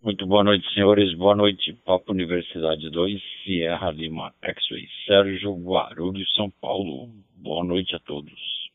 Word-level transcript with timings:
Muito 0.00 0.24
boa 0.28 0.44
noite, 0.44 0.64
senhores. 0.74 1.12
Boa 1.18 1.34
noite, 1.34 1.72
Papo 1.84 2.12
Universidade 2.12 2.88
2, 2.88 3.20
Sierra 3.42 3.90
Lima, 3.90 4.32
X-Ray, 4.40 4.86
Sérgio 5.04 5.52
Guarulhos, 5.56 6.32
São 6.36 6.48
Paulo. 6.60 7.08
Boa 7.34 7.64
noite 7.64 7.96
a 7.96 7.98
todos. 7.98 8.70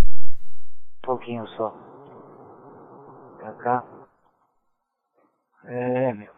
Um 0.00 1.02
pouquinho 1.02 1.46
só. 1.48 1.68
Pra 3.36 3.52
cá. 3.62 3.84
É, 5.66 6.14
meu. 6.14 6.32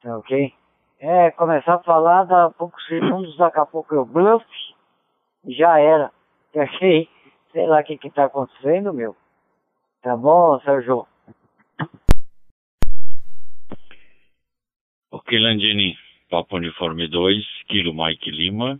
Tá 0.00 0.16
ok? 0.16 0.54
É, 0.98 1.30
começar 1.32 1.74
a 1.74 1.82
falar, 1.82 2.24
dá 2.24 2.48
poucos 2.52 2.82
segundos, 2.86 3.36
daqui 3.36 3.58
a 3.58 3.66
pouco 3.66 3.94
eu 3.94 4.06
bluff, 4.06 4.46
já 5.44 5.78
era. 5.78 6.10
Tá 6.54 6.62
ok? 6.62 7.06
Sei 7.52 7.66
lá 7.66 7.80
o 7.80 7.84
que 7.84 7.98
que 7.98 8.10
tá 8.10 8.24
acontecendo, 8.24 8.94
meu. 8.94 9.14
Tá 10.00 10.16
bom, 10.16 10.58
Sérgio? 10.60 11.06
Ok, 15.24 15.38
Landini, 15.38 15.96
Papo 16.28 16.56
Uniforme 16.56 17.06
2, 17.06 17.44
Kilo 17.68 17.94
Mike 17.94 18.28
Lima. 18.28 18.78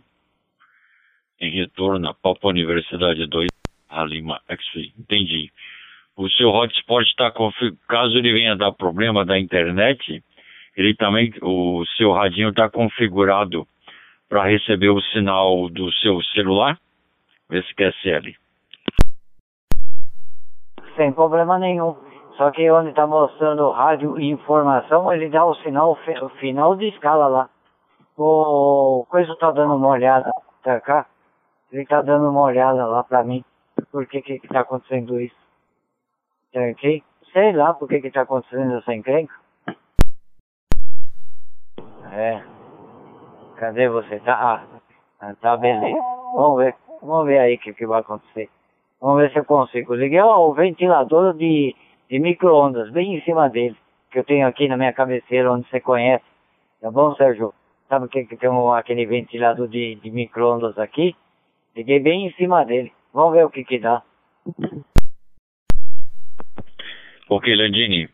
Em 1.39 1.49
retorno 1.49 2.13
Papo 2.21 2.49
Universidade 2.49 3.25
2, 3.27 3.47
a 3.89 4.03
Lima. 4.03 4.41
Entendi. 4.99 5.49
O 6.17 6.29
seu 6.29 6.49
hotspot 6.49 7.07
está 7.07 7.31
configurado, 7.31 7.79
caso 7.87 8.17
ele 8.17 8.33
venha 8.33 8.57
dar 8.57 8.73
problema 8.73 9.25
da 9.25 9.39
internet, 9.39 10.21
ele 10.75 10.93
também, 10.95 11.33
o 11.41 11.85
seu 11.97 12.11
radinho 12.11 12.49
está 12.49 12.69
configurado 12.69 13.65
para 14.27 14.43
receber 14.43 14.89
o 14.89 15.01
sinal 15.01 15.69
do 15.69 15.91
seu 15.93 16.21
celular? 16.35 16.77
Vê 17.49 17.63
se 17.63 17.73
quer 17.73 17.93
CL. 18.01 18.35
Sem 20.97 21.13
problema 21.13 21.57
nenhum. 21.57 22.12
Só 22.37 22.49
que 22.51 22.69
onde 22.71 22.89
está 22.89 23.05
mostrando 23.05 23.69
rádio 23.71 24.19
e 24.19 24.31
informação, 24.31 25.11
ele 25.13 25.29
dá 25.29 25.45
o 25.45 25.53
sinal 25.55 25.91
o 25.91 26.29
final 26.29 26.75
de 26.75 26.87
escala 26.87 27.27
lá. 27.27 27.49
O 28.17 29.05
coisa 29.09 29.35
tá 29.37 29.51
dando 29.51 29.75
uma 29.75 29.89
olhada, 29.89 30.31
tá 30.63 30.79
cá? 30.81 31.05
Ele 31.71 31.85
tá 31.85 32.01
dando 32.01 32.29
uma 32.29 32.41
olhada 32.41 32.85
lá 32.85 33.03
pra 33.03 33.23
mim. 33.23 33.43
Por 33.91 34.05
que 34.07 34.21
que, 34.21 34.39
tá 34.47 34.61
acontecendo 34.61 35.19
isso? 35.19 35.35
Tá 36.51 36.59
ok? 36.59 37.03
Sei 37.31 37.51
lá 37.53 37.73
por 37.73 37.87
que 37.87 38.01
que 38.01 38.11
tá 38.11 38.21
acontecendo 38.21 38.77
essa 38.77 38.93
encrenca. 38.93 39.33
É. 42.11 42.43
Cadê 43.57 43.89
você? 43.89 44.19
Tá, 44.19 44.63
ah, 45.19 45.35
tá 45.41 45.57
beleza. 45.57 45.97
Vamos 46.35 46.57
ver. 46.57 46.75
Vamos 47.01 47.25
ver 47.25 47.39
aí 47.39 47.55
o 47.55 47.59
que, 47.59 47.73
que 47.73 47.85
vai 47.85 48.01
acontecer. 48.01 48.49
Vamos 49.01 49.21
ver 49.21 49.31
se 49.31 49.39
eu 49.39 49.45
consigo. 49.45 49.95
Liguei 49.95 50.21
o 50.21 50.53
ventilador 50.53 51.33
de, 51.33 51.75
de 52.09 52.19
micro-ondas 52.19 52.91
bem 52.91 53.15
em 53.15 53.21
cima 53.21 53.49
dele. 53.49 53.75
Que 54.11 54.19
eu 54.19 54.23
tenho 54.23 54.47
aqui 54.47 54.67
na 54.67 54.77
minha 54.77 54.93
cabeceira, 54.93 55.51
onde 55.51 55.67
você 55.69 55.79
conhece. 55.79 56.23
Tá 56.81 56.91
bom, 56.91 57.15
Sérgio? 57.15 57.53
Sabe 57.89 58.07
que, 58.07 58.25
que 58.25 58.37
tem 58.37 58.49
um, 58.49 58.71
aquele 58.71 59.05
ventilador 59.05 59.67
de, 59.67 59.95
de 59.95 60.11
micro-ondas 60.11 60.77
aqui? 60.77 61.15
Liguei 61.75 61.99
bem 61.99 62.27
em 62.27 62.33
cima 62.33 62.63
dele. 62.63 62.91
Vamos 63.13 63.33
ver 63.33 63.45
o 63.45 63.49
que 63.49 63.63
que 63.63 63.79
dá. 63.79 64.03
Ok, 67.29 67.55
Landini. 67.55 68.09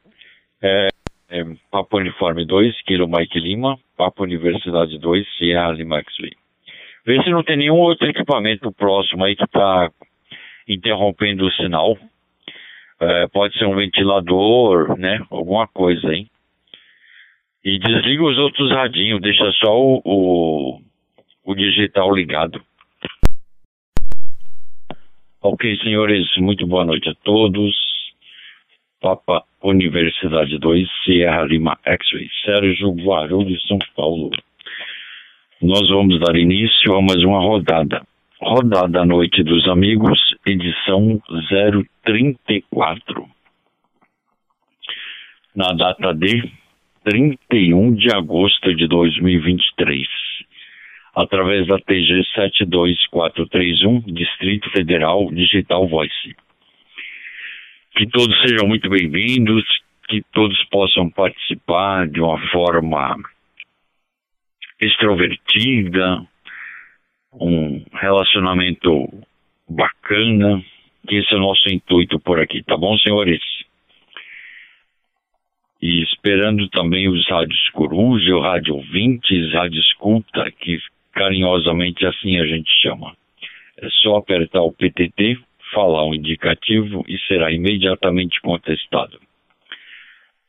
É, 0.62 0.88
é, 1.30 1.44
Papo 1.72 1.98
Uniforme 1.98 2.46
2, 2.46 2.82
Kilo 2.84 3.08
Mike 3.08 3.40
Lima. 3.40 3.78
Papo 3.98 4.24
Universidade 4.24 4.98
2, 4.98 5.38
Sierra 5.38 5.72
Lima 5.72 6.00
X-Ray. 6.00 6.32
Vê 7.06 7.22
se 7.24 7.30
não 7.30 7.44
tem 7.44 7.58
nenhum 7.58 7.78
outro 7.78 8.08
equipamento 8.08 8.72
próximo 8.72 9.24
aí 9.24 9.36
que 9.36 9.44
está 9.44 9.90
interrompendo 10.68 11.46
o 11.46 11.52
sinal. 11.52 11.98
É, 13.02 13.28
pode 13.28 13.58
ser 13.58 13.66
um 13.66 13.76
ventilador, 13.76 14.98
né? 14.98 15.26
Alguma 15.30 15.68
coisa 15.68 16.10
aí. 16.10 16.28
E 17.64 17.80
desliga 17.80 18.24
os 18.24 18.38
outros 18.38 18.72
radinhos, 18.72 19.22
deixa 19.22 19.52
só 19.54 19.78
o, 19.78 20.02
o, 20.04 20.82
o 21.46 21.56
digital 21.56 22.14
ligado. 22.14 22.62
Ok, 25.42 25.78
senhores, 25.78 26.28
muito 26.38 26.68
boa 26.68 26.86
noite 26.86 27.10
a 27.10 27.16
todos. 27.24 27.74
Papa 29.02 29.44
Universidade 29.64 30.58
2, 30.58 30.88
Sierra 31.06 31.44
Lima 31.44 31.78
X-Ray, 31.86 32.28
Sérgio 32.44 32.92
Guarulhos, 32.92 33.66
São 33.66 33.80
Paulo. 33.96 34.30
Nós 35.62 35.88
vamos 35.90 36.20
dar 36.20 36.36
início 36.36 36.94
a 36.94 37.02
mais 37.02 37.24
uma 37.24 37.40
rodada. 37.40 38.02
Rodada 38.42 39.04
Noite 39.04 39.44
dos 39.44 39.68
Amigos, 39.68 40.18
edição 40.46 41.22
034. 42.06 43.30
Na 45.54 45.74
data 45.74 46.14
de 46.14 46.50
31 47.04 47.96
de 47.96 48.08
agosto 48.16 48.74
de 48.74 48.88
2023. 48.88 50.08
Através 51.14 51.68
da 51.68 51.78
TG 51.80 52.24
72431, 52.34 54.00
Distrito 54.08 54.70
Federal 54.72 55.30
Digital 55.34 55.86
Voice. 55.90 56.34
Que 57.92 58.08
todos 58.08 58.42
sejam 58.42 58.66
muito 58.70 58.90
bem-vindos, 58.90 59.66
que 60.08 60.24
todos 60.32 60.64
possam 60.70 61.10
participar 61.10 62.08
de 62.08 62.22
uma 62.22 62.40
forma 62.52 63.18
extrovertida, 64.80 66.26
um 67.34 67.84
relacionamento 67.94 69.08
bacana, 69.68 70.64
que 71.08 71.16
esse 71.16 71.34
é 71.34 71.38
o 71.38 71.42
nosso 71.42 71.70
intuito 71.70 72.20
por 72.20 72.40
aqui, 72.40 72.64
tá 72.64 72.76
bom, 72.76 72.98
senhores? 72.98 73.42
E 75.82 76.04
esperando 76.04 76.68
também 76.70 77.08
os 77.08 77.26
rádios 77.30 77.70
coruja, 77.70 78.36
o 78.36 78.42
rádio 78.42 78.76
ouvintes, 78.76 79.54
rádio 79.54 79.80
escuta, 79.80 80.52
que 80.52 80.78
carinhosamente 81.14 82.06
assim 82.06 82.38
a 82.38 82.46
gente 82.46 82.70
chama. 82.82 83.16
É 83.78 83.88
só 84.02 84.18
apertar 84.18 84.62
o 84.62 84.74
PTT, 84.74 85.40
falar 85.74 86.06
um 86.06 86.14
indicativo 86.14 87.06
e 87.08 87.18
será 87.28 87.52
imediatamente 87.52 88.42
contestado. 88.42 89.20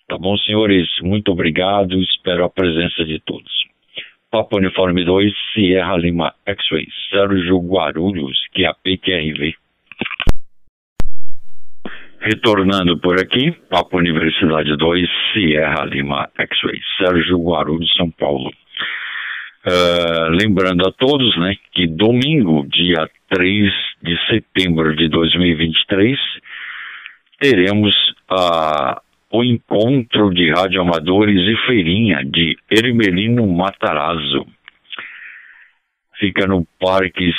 Tá 0.08 0.18
bom, 0.18 0.36
senhores? 0.38 0.88
Muito 1.02 1.30
obrigado, 1.30 2.00
espero 2.02 2.44
a 2.44 2.50
presença 2.50 3.04
de 3.04 3.20
todos. 3.20 3.69
Papa 4.30 4.56
Uniforme 4.56 5.04
2, 5.04 5.32
Sierra 5.52 5.96
Lima 5.96 6.32
X-Ray, 6.46 6.86
Sérgio 7.10 7.58
Guarulhos, 7.58 8.38
que 8.52 8.64
é 8.64 8.68
a 8.68 8.74
PQRV. 8.74 9.54
Retornando 12.20 12.98
por 12.98 13.18
aqui, 13.18 13.50
Papa 13.68 13.96
Universidade 13.96 14.76
2, 14.76 15.08
Sierra 15.32 15.84
Lima 15.84 16.28
X-Ray, 16.38 16.80
Sérgio 16.98 17.38
Guarulhos, 17.42 17.92
São 17.96 18.10
Paulo. 18.10 18.50
Uh, 19.66 20.30
lembrando 20.30 20.86
a 20.86 20.92
todos, 20.92 21.36
né, 21.38 21.56
que 21.72 21.86
domingo, 21.86 22.66
dia 22.68 23.08
3 23.28 23.72
de 24.02 24.16
setembro 24.28 24.94
de 24.94 25.08
2023, 25.08 26.18
teremos 27.40 27.94
a 28.28 29.02
o 29.30 29.44
encontro 29.44 30.34
de 30.34 30.50
radioamadores 30.50 31.36
e 31.36 31.66
feirinha 31.66 32.24
de 32.24 32.58
Ermelino 32.68 33.46
Matarazzo. 33.46 34.44
Fica 36.18 36.46
no 36.46 36.66
parque, 36.78 37.30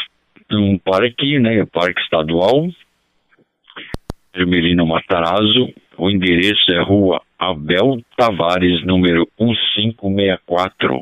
num 0.49 0.77
parque, 0.77 1.37
né, 1.37 1.65
parque 1.65 2.01
estadual, 2.01 2.69
Ermelino 4.33 4.87
Matarazzo. 4.87 5.73
O 5.97 6.09
endereço 6.09 6.71
é 6.71 6.81
Rua 6.81 7.21
Abel 7.37 8.01
Tavares, 8.15 8.83
número 8.85 9.27
1564. 9.39 11.01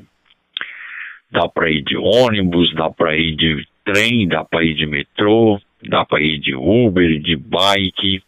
Dá 1.31 1.47
para 1.47 1.69
ir 1.69 1.83
de 1.83 1.95
ônibus, 1.95 2.73
dá 2.73 2.89
para 2.89 3.16
ir 3.16 3.35
de 3.35 3.63
trem, 3.85 4.28
dá 4.28 4.44
para 4.44 4.63
ir 4.63 4.73
de 4.73 4.88
metrô, 4.88 5.61
dá 5.88 6.03
para 6.03 6.22
ir 6.23 6.39
de 6.39 6.55
Uber, 6.55 7.19
de 7.19 7.35
bike 7.35 8.23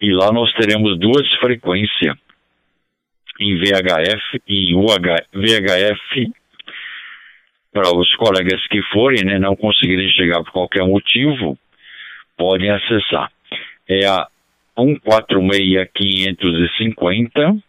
e 0.00 0.12
lá 0.12 0.32
nós 0.32 0.52
teremos 0.54 0.98
duas 0.98 1.30
frequências 1.34 2.16
em 3.38 3.56
VHF 3.56 4.42
e 4.46 4.74
UH, 4.74 5.26
VHF 5.32 6.32
para 7.72 7.94
os 7.94 8.12
colegas 8.16 8.66
que 8.68 8.82
forem, 8.92 9.24
né, 9.24 9.38
não 9.38 9.54
conseguirem 9.54 10.10
chegar 10.10 10.42
por 10.42 10.50
qualquer 10.52 10.84
motivo, 10.84 11.56
podem 12.36 12.68
acessar. 12.70 13.30
É 13.88 14.04
a 14.06 14.26
146-550 14.76 17.62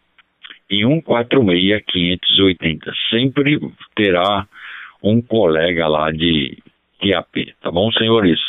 e 0.69 0.83
146-580. 0.83 2.91
Sempre 3.09 3.59
terá 3.95 4.45
um 5.03 5.19
colega 5.21 5.87
lá 5.87 6.11
de 6.11 6.57
QAP, 6.99 7.55
tá 7.61 7.71
bom, 7.71 7.89
senhores? 7.91 8.39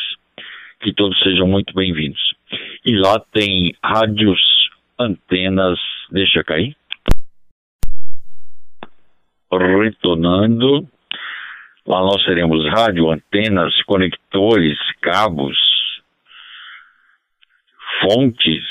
Que 0.81 0.93
todos 0.93 1.17
sejam 1.21 1.47
muito 1.47 1.73
bem-vindos. 1.75 2.35
E 2.85 2.97
lá 2.97 3.21
tem 3.33 3.75
rádios, 3.83 4.41
antenas, 4.99 5.79
deixa 6.11 6.45
cair. 6.45 6.77
Retornando. 9.51 10.89
Lá 11.87 12.01
nós 12.01 12.25
teremos 12.25 12.65
rádio, 12.71 13.11
antenas, 13.11 13.75
conectores, 13.83 14.79
cabos, 15.01 15.59
fontes, 18.01 18.65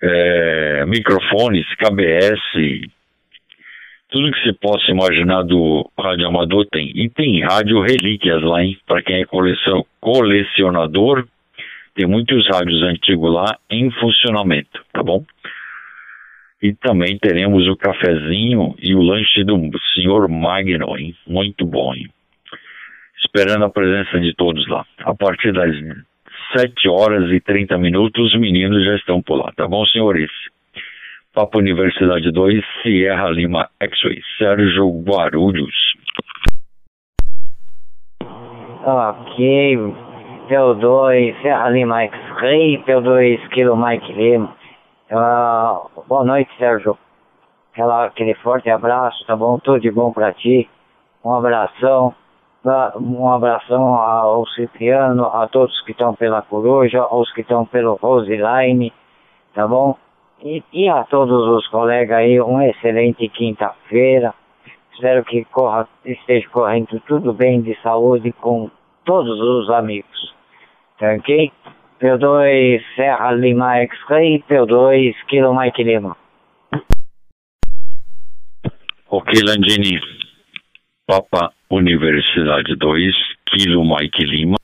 é, 0.00 0.84
microfones, 0.86 1.66
KBS, 1.76 2.90
tudo 4.14 4.30
que 4.30 4.42
você 4.42 4.52
possa 4.52 4.90
imaginar 4.92 5.42
do 5.42 5.90
rádio 5.98 6.28
amador 6.28 6.66
tem. 6.70 6.92
E 6.94 7.10
tem 7.10 7.42
rádio 7.42 7.80
relíquias 7.80 8.40
lá, 8.42 8.62
hein? 8.62 8.78
Para 8.86 9.02
quem 9.02 9.22
é 9.22 9.26
colecionador, 10.00 11.26
tem 11.94 12.06
muitos 12.06 12.46
rádios 12.48 12.82
antigos 12.82 13.32
lá 13.32 13.56
em 13.70 13.90
funcionamento, 13.92 14.84
tá 14.92 15.02
bom? 15.02 15.24
E 16.60 16.72
também 16.74 17.18
teremos 17.18 17.68
o 17.68 17.76
cafezinho 17.76 18.74
e 18.80 18.94
o 18.94 19.02
lanche 19.02 19.44
do 19.44 19.56
senhor 19.94 20.28
Magno, 20.28 20.98
hein? 20.98 21.14
Muito 21.26 21.64
bom, 21.66 21.94
hein? 21.94 22.08
Esperando 23.24 23.64
a 23.64 23.70
presença 23.70 24.18
de 24.18 24.34
todos 24.34 24.66
lá. 24.68 24.84
A 25.00 25.14
partir 25.14 25.52
das 25.52 25.74
7 26.56 26.88
horas 26.88 27.30
e 27.30 27.40
30 27.40 27.78
minutos, 27.78 28.32
os 28.32 28.40
meninos 28.40 28.84
já 28.84 28.96
estão 28.96 29.22
por 29.22 29.36
lá, 29.36 29.52
tá 29.56 29.68
bom, 29.68 29.84
senhores? 29.86 30.30
Papo 31.32 31.58
Universidade 31.58 32.30
2, 32.30 32.64
Sierra 32.82 33.28
Lima 33.30 33.68
X-Ray, 33.80 34.20
Sérgio 34.38 34.88
Guarulhos. 35.02 35.74
Ok, 38.86 39.76
P2, 40.48 41.40
Sierra 41.40 41.70
Lima 41.70 42.02
X-Ray, 42.02 42.84
P2, 42.84 43.48
Kilo 43.48 43.76
Mike 43.76 44.12
Lima. 44.12 44.54
Uh, 45.10 46.02
boa 46.06 46.24
noite, 46.24 46.50
Sérgio. 46.58 46.98
Aquela, 47.72 48.06
aquele 48.06 48.34
forte 48.34 48.68
abraço, 48.68 49.24
tá 49.26 49.34
bom? 49.34 49.58
Tudo 49.58 49.80
de 49.80 49.90
bom 49.90 50.12
pra 50.12 50.34
ti. 50.34 50.68
Um 51.24 51.32
abração. 51.32 52.14
Um 52.96 53.30
abração 53.30 53.94
ao 53.94 54.46
Cipriano, 54.48 55.26
a 55.26 55.46
todos 55.48 55.80
que 55.82 55.92
estão 55.92 56.14
pela 56.14 56.40
Coruja, 56.42 57.00
aos 57.00 57.30
que 57.32 57.42
estão 57.42 57.66
pelo 57.66 57.94
Roseline, 57.96 58.92
tá 59.54 59.68
bom? 59.68 59.96
E, 60.42 60.62
e 60.72 60.88
a 60.88 61.04
todos 61.04 61.46
os 61.46 61.66
colegas 61.68 62.18
aí, 62.18 62.40
uma 62.40 62.66
excelente 62.66 63.28
quinta-feira. 63.28 64.34
Espero 64.92 65.24
que 65.24 65.44
corra, 65.46 65.86
esteja 66.04 66.48
correndo 66.50 67.00
tudo 67.06 67.32
bem 67.34 67.60
de 67.60 67.74
saúde 67.82 68.32
com 68.32 68.70
todos 69.04 69.38
os 69.40 69.70
amigos. 69.70 70.33
Ok? 71.12 71.52
P2 72.00 72.82
Serra 72.96 73.32
Lima 73.32 73.78
X-Ray, 73.82 74.42
P2 74.48 75.14
Kilo 75.28 75.54
Mike 75.54 75.82
Lima. 75.82 76.16
Ok, 79.08 79.32
Landini. 79.42 80.00
Papa 81.06 81.52
Universidade 81.70 82.76
2, 82.76 83.12
Kilo 83.46 83.84
Mike 83.84 84.24
Lima. 84.24 84.56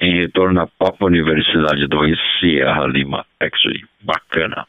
Em 0.00 0.20
retorno 0.20 0.62
a 0.62 0.66
Papa 0.66 1.04
Universidade 1.04 1.86
2, 1.86 2.18
Sierra 2.40 2.86
Lima 2.86 3.26
X-Ray. 3.40 3.82
Bacana. 4.00 4.66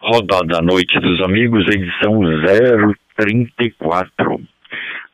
Rodada 0.00 0.60
Noite 0.62 1.00
dos 1.00 1.20
Amigos, 1.22 1.66
edição 1.68 2.20
034 3.16 4.55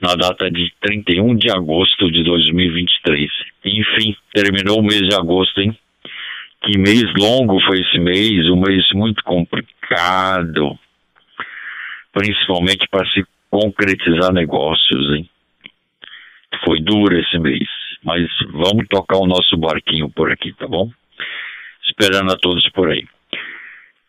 na 0.03 0.17
data 0.17 0.51
de 0.51 0.73
31 0.81 1.37
de 1.37 1.49
agosto 1.49 2.11
de 2.11 2.25
2023. 2.25 3.31
Enfim, 3.65 4.17
terminou 4.35 4.81
o 4.81 4.83
mês 4.83 5.01
de 5.01 5.15
agosto, 5.15 5.61
hein? 5.61 5.79
Que 6.65 6.77
mês 6.77 7.05
longo 7.17 7.61
foi 7.61 7.81
esse 7.81 7.99
mês, 8.01 8.49
um 8.51 8.61
mês 8.61 8.85
muito 8.95 9.23
complicado, 9.23 10.77
principalmente 12.13 12.87
para 12.91 13.09
se 13.11 13.25
concretizar 13.49 14.33
negócios, 14.33 15.17
hein? 15.17 15.29
Foi 16.65 16.81
duro 16.81 17.19
esse 17.19 17.39
mês, 17.39 17.69
mas 18.05 18.27
vamos 18.51 18.87
tocar 18.89 19.19
o 19.19 19.27
nosso 19.27 19.57
barquinho 19.57 20.11
por 20.11 20.33
aqui, 20.33 20.53
tá 20.55 20.67
bom? 20.67 20.91
Esperando 21.89 22.33
a 22.33 22.37
todos 22.37 22.69
por 22.71 22.91
aí. 22.91 23.05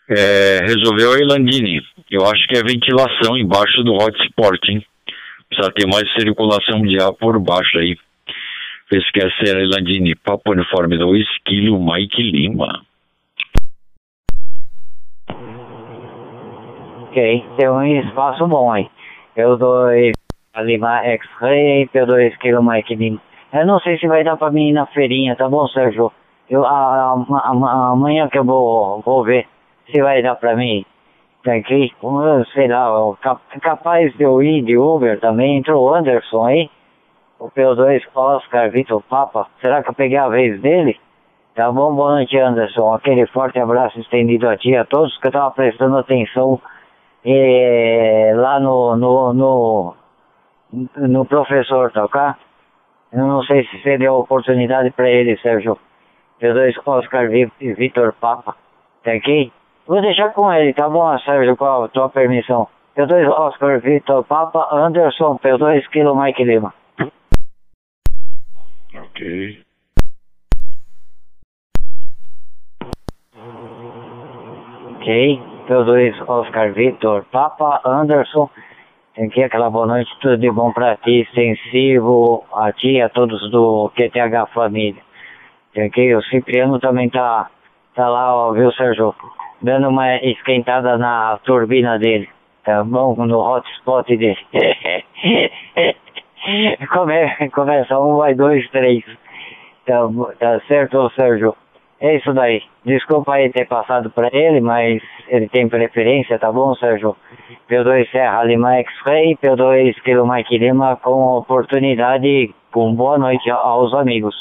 É, 0.10 0.60
resolveu 0.66 1.14
a 1.14 1.20
Elandini. 1.20 1.82
Eu 2.10 2.26
acho 2.26 2.48
que 2.48 2.58
é 2.58 2.64
ventilação 2.64 3.38
embaixo 3.38 3.84
do 3.84 3.94
hotspot, 3.94 4.60
hein? 4.72 4.86
Precisa 5.54 5.88
mais 5.88 6.12
circulação 6.14 6.82
de 6.82 7.00
ar 7.00 7.14
por 7.14 7.40
baixo 7.40 7.78
aí. 7.78 7.96
Pesquecer 8.90 9.56
Elandini, 9.58 10.16
Papo 10.16 10.52
Uniforme 10.52 10.98
2, 10.98 11.26
Kilo 11.46 11.80
Mike 11.80 12.22
Lima. 12.24 12.82
Ok, 17.04 17.46
tem 17.56 17.70
um 17.70 17.86
espaço 18.00 18.48
bom 18.48 18.72
aí. 18.72 18.90
Eu 19.36 19.58
dou 19.58 19.86
Lima 20.58 21.04
X-Ray, 21.06 21.88
P2 21.88 22.38
Kilo 22.40 22.64
Mike 22.64 22.96
Lima. 22.96 23.22
Eu 23.54 23.68
não 23.68 23.80
sei 23.80 24.00
se 24.00 24.08
vai 24.08 24.24
dar 24.24 24.38
pra 24.38 24.50
mim 24.50 24.70
ir 24.70 24.74
na 24.74 24.88
feirinha, 24.88 25.36
tá 25.36 25.48
bom, 25.48 25.68
Sérgio? 25.68 26.12
Eu, 26.50 26.66
a, 26.66 27.14
a, 27.14 27.50
a, 27.52 27.92
amanhã 27.92 28.28
que 28.28 28.40
eu 28.40 28.44
vou, 28.44 29.02
vou 29.02 29.24
ver 29.24 29.48
se 29.92 30.02
vai 30.02 30.24
dar 30.24 30.36
pra 30.36 30.56
mim 30.56 30.84
aqui, 31.52 31.94
sei 32.54 32.68
lá, 32.68 33.16
capaz 33.62 34.16
de 34.16 34.24
eu 34.24 34.42
ir 34.42 34.64
de 34.64 34.78
Uber 34.78 35.20
também, 35.20 35.58
entrou 35.58 35.84
o 35.84 35.94
Anderson 35.94 36.46
aí, 36.46 36.70
o 37.40 37.50
P2 37.50 38.02
Oscar 38.16 38.72
Vitor 38.72 39.02
Papa, 39.04 39.48
será 39.62 39.84
que 39.84 39.90
eu 39.90 39.94
peguei 39.94 40.18
a 40.18 40.30
vez 40.30 40.62
dele? 40.62 41.00
Tá 41.56 41.72
bom, 41.72 41.94
boa 41.94 42.16
noite 42.16 42.38
Anderson, 42.38 42.94
aquele 42.94 43.26
forte 43.28 43.60
abraço 43.60 44.00
estendido 44.00 44.48
a 44.48 44.58
ti, 44.58 44.76
a 44.76 44.86
todos 44.86 45.18
que 45.18 45.28
estavam 45.28 45.52
prestando 45.52 45.98
atenção 45.98 46.60
eh, 47.26 48.32
lá 48.36 48.60
no, 48.60 48.96
no, 48.96 49.34
no, 49.34 49.96
no 50.96 51.26
professor, 51.26 51.92
tá 51.92 52.06
ok? 52.06 52.22
Eu 53.12 53.28
não 53.28 53.44
sei 53.44 53.64
se 53.66 53.82
você 53.82 53.98
deu 53.98 54.16
oportunidade 54.16 54.90
para 54.92 55.10
ele, 55.10 55.38
Sérgio. 55.38 55.78
P2 56.42 56.74
Oscar 56.86 57.30
Vitor 57.30 58.14
Papa, 58.20 58.56
tá 59.04 59.12
aqui? 59.12 59.52
Vou 59.86 60.02
deixar 60.02 60.30
com 60.30 60.52
ele, 60.52 60.74
tá 60.74 60.88
bom, 60.88 61.18
Sérgio, 61.20 61.58
com 61.58 61.66
a 61.66 61.88
tua 61.90 62.10
permissão. 62.10 62.68
P2 62.96 63.28
Oscar 63.28 63.82
Vitor 63.82 64.24
Papa 64.24 64.70
Anderson, 64.72 65.38
P2 65.40 65.88
Kilo 65.90 66.16
Mike 66.16 66.44
Lima. 66.44 66.74
Ok. 68.96 69.60
Ok, 74.96 75.42
P2 75.68 76.30
Oscar 76.30 76.72
Vitor 76.72 77.26
Papa 77.26 77.82
Anderson. 77.84 78.50
Tem 79.16 79.26
aqui 79.26 79.44
aquela 79.44 79.70
boa 79.70 79.86
noite, 79.86 80.10
tudo 80.22 80.38
de 80.38 80.50
bom 80.50 80.72
pra 80.72 80.96
ti, 80.96 81.22
extensivo 81.22 82.46
a 82.54 82.72
ti 82.72 82.94
e 82.94 83.02
a 83.02 83.10
todos 83.10 83.52
do 83.52 83.92
QTH 83.96 84.54
Família. 84.54 85.02
Tem 85.74 85.84
aqui, 85.84 86.16
o 86.16 86.22
Cipriano 86.24 86.80
também 86.80 87.10
tá, 87.10 87.50
tá 87.96 88.08
lá, 88.08 88.34
ó, 88.34 88.54
viu, 88.54 88.72
Sérgio? 88.72 89.14
Dando 89.64 89.88
uma 89.88 90.18
esquentada 90.18 90.98
na 90.98 91.40
turbina 91.46 91.98
dele, 91.98 92.30
tá 92.66 92.84
bom? 92.84 93.16
No 93.26 93.40
hotspot 93.40 94.16
dele. 94.16 94.38
Come, 96.92 97.50
começa 97.54 97.98
um, 97.98 98.18
vai 98.18 98.36
dois, 98.36 98.70
três. 98.70 99.04
Tá, 99.86 100.02
tá 100.38 100.60
certo, 100.68 101.10
Sérgio? 101.16 101.56
É 102.02 102.18
isso 102.18 102.34
daí. 102.34 102.62
Desculpa 102.86 103.36
aí 103.36 103.50
ter 103.50 103.66
passado 103.66 104.10
para 104.10 104.30
ele, 104.34 104.60
mas 104.60 105.02
ele 105.30 105.48
tem 105.48 105.70
preferência, 105.70 106.38
tá 106.38 106.52
bom, 106.52 106.76
Sérgio? 106.76 107.16
P2 107.70 108.12
Serra 108.12 108.44
Lima 108.44 108.76
X-Ray, 108.80 109.38
P2 109.38 109.96
Kilo 110.04 110.30
Mike 110.30 110.58
Lima 110.58 110.98
com 110.98 111.38
oportunidade, 111.38 112.54
com 112.74 112.94
boa 112.94 113.18
noite 113.18 113.50
aos 113.50 113.94
amigos. 113.94 114.36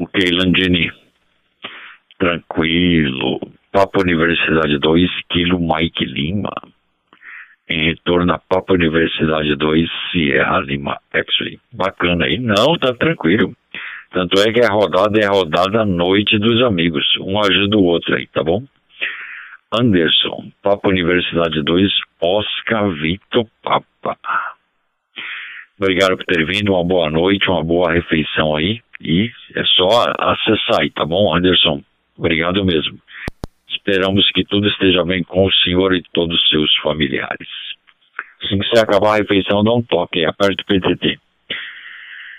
Ok, 0.00 0.20
Landini. 0.32 0.99
Tranquilo. 2.20 3.40
Papa 3.72 3.98
Universidade 4.02 4.78
2, 4.78 5.10
Kilo 5.30 5.58
Mike 5.58 6.04
Lima. 6.04 6.52
Em 7.66 7.86
retorno 7.86 8.34
a 8.34 8.38
Papa 8.38 8.74
Universidade 8.74 9.56
2, 9.56 9.88
Sierra 10.12 10.60
Lima 10.60 10.98
X-Ray. 11.14 11.58
Bacana 11.72 12.26
aí. 12.26 12.38
Não, 12.38 12.76
tá 12.76 12.92
tranquilo. 12.92 13.56
Tanto 14.12 14.38
é 14.38 14.52
que 14.52 14.60
a 14.60 14.68
rodada 14.68 15.18
é 15.18 15.24
a 15.24 15.30
rodada 15.30 15.82
noite 15.86 16.38
dos 16.38 16.62
amigos. 16.62 17.06
Um 17.20 17.38
ajuda 17.40 17.78
o 17.78 17.84
outro 17.84 18.14
aí, 18.14 18.26
tá 18.26 18.44
bom? 18.44 18.64
Anderson, 19.72 20.52
Papa 20.62 20.90
Universidade 20.90 21.62
2, 21.62 21.90
Oscar 22.20 22.90
Vitor 22.90 23.46
Papa. 23.62 24.18
Obrigado 25.80 26.18
por 26.18 26.26
ter 26.26 26.44
vindo, 26.44 26.74
uma 26.74 26.84
boa 26.84 27.08
noite, 27.08 27.48
uma 27.48 27.64
boa 27.64 27.90
refeição 27.90 28.56
aí. 28.56 28.82
E 29.00 29.30
é 29.54 29.64
só 29.64 30.12
acessar 30.18 30.80
aí, 30.80 30.90
tá 30.90 31.06
bom, 31.06 31.34
Anderson? 31.34 31.82
Obrigado 32.20 32.62
mesmo. 32.62 32.98
Esperamos 33.66 34.30
que 34.32 34.44
tudo 34.44 34.68
esteja 34.68 35.02
bem 35.04 35.24
com 35.24 35.46
o 35.46 35.52
senhor 35.52 35.94
e 35.94 36.02
todos 36.12 36.38
os 36.38 36.48
seus 36.50 36.70
familiares. 36.82 37.48
Assim 38.42 38.58
que 38.58 38.68
você 38.68 38.78
acabar 38.78 39.14
a 39.14 39.16
refeição, 39.16 39.60
um 39.60 39.82
toque, 39.82 40.22
aperte 40.26 40.62
o 40.62 40.66
PTT. 40.66 41.18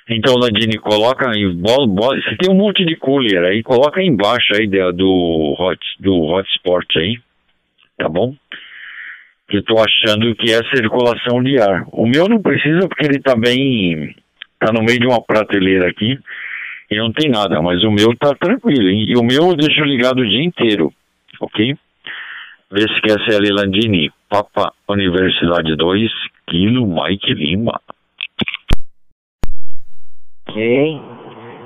Então, 0.08 0.36
Landini, 0.36 0.78
coloca 0.78 1.32
aí, 1.32 1.48
bola, 1.52 1.88
você 1.88 2.36
tem 2.38 2.52
um 2.52 2.58
monte 2.58 2.86
de 2.86 2.96
cooler 2.96 3.44
aí, 3.44 3.64
coloca 3.64 4.00
aí 4.00 4.06
embaixo 4.06 4.54
aí 4.54 4.68
do, 4.68 5.56
hot, 5.58 5.80
do 6.00 6.14
hotspot 6.26 7.00
aí, 7.00 7.18
tá 7.98 8.08
bom? 8.08 8.36
Que 9.50 9.58
eu 9.58 9.64
tô 9.64 9.80
achando 9.80 10.36
que 10.36 10.52
é 10.52 10.60
circulação 10.76 11.42
de 11.42 11.60
ar. 11.60 11.86
O 11.92 12.06
meu 12.06 12.28
não 12.28 12.40
precisa 12.40 12.88
porque 12.88 13.06
ele 13.06 13.20
tá 13.20 13.36
bem, 13.36 14.16
tá 14.60 14.72
no 14.72 14.84
meio 14.84 15.00
de 15.00 15.08
uma 15.08 15.24
prateleira 15.24 15.90
aqui, 15.90 16.20
e 16.92 16.98
não 16.98 17.14
tem 17.14 17.30
nada, 17.30 17.62
mas 17.62 17.82
o 17.86 17.90
meu 17.90 18.14
tá 18.18 18.36
tranquilo, 18.36 18.90
hein? 18.90 19.06
E 19.08 19.16
o 19.16 19.24
meu 19.24 19.52
eu 19.52 19.56
deixo 19.56 19.82
ligado 19.86 20.20
o 20.20 20.28
dia 20.28 20.44
inteiro, 20.44 20.92
ok? 21.40 21.74
Vê 22.70 22.82
se 22.82 23.02
quer 23.02 23.18
ser 23.24 23.38
ali 23.38 23.50
Landini, 23.50 24.12
Papa 24.30 24.74
Universidade 24.90 25.74
2, 25.78 26.12
Kilo 26.48 26.86
Mike 26.86 27.34
Lima. 27.34 27.80
Ok, 30.50 31.02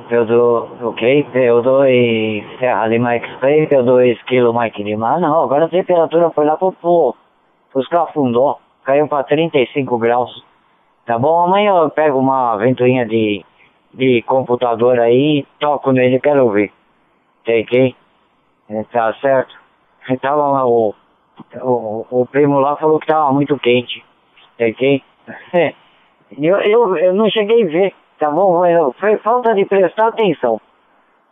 P2, 0.09 0.83
ok, 0.83 1.27
P2 1.33 2.59
Serra 2.59 2.85
Lima 2.85 3.13
X-Ray, 3.15 3.65
P2 3.65 4.17
Kilo 4.27 4.53
Mike 4.59 4.83
Lima. 4.83 5.15
Ah, 5.15 5.19
não, 5.19 5.43
agora 5.43 5.65
a 5.65 5.69
temperatura 5.69 6.29
foi 6.29 6.45
lá 6.45 6.55
pro, 6.55 6.71
pro, 6.73 7.15
pros 7.73 7.87
cafundó, 7.87 8.59
caiu 8.83 9.07
pra 9.07 9.23
35 9.23 9.97
graus. 9.97 10.43
Tá 11.07 11.17
bom? 11.17 11.45
Amanhã 11.45 11.71
eu 11.71 11.89
pego 11.89 12.19
uma 12.19 12.57
ventoinha 12.57 13.07
de 13.07 13.43
de 13.95 14.21
computador 14.23 14.99
aí, 14.99 15.45
toco 15.59 15.91
nele 15.91 16.17
e 16.17 16.19
quero 16.19 16.49
ver. 16.51 16.71
Ok? 17.41 17.95
É, 18.69 18.83
tá 18.85 19.13
certo? 19.21 19.55
Tava, 20.21 20.65
o, 20.65 20.93
o, 21.61 22.05
o 22.09 22.25
primo 22.25 22.59
lá 22.59 22.75
falou 22.75 22.99
que 22.99 23.07
tava 23.07 23.31
muito 23.31 23.57
quente. 23.59 24.03
Ok? 24.59 25.03
Eu, 26.41 26.57
eu, 26.57 26.97
eu 26.97 27.13
não 27.13 27.29
cheguei 27.29 27.63
a 27.63 27.67
ver, 27.67 27.95
tá 28.17 28.31
bom? 28.31 28.61
Foi 28.99 29.15
falta 29.17 29.53
de 29.53 29.63
prestar 29.63 30.07
atenção. 30.07 30.59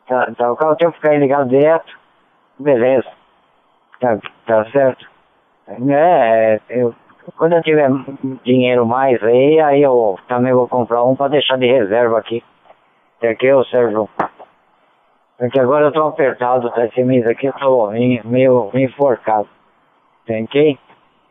Tá, 0.07 0.31
tá, 0.37 0.51
o 0.51 0.55
carro 0.55 0.75
tem 0.75 0.89
que 0.89 0.95
ficar 0.97 1.17
ligado 1.17 1.49
direto. 1.49 1.97
Beleza. 2.59 3.09
Tá, 3.99 4.19
tá 4.45 4.65
certo? 4.71 5.09
É, 5.67 6.59
eu, 6.69 6.93
quando 7.37 7.53
eu 7.53 7.63
tiver 7.63 7.89
dinheiro 8.43 8.85
mais 8.85 9.21
aí, 9.23 9.59
aí 9.59 9.81
eu 9.81 10.17
também 10.27 10.53
vou 10.53 10.67
comprar 10.67 11.03
um 11.03 11.15
para 11.15 11.29
deixar 11.29 11.57
de 11.57 11.65
reserva 11.65 12.19
aqui. 12.19 12.43
Aqui, 13.27 13.51
ô 13.51 13.63
Sérgio. 13.63 14.09
Porque 15.37 15.59
agora 15.59 15.85
eu 15.85 15.91
tô 15.91 16.07
apertado, 16.07 16.69
tá? 16.71 16.85
Esse 16.85 17.03
mês 17.03 17.25
aqui 17.25 17.47
eu 17.47 17.53
tô 17.53 17.89
meio, 17.91 18.21
meio 18.25 18.69
enforcado. 18.73 19.47
Ok? 20.29 20.77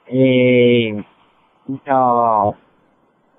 E. 0.09 1.05
Então. 1.69 2.55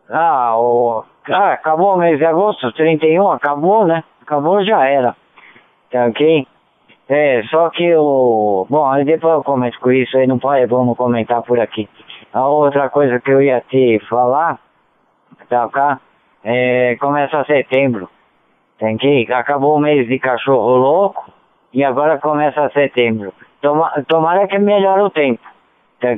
Ah, 0.09 0.57
o. 0.57 1.03
Ah, 1.29 1.53
acabou 1.53 1.95
o 1.95 1.97
mês 1.97 2.17
de 2.17 2.25
agosto, 2.25 2.71
31, 2.73 3.31
acabou, 3.31 3.85
né? 3.85 4.03
Acabou, 4.21 4.63
já 4.63 4.85
era. 4.85 5.15
Tá 5.91 6.05
ok? 6.05 6.47
É, 7.09 7.43
só 7.43 7.69
que 7.69 7.95
o. 7.95 8.65
Bom, 8.69 8.85
aí 8.85 9.03
depois 9.03 9.33
eu 9.33 9.43
comento 9.43 9.79
com 9.79 9.91
isso 9.91 10.17
aí, 10.17 10.27
não 10.27 10.39
pode, 10.39 10.65
vamos 10.67 10.97
comentar 10.97 11.41
por 11.41 11.59
aqui. 11.59 11.89
A 12.33 12.47
outra 12.47 12.89
coisa 12.89 13.19
que 13.19 13.31
eu 13.31 13.41
ia 13.41 13.61
te 13.61 13.99
falar, 14.09 14.59
tá, 15.49 15.67
cá, 15.69 15.99
é, 16.43 16.95
começa 16.99 17.43
setembro. 17.45 18.09
Que 18.99 19.31
acabou 19.31 19.77
o 19.77 19.79
mês 19.79 20.07
de 20.07 20.19
cachorro 20.19 20.75
louco 20.75 21.31
e 21.73 21.83
agora 21.85 22.19
começa 22.19 22.69
setembro. 22.71 23.33
Toma, 23.61 23.89
tomara 24.09 24.45
que 24.45 24.59
melhore 24.59 25.03
o 25.03 25.09
tempo. 25.09 25.41
Tá? 26.01 26.09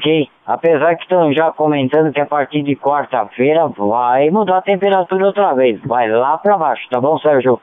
Apesar 0.47 0.95
que 0.95 1.03
estão 1.03 1.31
já 1.31 1.51
comentando 1.51 2.11
que 2.11 2.19
a 2.19 2.25
partir 2.25 2.63
de 2.63 2.75
quarta-feira 2.75 3.67
vai 3.67 4.31
mudar 4.31 4.57
a 4.57 4.61
temperatura 4.63 5.27
outra 5.27 5.53
vez. 5.53 5.79
Vai 5.85 6.09
lá 6.09 6.39
pra 6.39 6.57
baixo, 6.57 6.89
tá 6.89 6.99
bom, 6.99 7.19
Sérgio? 7.19 7.61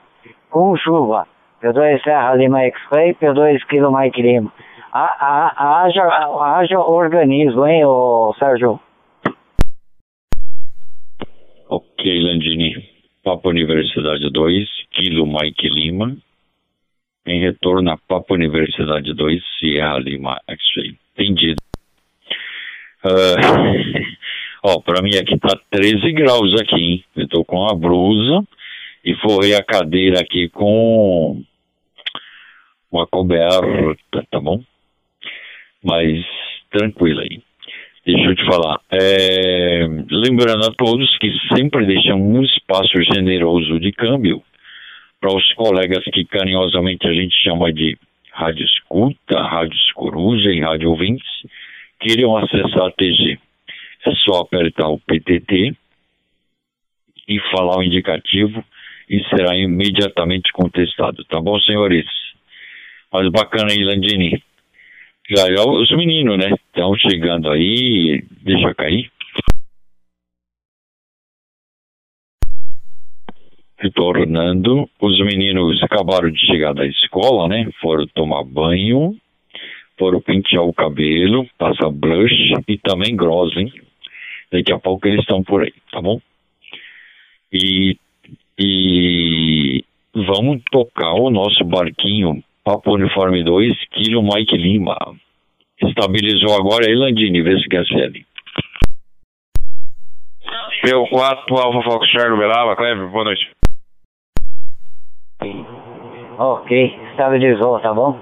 Com 0.49 0.73
chuva. 0.77 1.27
P2 1.61 2.01
Serra 2.01 2.35
Lima 2.35 2.61
X-Ray, 2.61 3.13
P2 3.15 3.65
Kilo 3.67 3.91
Mike 3.93 4.21
Lima. 4.21 4.53
Haja, 4.93 6.03
haja 6.05 6.79
organismo, 6.79 7.67
hein, 7.67 7.83
ô 7.83 8.33
Sérgio? 8.39 8.79
Ok, 11.69 12.21
Landini. 12.21 12.82
Papa 13.23 13.49
Universidade 13.49 14.29
2, 14.29 14.69
Kilo 14.91 15.25
Mike 15.25 15.69
Lima, 15.69 16.17
em 17.25 17.39
retorno 17.39 17.89
a 17.89 17.97
Papa 17.97 18.33
Universidade 18.33 19.13
2, 19.13 19.41
Sierra 19.57 19.97
Lima 19.97 20.41
X-Ray. 20.47 20.97
Entendido. 21.17 21.61
Uh, 23.05 24.03
ó, 24.63 24.81
pra 24.81 25.01
mim 25.01 25.15
aqui 25.15 25.37
tá 25.39 25.57
13 25.71 26.11
graus 26.11 26.59
aqui, 26.59 26.75
hein? 26.75 27.03
Eu 27.15 27.27
tô 27.29 27.45
com 27.45 27.65
a 27.65 27.73
blusa 27.73 28.45
e 29.05 29.15
forrei 29.15 29.55
a 29.55 29.63
cadeira 29.63 30.19
aqui 30.19 30.49
com 30.49 31.41
uma 32.91 33.07
coberta, 33.07 34.25
tá 34.29 34.39
bom? 34.39 34.61
Mas 35.81 36.25
tranquilo 36.69 37.21
aí. 37.21 37.41
Deixa 38.05 38.29
eu 38.29 38.35
te 38.35 38.45
falar. 38.45 38.81
É, 38.91 39.87
lembrando 40.11 40.65
a 40.65 40.73
todos 40.73 41.17
que 41.19 41.31
sempre 41.55 41.85
deixam 41.85 42.21
um 42.21 42.43
espaço 42.43 43.01
generoso 43.13 43.79
de 43.79 43.93
câmbio 43.93 44.43
para 45.21 45.33
os 45.33 45.53
colegas 45.53 46.03
que 46.11 46.25
carinhosamente 46.25 47.07
a 47.07 47.13
gente 47.13 47.33
chama 47.41 47.71
de 47.71 47.97
rádio 48.33 48.65
escuta, 48.65 49.41
rádio 49.41 49.77
coruja 49.95 50.51
e 50.51 50.59
rádio 50.59 50.89
ouvintes, 50.89 51.25
queriam 51.97 52.35
acessar 52.35 52.87
a 52.87 52.91
TG. 52.91 53.39
É 54.05 54.11
só 54.15 54.41
apertar 54.41 54.89
o 54.89 54.99
PTT 54.99 55.73
e 57.29 57.39
falar 57.55 57.77
o 57.77 57.83
indicativo 57.83 58.65
e 59.09 59.23
será 59.29 59.55
imediatamente 59.55 60.51
contestado, 60.51 61.23
tá 61.25 61.39
bom, 61.39 61.57
senhores? 61.61 62.05
Mas 63.13 63.29
bacana 63.29 63.71
aí, 63.71 63.81
Landini. 63.81 64.43
Já 65.29 65.45
os 65.65 65.89
meninos, 65.91 66.37
né? 66.37 66.49
Estão 66.51 66.93
chegando 66.95 67.49
aí, 67.49 68.25
deixa 68.41 68.75
cair. 68.75 69.09
Retornando, 73.77 74.89
os 74.99 75.19
meninos 75.21 75.81
acabaram 75.81 76.29
de 76.29 76.39
chegar 76.45 76.73
da 76.73 76.85
escola, 76.85 77.47
né? 77.47 77.69
Foram 77.81 78.05
tomar 78.07 78.43
banho, 78.43 79.15
foram 79.97 80.19
pentear 80.21 80.63
o 80.63 80.73
cabelo, 80.73 81.47
passar 81.57 81.89
blush 81.89 82.53
e 82.67 82.77
também 82.77 83.15
grosso, 83.15 83.57
hein? 83.59 83.71
Daqui 84.51 84.73
a 84.73 84.79
pouco 84.79 85.07
eles 85.07 85.21
estão 85.21 85.41
por 85.41 85.63
aí, 85.63 85.73
tá 85.89 86.01
bom? 86.01 86.19
E, 87.51 87.97
e 88.59 89.85
vamos 90.13 90.61
tocar 90.69 91.13
o 91.13 91.29
nosso 91.29 91.63
barquinho 91.63 92.43
Papo 92.63 92.93
Uniforme 92.93 93.43
2, 93.43 93.73
Kilo 93.89 94.23
Mike 94.23 94.55
Lima. 94.55 94.95
Estabilizou 95.81 96.55
agora 96.55 96.85
aí, 96.87 96.95
Landini, 96.95 97.41
vê 97.41 97.57
se 97.59 97.67
quer 97.67 97.85
ser 97.85 98.03
ali. 98.03 98.25
Meu 100.85 101.05
4, 101.07 101.55
Alfa 101.57 101.81
Fox 101.81 102.07
Charlie 102.09 102.39
Belava, 102.39 102.75
Cleber, 102.77 103.09
boa 103.09 103.25
noite. 103.25 103.51
Ok, 106.37 106.99
estabilizou, 107.11 107.79
tá 107.81 107.93
bom? 107.93 108.17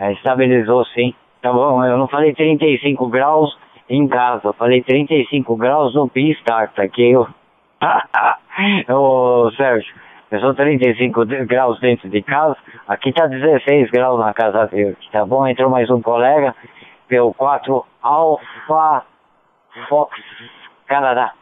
É, 0.00 0.12
estabilizou 0.14 0.84
sim, 0.86 1.14
tá 1.40 1.52
bom? 1.52 1.84
Eu 1.84 1.96
não 1.96 2.08
falei 2.08 2.34
35 2.34 3.06
graus 3.08 3.56
em 3.88 4.08
casa, 4.08 4.48
eu 4.48 4.52
falei 4.52 4.82
35 4.82 5.56
graus 5.56 5.94
no 5.94 6.08
P-Start 6.08 6.76
aqui. 6.80 7.10
Eu... 7.10 7.28
Ô, 8.92 9.50
Sérgio, 9.56 9.94
eu 10.30 10.40
sou 10.40 10.54
35 10.54 11.24
graus 11.46 11.78
dentro 11.80 12.08
de 12.08 12.20
casa, 12.22 12.56
aqui 12.88 13.12
tá 13.12 13.26
16 13.26 13.90
graus 13.90 14.18
na 14.18 14.34
Casa 14.34 14.66
Verde, 14.66 14.98
tá 15.12 15.24
bom? 15.24 15.46
Entrou 15.46 15.70
mais 15.70 15.88
um 15.88 16.02
colega, 16.02 16.54
pelo 17.06 17.32
4 17.34 17.86
Alpha 18.02 19.04
Fox 19.88 20.18
Canadá. 20.86 21.32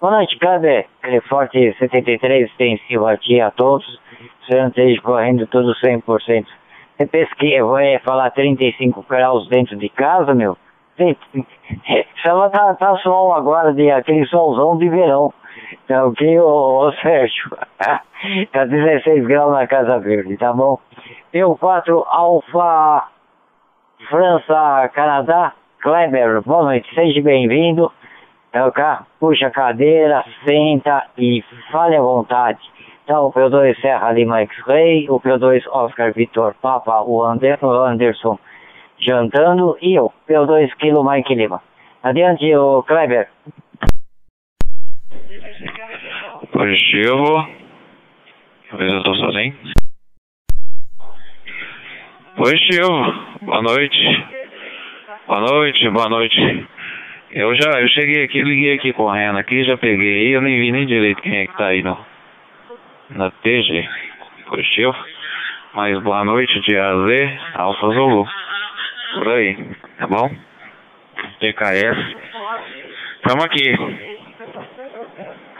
Boa 0.00 0.12
noite, 0.12 0.38
Kleber. 0.38 0.86
Forte 1.28 1.76
73 1.78 2.48
extensivo 2.48 3.06
aqui 3.06 3.40
a 3.40 3.50
todos. 3.50 4.00
Esteja 4.48 5.02
correndo 5.02 5.46
tudo 5.46 5.74
100%. 5.74 6.46
Você 6.96 7.06
pensa 7.06 7.34
que 7.36 7.52
eu 7.52 7.66
vou 7.66 7.78
falar 8.04 8.30
35 8.30 9.04
graus 9.08 9.48
dentro 9.48 9.76
de 9.76 9.88
casa, 9.88 10.34
meu? 10.34 10.56
Ela 12.24 12.50
tá, 12.50 12.74
tá 12.74 12.96
sol 12.98 13.32
agora, 13.32 13.72
de 13.72 13.90
aquele 13.90 14.26
solzão 14.26 14.76
de 14.76 14.88
verão. 14.88 15.32
Que 16.16 16.38
ô, 16.40 16.88
ô 16.88 16.92
Sérgio, 16.94 17.56
tá 18.50 18.64
16 18.64 19.24
graus 19.24 19.52
na 19.52 19.68
Casa 19.68 20.00
Verde, 20.00 20.36
tá 20.36 20.52
bom? 20.52 20.80
Eu 21.32 21.56
4 21.56 22.04
Alfa 22.08 23.06
França, 24.08 24.90
Canadá, 24.92 25.52
Kleber, 25.80 26.42
boa 26.42 26.64
noite, 26.64 26.92
seja 26.92 27.22
bem-vindo. 27.22 27.92
Então, 28.48 28.68
cá, 28.72 29.06
puxa 29.20 29.46
a 29.46 29.50
cadeira, 29.50 30.24
senta 30.44 31.06
e 31.16 31.44
fale 31.70 31.94
à 31.94 32.00
vontade. 32.00 32.58
Então, 33.04 33.26
o 33.26 33.32
P2 33.32 33.80
Serra 33.80 34.10
Lima 34.10 34.40
X-Ray, 34.40 35.08
o 35.08 35.20
P2 35.20 35.62
Oscar 35.70 36.12
Vitor 36.12 36.54
Papa, 36.60 37.00
o, 37.02 37.18
o 37.18 37.84
Anderson 37.84 38.38
jantando 38.98 39.78
e 39.80 40.00
o 40.00 40.10
P2 40.28 40.74
Kilo 40.80 41.08
Mike 41.08 41.32
Lima. 41.32 41.62
Adiante, 42.02 42.52
o 42.56 42.82
Kleber. 42.82 43.28
Positivo. 46.52 47.48
Estou 48.72 49.14
sozinho. 49.16 49.56
Positivo. 52.36 52.88
Boa 53.42 53.62
noite. 53.62 54.26
Boa 55.26 55.40
noite, 55.40 55.88
boa 55.90 56.08
noite. 56.08 56.66
Eu 57.32 57.54
já, 57.54 57.80
eu 57.80 57.88
cheguei 57.88 58.24
aqui, 58.24 58.42
liguei 58.42 58.74
aqui 58.74 58.92
correndo 58.92 59.38
aqui, 59.38 59.62
já 59.64 59.76
peguei, 59.76 60.34
eu 60.34 60.40
nem 60.40 60.58
vi 60.58 60.72
nem 60.72 60.86
direito 60.86 61.22
quem 61.22 61.38
é 61.38 61.46
que 61.46 61.56
tá 61.56 61.66
aí 61.66 61.82
não. 61.82 62.04
na 63.10 63.30
TG, 63.30 63.88
positivo. 64.48 64.94
Mas 65.74 66.02
boa 66.02 66.24
noite 66.24 66.60
de 66.62 66.76
AZ, 66.76 67.40
Alfa 67.54 67.86
Zulu. 67.90 68.26
Por 69.14 69.28
aí, 69.28 69.56
tá 69.98 70.06
bom? 70.08 70.28
TKS. 71.38 72.16
Tamo 73.22 73.44
aqui. 73.44 74.19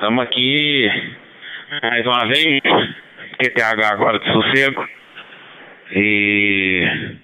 Tamo 0.01 0.23
aqui 0.23 0.91
mais 1.83 2.07
uma 2.07 2.27
vez. 2.27 2.63
QTH 3.39 3.85
agora 3.93 4.19
de 4.19 4.33
sossego. 4.33 4.89
E 5.93 7.17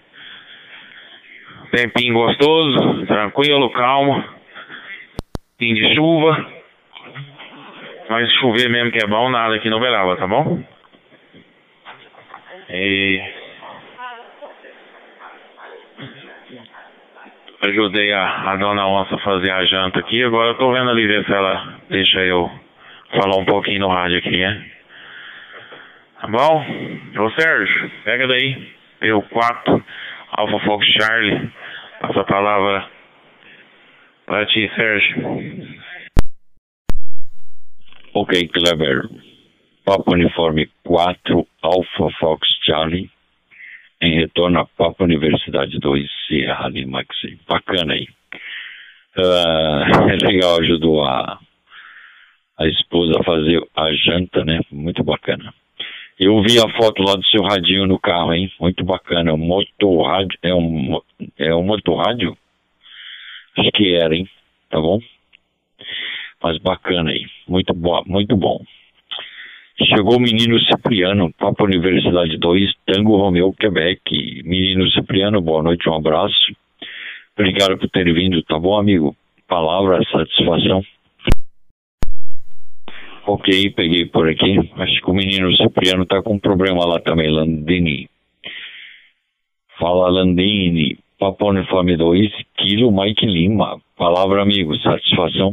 tempinho 1.71 2.13
gostoso, 2.13 3.07
tranquilo, 3.07 3.71
calmo. 3.71 4.23
Fim 5.59 5.73
de 5.73 5.95
chuva. 5.95 6.53
Mas 8.11 8.31
chover 8.35 8.69
mesmo 8.69 8.93
que 8.93 9.03
é 9.03 9.07
bom, 9.07 9.31
nada 9.31 9.55
aqui 9.55 9.71
no 9.71 9.81
Belava, 9.81 10.17
tá 10.19 10.27
bom? 10.27 10.63
E 12.69 13.23
ajudei 17.63 18.13
a, 18.13 18.53
a 18.53 18.57
dona 18.57 18.87
onça 18.87 19.15
a 19.15 19.21
fazer 19.21 19.51
a 19.51 19.65
janta 19.65 19.99
aqui. 19.99 20.23
Agora 20.23 20.51
eu 20.51 20.59
tô 20.59 20.71
vendo 20.73 20.91
ali 20.91 21.07
ver 21.07 21.25
se 21.25 21.33
ela 21.33 21.79
deixa 21.89 22.21
eu 22.21 22.66
falar 23.11 23.37
um 23.37 23.45
pouquinho 23.45 23.81
no 23.81 23.89
rádio 23.89 24.19
aqui, 24.19 24.37
né? 24.37 24.71
Tá 26.21 26.29
bom? 26.29 26.65
Ô 27.19 27.31
Sérgio, 27.31 27.91
pega 28.05 28.27
daí. 28.27 28.75
Eu 29.01 29.23
4, 29.23 29.85
Alpha 30.33 30.59
Fox 30.65 30.87
Charlie. 30.87 31.51
Passa 32.01 32.21
a 32.21 32.25
palavra 32.25 32.89
para 34.27 34.47
ti, 34.47 34.71
Sérgio. 34.75 35.77
Ok, 38.15 38.49
Kleber. 38.49 39.03
Papa 39.85 40.13
Uniforme 40.13 40.69
4, 40.85 41.47
Alpha 41.63 42.11
Fox 42.19 42.49
Charlie. 42.65 43.11
Em 44.01 44.15
retorno 44.21 44.61
a 44.61 44.67
Papa 44.67 45.05
Universidade 45.05 45.79
2, 45.79 46.11
Sierra 46.27 46.69
Lima 46.69 46.99
Maxi. 46.99 47.39
Bacana 47.49 47.95
aí. 47.95 48.09
Uh, 49.17 50.11
é 50.11 50.17
legal, 50.27 50.61
ajudou 50.61 51.05
a, 51.05 51.39
a 52.59 52.67
esposa 52.67 53.23
fazer 53.25 53.63
a 53.75 53.93
janta, 53.93 54.45
né? 54.45 54.61
Muito 54.71 55.05
bacana. 55.05 55.53
Eu 56.19 56.41
vi 56.43 56.59
a 56.59 56.69
foto 56.77 57.03
lá 57.03 57.15
do 57.15 57.25
seu 57.27 57.43
radinho 57.43 57.87
no 57.87 57.99
carro, 57.99 58.33
hein? 58.33 58.51
Muito 58.59 58.83
bacana. 58.85 59.35
O 59.35 59.37
motorrádio. 59.37 60.39
É 60.43 60.55
um, 60.55 61.01
é 61.39 61.55
um 61.55 61.63
motorrádio? 61.63 62.37
Acho 63.59 63.71
que 63.73 63.95
era, 63.95 64.15
hein? 64.15 64.27
Tá 64.71 64.81
bom? 64.81 64.99
Mas 66.43 66.59
bacana 66.59 67.11
aí. 67.11 67.27
Muito, 67.47 67.75
bo 67.75 68.03
muito 68.07 68.35
bom. 68.35 68.63
Chegou 69.85 70.17
o 70.17 70.21
menino 70.21 70.59
Cipriano, 70.61 71.31
Papa 71.35 71.65
Universidade 71.65 72.39
2, 72.39 72.73
Tango 72.87 73.19
Romeu, 73.19 73.53
Quebec. 73.53 74.43
Menino 74.43 74.91
Cipriano, 74.91 75.43
boa 75.43 75.63
noite, 75.63 75.87
um 75.87 75.95
abraço. 75.95 76.57
Obrigado 77.37 77.77
por 77.77 77.91
ter 77.91 78.11
vindo, 78.15 78.43
tá 78.43 78.59
bom, 78.59 78.79
amigo? 78.79 79.15
Palavra, 79.47 80.03
satisfação. 80.11 80.83
Ok, 83.29 83.71
peguei 83.75 84.07
por 84.07 84.29
aqui. 84.29 84.57
Acho 84.77 85.01
que 85.01 85.11
o 85.11 85.15
menino 85.15 85.53
Cipriano 85.57 86.07
tá 86.07 86.23
com 86.23 86.35
um 86.35 86.39
problema 86.39 86.87
lá 86.87 87.01
também, 87.01 87.29
Landini. 87.29 88.09
Fala 89.81 90.09
Landini, 90.09 90.97
Papa 91.19 91.47
Uniforme 91.47 91.97
2, 91.97 92.31
Kilo 92.57 92.93
Mike 92.93 93.27
Lima. 93.27 93.81
Palavra 93.99 94.43
amigo, 94.43 94.77
satisfação. 94.77 95.53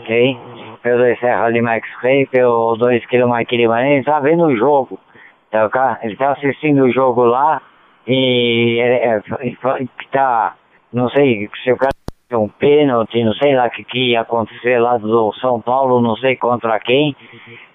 Ok, 0.00 0.38
pelo 0.82 0.98
2 0.98 1.20
Serra 1.20 1.48
Lima 1.50 1.74
X-Ray, 1.74 2.26
pelo 2.26 2.74
2 2.76 3.04
Kilo 3.06 3.30
Mike 3.30 3.54
Lima. 3.54 3.86
Ele 3.86 4.02
tá 4.02 4.18
vendo 4.20 4.44
o 4.44 4.56
jogo, 4.56 4.98
tá, 5.50 6.00
ele 6.02 6.16
tá 6.16 6.32
assistindo 6.32 6.84
o 6.84 6.92
jogo 6.92 7.22
lá 7.24 7.60
e 8.06 8.78
é, 8.80 9.16
é, 9.16 9.22
tá, 10.10 10.56
não 10.90 11.10
sei 11.10 11.50
se 11.62 11.70
o 11.70 11.76
cara 11.76 11.92
um 12.32 12.48
pênalti, 12.48 13.22
não 13.22 13.34
sei 13.34 13.54
lá 13.54 13.66
o 13.66 13.70
que, 13.70 13.84
que 13.84 14.10
ia 14.10 14.22
acontecer 14.22 14.78
lá 14.78 14.96
do 14.96 15.32
São 15.34 15.60
Paulo, 15.60 16.00
não 16.00 16.16
sei 16.16 16.36
contra 16.36 16.80
quem, 16.80 17.14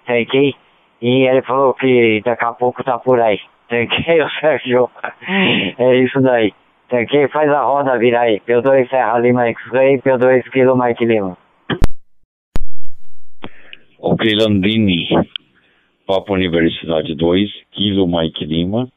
tem 0.05 0.55
e 1.01 1.27
ele 1.27 1.41
falou 1.43 1.73
que 1.73 2.21
daqui 2.25 2.43
a 2.43 2.51
pouco 2.51 2.83
tá 2.83 2.97
por 2.97 3.21
aí. 3.21 3.39
Tem 3.69 3.87
que, 3.87 3.95
o 4.21 4.29
Sérgio, 4.39 4.89
é 5.77 6.03
isso 6.03 6.19
daí. 6.21 6.53
Tem 6.89 7.05
que, 7.05 7.27
faz 7.29 7.49
a 7.49 7.61
roda 7.61 7.97
virar 7.97 8.21
aí. 8.21 8.41
P2 8.41 8.89
Serra 8.89 9.19
Lima 9.19 9.47
X-Ray, 9.47 9.99
P2 9.99 10.49
Kilo 10.51 10.75
Mike 10.75 11.05
Lima. 11.05 11.37
Ok, 14.01 14.33
Landini, 14.33 15.07
Papa 16.07 16.33
Universidade 16.33 17.15
2, 17.15 17.49
Kilo 17.71 18.07
Mike 18.07 18.43
Lima, 18.45 18.89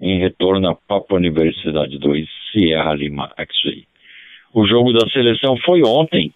em 0.00 0.18
retorno 0.18 0.68
a 0.70 0.74
Papa 0.74 1.14
Universidade 1.14 1.98
2, 1.98 2.26
Sierra 2.52 2.94
Lima 2.94 3.30
X-Ray 3.36 3.88
o 4.52 4.66
jogo 4.66 4.92
da 4.92 5.08
seleção 5.10 5.56
foi 5.64 5.82
ontem. 5.82 6.32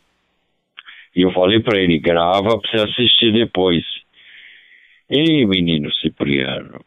E 1.14 1.22
eu 1.22 1.33
falei 1.33 1.61
para 1.61 1.79
ele, 1.79 1.98
grava 1.98 2.59
para 2.59 2.70
você 2.70 2.77
assistir 2.77 3.33
depois. 3.33 3.85
Ei, 5.11 5.44
menino 5.44 5.92
Cipriano. 5.94 6.81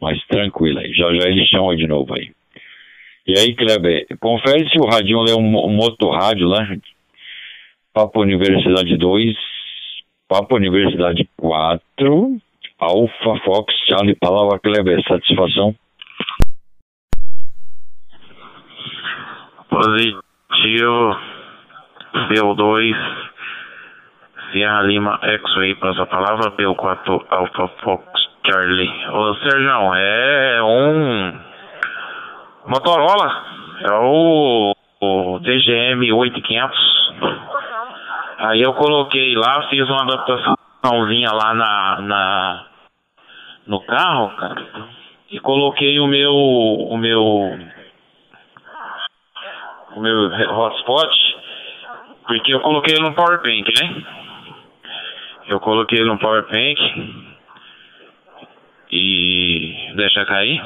Mas 0.00 0.24
tranquilo 0.26 0.78
aí, 0.78 0.92
já 0.92 1.12
já 1.14 1.28
ele 1.28 1.46
chama 1.46 1.76
de 1.76 1.86
novo 1.86 2.14
aí. 2.14 2.30
E 3.26 3.36
aí, 3.38 3.54
Kleber, 3.54 4.06
confere 4.20 4.68
se 4.70 4.78
o 4.78 4.86
radinho 4.86 5.24
é 5.26 5.34
um, 5.34 5.66
um 5.66 5.72
motorrádio 5.72 6.46
lá. 6.46 6.64
Papo 7.92 8.20
Universidade 8.20 8.96
2, 8.96 9.36
Papo 10.28 10.54
Universidade 10.54 11.28
4, 11.36 12.40
Alpha 12.78 13.40
Fox, 13.44 13.74
Charlie, 13.88 14.14
palavra 14.14 14.58
Kleber, 14.60 15.02
satisfação. 15.08 15.74
Positivo. 19.76 21.16
B2. 22.30 22.96
Sierra 24.50 24.82
Lima 24.82 25.18
X-Ray. 25.22 25.74
Passa 25.74 26.02
a 26.02 26.06
palavra. 26.06 26.50
B4 26.52 27.26
Alpha 27.28 27.68
Fox 27.82 28.04
Charlie. 28.46 28.90
Ô 29.10 29.34
Sérgio, 29.34 29.94
é 29.94 30.62
um 30.62 31.38
Motorola. 32.66 33.44
É 33.82 33.92
o, 33.92 34.74
o 35.02 35.38
DGM 35.40 36.10
8500. 36.10 36.96
Aí 38.38 38.62
eu 38.62 38.72
coloquei 38.74 39.34
lá, 39.34 39.68
fiz 39.68 39.86
uma 39.88 40.02
adaptaçãozinha 40.02 41.32
lá 41.32 41.54
na, 41.54 42.00
na 42.00 42.66
no 43.66 43.80
carro, 43.80 44.30
cara. 44.36 44.62
E 45.30 45.38
coloquei 45.38 45.98
o 46.00 46.06
meu 46.06 46.34
o 46.34 46.96
meu 46.96 47.58
o 49.96 50.00
meu 50.00 50.28
hotspot, 50.28 51.08
porque 52.26 52.52
eu 52.52 52.60
coloquei 52.60 52.94
ele 52.94 53.02
no 53.02 53.14
Power 53.14 53.40
Bank, 53.42 53.72
né? 53.80 54.04
Eu 55.48 55.58
coloquei 55.58 55.98
ele 55.98 56.08
no 56.08 56.18
Power 56.18 56.42
Bank 56.42 57.34
e 58.92 59.92
deixa 59.96 60.26
cair. 60.26 60.62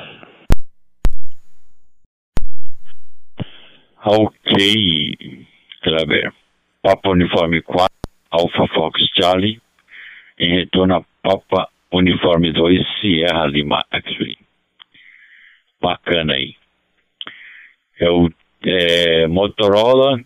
Ok, 4.04 5.16
Kleber. 5.82 6.32
Papa 6.82 7.10
Uniforme 7.10 7.62
4, 7.62 7.88
Alpha 8.30 8.66
Fox 8.74 9.00
Charlie, 9.14 9.60
em 10.38 10.54
retorno 10.56 10.96
a 10.96 11.04
Papa 11.22 11.68
Uniforme 11.92 12.52
2, 12.52 12.84
Sierra 13.00 13.46
Lima 13.46 13.84
X-Ray. 13.92 14.38
Bacana 15.80 16.32
aí. 16.32 16.56
É 18.00 18.08
o 18.08 18.30
é, 18.64 19.26
Motorola 19.26 20.20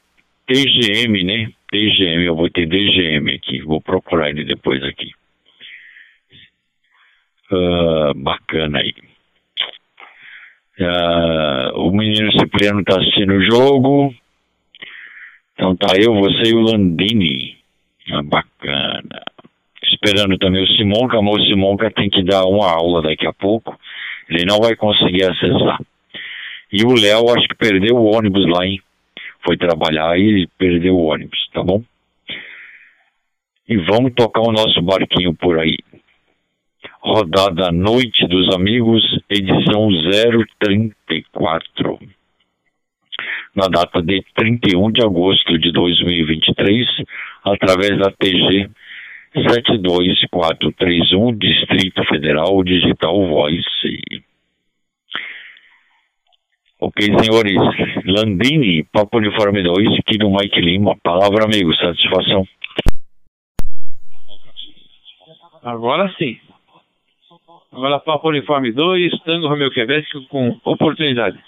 TGM, 0.46 1.24
né? 1.24 1.52
TGM, 1.70 2.24
eu 2.24 2.36
vou 2.36 2.50
ter 2.50 2.66
DGM 2.66 3.34
aqui, 3.34 3.62
vou 3.62 3.80
procurar 3.80 4.30
ele 4.30 4.44
depois 4.44 4.82
aqui. 4.84 5.10
Uh, 7.50 8.14
bacana 8.14 8.78
aí. 8.78 8.94
Uh, 10.78 11.80
o 11.80 11.90
menino 11.90 12.32
Cipriano 12.38 12.80
está 12.80 12.98
assistindo 12.98 13.32
o 13.32 13.44
jogo. 13.44 14.14
Então 15.54 15.76
tá 15.76 15.94
eu, 15.96 16.14
você 16.14 16.50
e 16.50 16.54
o 16.54 16.60
Landini. 16.60 17.56
Ah, 18.12 18.22
bacana. 18.22 19.22
Esperando 19.82 20.36
também 20.38 20.62
o 20.62 20.76
Simonca, 20.76 21.22
mas 21.22 21.42
o 21.42 21.46
Simonca 21.46 21.90
tem 21.90 22.10
que 22.10 22.22
dar 22.22 22.44
uma 22.44 22.70
aula 22.70 23.02
daqui 23.02 23.26
a 23.26 23.32
pouco. 23.32 23.78
Ele 24.28 24.44
não 24.44 24.58
vai 24.58 24.74
conseguir 24.76 25.24
acessar. 25.24 25.80
E 26.76 26.84
o 26.84 26.92
Léo, 26.92 27.30
acho 27.32 27.46
que 27.46 27.54
perdeu 27.54 27.94
o 27.94 28.12
ônibus 28.12 28.44
lá, 28.48 28.66
hein? 28.66 28.82
Foi 29.44 29.56
trabalhar 29.56 30.18
e 30.18 30.48
perdeu 30.58 30.96
o 30.96 31.04
ônibus, 31.04 31.38
tá 31.52 31.62
bom? 31.62 31.80
E 33.68 33.76
vamos 33.76 34.12
tocar 34.12 34.40
o 34.40 34.50
nosso 34.50 34.82
barquinho 34.82 35.32
por 35.36 35.60
aí. 35.60 35.76
Rodada 36.98 37.70
Noite 37.70 38.26
dos 38.26 38.52
Amigos, 38.52 39.04
edição 39.30 39.88
034. 40.58 42.00
na 43.54 43.68
data 43.68 44.02
de 44.02 44.24
31 44.34 44.90
de 44.90 45.04
agosto 45.04 45.56
de 45.56 45.70
2023, 45.70 46.88
através 47.44 47.96
da 48.00 48.10
TG 48.10 48.68
72431, 49.48 51.38
Distrito 51.38 52.02
Federal 52.06 52.64
Digital 52.64 53.28
Voice. 53.28 54.33
Ok, 56.84 57.02
senhores. 57.18 57.56
Landini, 58.04 58.84
Papo 58.92 59.16
Uniforme 59.16 59.62
2, 59.62 60.00
aqui 60.00 60.18
no 60.18 60.30
Mike 60.30 60.60
Lima. 60.60 60.94
Palavra, 61.02 61.44
amigo, 61.44 61.74
satisfação. 61.76 62.44
Agora 65.62 66.12
sim. 66.18 66.38
Agora 67.72 67.98
Papo 68.00 68.28
Uniforme 68.28 68.70
2, 68.70 69.18
Tango 69.22 69.48
Romeu 69.48 69.70
Quebec 69.70 70.06
com 70.28 70.60
oportunidade. 70.62 71.42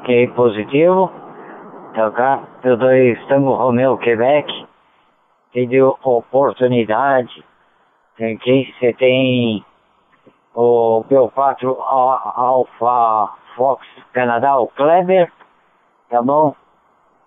Ok, 0.00 0.26
positivo. 0.34 1.12
Tocar 1.94 2.60
eu 2.64 2.76
dois 2.76 3.24
Tango 3.28 3.54
Romeu 3.54 3.96
Quebec. 3.98 4.52
Pediu 5.52 5.96
oportunidade. 6.02 7.44
Tem 8.16 8.36
que 8.38 8.74
você 8.80 8.92
tem 8.94 9.64
o 10.56 11.04
P4 11.04 11.76
Alpha 11.78 13.30
Fox 13.54 13.86
Canadá, 14.14 14.56
o 14.58 14.68
Kleber, 14.68 15.30
tá 16.08 16.22
bom? 16.22 16.56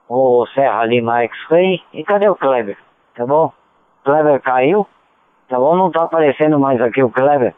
O 0.09 0.47
Serra 0.47 0.85
Lima 0.85 1.21
X-Ray. 1.21 1.83
E 1.93 2.03
cadê 2.03 2.27
o 2.27 2.35
Kleber? 2.35 2.77
Tá 3.15 3.27
bom? 3.27 3.53
Kleber 4.03 4.41
caiu. 4.41 4.87
Tá 5.47 5.59
bom? 5.59 5.75
Não 5.75 5.91
tá 5.91 6.03
aparecendo 6.03 6.59
mais 6.59 6.81
aqui 6.81 7.03
o 7.03 7.11
Kleber. 7.11 7.53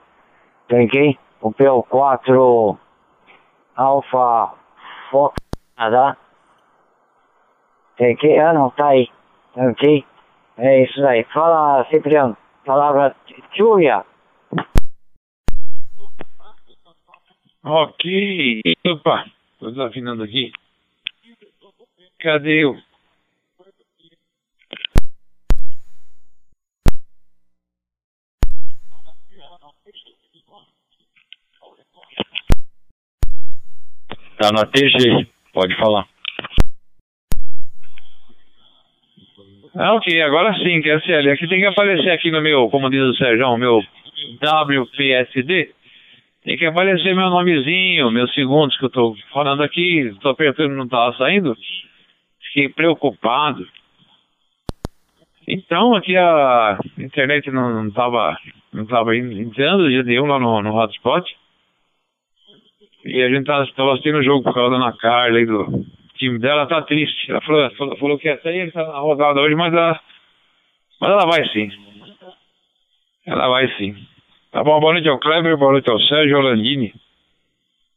Tem 0.67 0.87
que 0.89 1.17
o 1.41 1.53
P4 1.53 2.77
Alpha 3.77 4.53
Fox 5.09 5.35
Canadá. 5.77 6.17
Tem 7.95 8.15
que. 8.17 8.37
Ah, 8.37 8.51
não, 8.51 8.69
tá 8.71 8.87
aí. 8.87 9.09
Tem 9.53 9.73
que. 9.75 10.05
É 10.57 10.83
isso 10.83 11.05
aí. 11.05 11.23
Fala, 11.33 11.85
Cipriano. 11.85 12.35
Palavra 12.65 13.15
Tchuia. 13.53 14.05
Ok. 17.63 18.61
Opa, 18.87 19.25
tô 19.59 19.69
desafinando 19.69 20.23
aqui. 20.23 20.51
Cadê 22.19 22.65
o. 22.65 22.75
Tá 34.37 34.51
na 34.51 34.65
TG, 34.65 35.27
pode 35.53 35.77
falar. 35.77 36.07
Ah, 39.75 39.93
ok, 39.93 40.19
agora 40.23 40.53
sim, 40.55 40.81
QSL. 40.81 41.29
Aqui 41.29 41.47
tem 41.47 41.59
que 41.59 41.65
aparecer 41.67 42.09
aqui 42.09 42.31
no 42.31 42.41
meu, 42.41 42.67
como 42.69 42.89
diz 42.89 43.01
o 43.01 43.13
Sérgio, 43.13 43.55
meu 43.57 43.79
WPSD. 44.41 45.75
Tem 46.43 46.57
que 46.57 46.65
aparecer 46.65 47.15
meu 47.15 47.29
nomezinho, 47.29 48.09
meus 48.09 48.33
segundos 48.33 48.75
que 48.77 48.85
eu 48.85 48.89
tô 48.89 49.15
falando 49.31 49.61
aqui, 49.61 50.11
tô 50.21 50.29
apertando 50.29 50.75
não 50.75 50.87
tava 50.87 51.15
saindo. 51.15 51.55
Fiquei 52.41 52.69
preocupado. 52.69 53.67
Então 55.47 55.95
aqui 55.95 56.17
a 56.17 56.79
internet 56.97 57.51
não, 57.51 57.83
não 57.83 57.91
tava 57.91 58.35
não 58.73 58.85
tava 58.85 59.15
entrando 59.15 59.89
dia 59.89 60.03
nenhum 60.03 60.25
lá 60.25 60.39
no, 60.39 60.61
no 60.61 60.75
hotspot. 60.75 61.23
E 63.05 63.21
a 63.21 63.29
gente 63.29 63.45
tava, 63.45 63.67
tava 63.73 63.91
assistindo 63.91 64.17
o 64.17 64.23
jogo 64.23 64.43
por 64.43 64.53
causa 64.53 64.71
da 64.71 64.77
Ana 64.77 64.97
Carla 64.97 65.39
e 65.39 65.45
do 65.45 65.85
time 66.15 66.39
dela, 66.39 66.67
tá 66.67 66.81
triste. 66.83 67.31
Ela 67.31 67.41
falou, 67.41 67.71
falou, 67.75 67.97
falou 67.97 68.17
que 68.17 68.29
essa 68.29 68.49
aí 68.49 68.71
tá 68.71 68.83
na 68.83 68.99
rodada 68.99 69.41
hoje, 69.41 69.55
mas 69.55 69.73
ela, 69.73 69.99
mas 70.99 71.11
ela 71.11 71.25
vai 71.25 71.47
sim. 71.49 71.69
Ela 73.25 73.47
vai 73.47 73.67
sim. 73.77 73.95
Tá 74.51 74.65
bom, 74.65 74.77
boa 74.81 74.91
noite 74.91 75.07
ao 75.07 75.17
Kleber, 75.17 75.55
boa 75.55 75.71
noite 75.71 75.89
ao 75.89 75.97
Sérgio 75.97 76.41
Landini, 76.41 76.93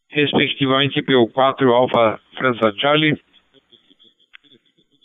respectivamente 0.08 1.02
PO4 1.02 1.66
Alfa 1.66 2.20
França 2.38 2.72
Charlie, 2.78 3.18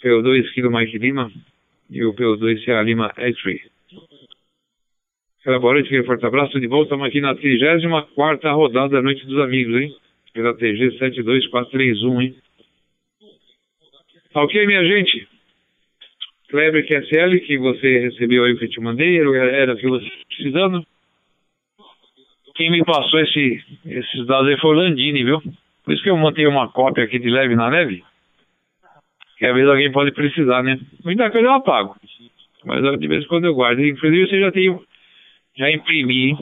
PO2 0.04 0.54
Kilo 0.54 0.70
Mike 0.70 1.00
Lima 1.00 1.32
e 1.90 2.06
o 2.06 2.14
PO2 2.14 2.64
Sierra 2.64 2.84
Lima 2.84 3.12
X-Ray. 3.18 3.64
Boa 5.44 5.74
noite, 5.74 5.88
aquele 5.88 6.04
forte 6.04 6.24
abraço, 6.24 6.60
de 6.60 6.68
volta, 6.68 6.84
estamos 6.84 7.08
aqui 7.08 7.20
na 7.20 7.34
34 7.34 8.56
rodada 8.56 8.90
da 8.90 9.02
Noite 9.02 9.26
dos 9.26 9.40
Amigos, 9.40 9.82
hein? 9.82 9.96
Pela 10.32 10.54
TG 10.54 11.00
72431, 11.00 12.22
hein? 12.22 12.36
Tá 14.32 14.44
ok, 14.44 14.68
minha 14.68 14.86
gente? 14.86 15.28
Kleber 16.48 16.86
QSL, 16.86 17.40
que 17.40 17.58
você 17.58 18.02
recebeu 18.02 18.46
aí 18.46 18.56
que 18.56 18.66
eu 18.66 18.70
te 18.70 18.80
mandei, 18.80 19.18
era 19.18 19.74
o 19.74 19.78
que 19.78 19.88
você 19.88 20.08
precisando 20.28 20.86
quem 22.60 22.70
me 22.70 22.84
passou 22.84 23.22
esse, 23.22 23.64
esses 23.86 24.28
dados 24.28 24.50
aí 24.50 24.60
foi 24.60 24.72
o 24.72 24.74
Landini, 24.74 25.24
viu? 25.24 25.42
Por 25.82 25.94
isso 25.94 26.04
que 26.04 26.10
eu 26.10 26.18
montei 26.18 26.46
uma 26.46 26.68
cópia 26.68 27.06
aqui 27.06 27.18
de 27.18 27.30
leve 27.30 27.56
na 27.56 27.70
neve. 27.70 28.04
Que 29.38 29.46
às 29.46 29.54
vezes 29.54 29.70
alguém 29.70 29.90
pode 29.94 30.12
precisar, 30.12 30.62
né? 30.62 30.78
Muita 31.02 31.32
coisa 31.32 31.48
eu 31.48 31.54
apago. 31.54 31.96
Mas 32.66 33.00
de 33.00 33.08
vez 33.08 33.24
em 33.24 33.28
quando 33.30 33.46
eu 33.46 33.56
guardo. 33.56 33.80
Inclusive 33.80 34.28
você 34.28 34.42
já 34.42 34.52
tem. 34.52 34.78
Já 35.56 35.72
imprimi. 35.72 36.36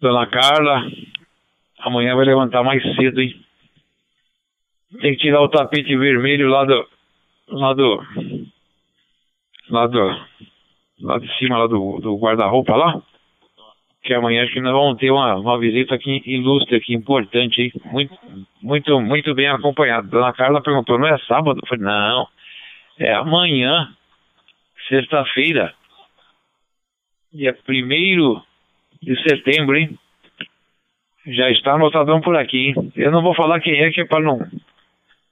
Dona 0.00 0.24
Carla. 0.28 0.88
Amanhã 1.80 2.14
vai 2.14 2.26
levantar 2.26 2.62
mais 2.62 2.80
cedo, 2.94 3.20
hein? 3.20 3.34
Tem 5.00 5.16
que 5.16 5.22
tirar 5.22 5.42
o 5.42 5.48
tapete 5.48 5.96
vermelho 5.96 6.48
lá 6.48 6.64
do. 6.64 6.88
Lá 7.48 7.72
do. 7.74 8.06
Lá 9.68 9.86
do. 9.88 10.26
Lá 11.00 11.18
de 11.18 11.38
cima 11.38 11.58
lá 11.58 11.66
do, 11.66 11.98
do 11.98 12.16
guarda-roupa 12.16 12.76
lá 12.76 13.02
que 14.02 14.14
amanhã 14.14 14.44
acho 14.44 14.52
que 14.52 14.60
nós 14.60 14.72
vamos 14.72 14.98
ter 14.98 15.10
uma, 15.10 15.36
uma 15.36 15.58
visita 15.58 15.94
aqui 15.94 16.22
ilustre, 16.24 16.76
aqui, 16.76 16.94
importante, 16.94 17.60
hein? 17.60 17.72
Muito, 17.86 18.18
muito, 18.62 19.00
muito 19.00 19.34
bem 19.34 19.48
acompanhado. 19.48 20.08
Dona 20.08 20.32
Carla 20.32 20.62
perguntou, 20.62 20.98
não 20.98 21.06
é 21.06 21.18
sábado? 21.18 21.60
Eu 21.62 21.68
falei, 21.68 21.84
não, 21.84 22.26
é 22.98 23.12
amanhã, 23.12 23.88
sexta-feira, 24.88 25.74
dia 27.32 27.56
1 27.68 28.40
de 29.02 29.22
setembro, 29.22 29.76
hein? 29.76 29.98
Já 31.26 31.50
está 31.50 31.74
anotadão 31.74 32.20
por 32.20 32.36
aqui, 32.36 32.68
hein? 32.68 32.92
Eu 32.96 33.10
não 33.10 33.22
vou 33.22 33.34
falar 33.34 33.60
quem 33.60 33.78
é, 33.78 33.90
que 33.90 34.00
é 34.00 34.06
para 34.06 34.24
não 34.24 34.40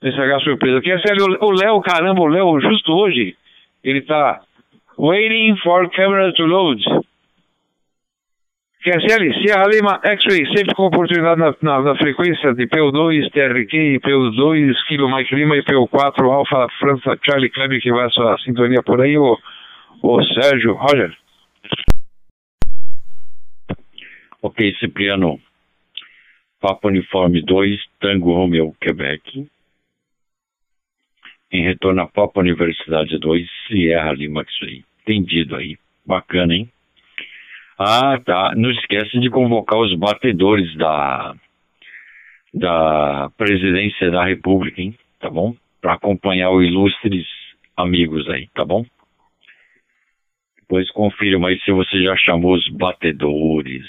estragar 0.02 0.36
a 0.36 0.44
surpresa. 0.44 0.80
É 0.84 0.98
sério, 1.00 1.24
o 1.40 1.50
Léo, 1.52 1.80
caramba, 1.80 2.20
o 2.20 2.28
Léo, 2.28 2.60
justo 2.60 2.92
hoje, 2.92 3.34
ele 3.82 4.02
tá 4.02 4.42
waiting 4.98 5.56
for 5.56 5.90
camera 5.90 6.32
to 6.34 6.44
load. 6.44 6.82
QSL, 8.80 9.34
Sierra 9.42 9.66
Lima 9.66 10.00
X-Ray, 10.04 10.46
sempre 10.56 10.72
com 10.74 10.86
oportunidade 10.86 11.40
na, 11.40 11.52
na, 11.60 11.82
na, 11.82 11.96
frequência 11.96 12.54
de 12.54 12.64
PO2, 12.68 13.28
TRQ, 13.32 14.00
PO2, 14.00 14.72
Kilo 14.86 15.12
Mike 15.12 15.34
Lima 15.34 15.56
e 15.56 15.64
PO4, 15.64 16.22
Alfa 16.32 16.68
França 16.78 17.18
Charlie 17.24 17.50
Kleber, 17.50 17.80
que 17.82 17.90
vai 17.90 18.06
a 18.06 18.10
sua 18.10 18.38
sintonia 18.38 18.80
por 18.80 19.00
aí, 19.00 19.18
o, 19.18 19.36
o 20.00 20.22
Sérgio 20.22 20.74
Roger. 20.74 21.12
Ok, 24.40 24.76
Cipriano. 24.78 25.40
Papa 26.60 26.86
Uniforme 26.86 27.42
2, 27.42 27.80
Tango 28.00 28.32
Romeo, 28.32 28.76
Quebec. 28.80 29.48
Em 31.50 31.64
retorno 31.64 32.02
a 32.02 32.06
Papa 32.06 32.40
Universidade 32.40 33.18
2, 33.18 33.48
Sierra 33.66 34.12
Lima 34.12 34.42
X-Ray. 34.42 34.84
Entendido 35.00 35.56
aí. 35.56 35.76
Bacana, 36.06 36.54
hein? 36.54 36.70
Ah, 37.78 38.18
tá. 38.24 38.54
Não 38.56 38.70
esquece 38.72 39.20
de 39.20 39.30
convocar 39.30 39.78
os 39.78 39.96
batedores 39.96 40.74
da, 40.76 41.36
da 42.52 43.30
presidência 43.36 44.10
da 44.10 44.24
República, 44.24 44.82
hein? 44.82 44.98
Tá 45.20 45.30
bom? 45.30 45.54
Para 45.80 45.94
acompanhar 45.94 46.50
os 46.50 46.66
ilustres 46.66 47.24
amigos 47.76 48.28
aí, 48.28 48.48
tá 48.48 48.64
bom? 48.64 48.84
Depois 50.60 50.90
confirma 50.90 51.48
aí 51.48 51.60
se 51.60 51.70
você 51.70 52.02
já 52.02 52.16
chamou 52.16 52.54
os 52.54 52.68
batedores. 52.68 53.86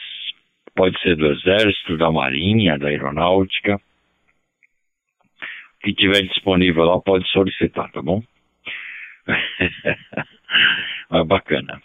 Pode 0.76 1.00
ser 1.02 1.16
do 1.16 1.26
Exército, 1.32 1.98
da 1.98 2.12
Marinha, 2.12 2.78
da 2.78 2.90
Aeronáutica. 2.90 3.76
O 3.76 3.82
que 5.82 5.94
tiver 5.94 6.22
disponível 6.22 6.84
lá 6.84 7.02
pode 7.02 7.28
solicitar, 7.32 7.92
tá 7.92 8.02
bom? 8.02 8.22
Mas 11.10 11.28
bacana. 11.28 11.82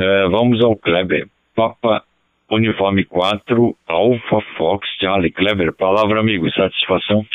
Uh, 0.00 0.30
vamos 0.30 0.64
ao 0.64 0.74
Kleber. 0.76 1.28
Papa 1.54 2.02
Uniforme 2.50 3.04
4, 3.04 3.76
Alpha 3.86 4.40
Fox 4.56 4.88
Charlie. 4.98 5.30
Kleber, 5.30 5.74
palavra 5.74 6.20
amigo, 6.20 6.50
satisfação? 6.52 7.26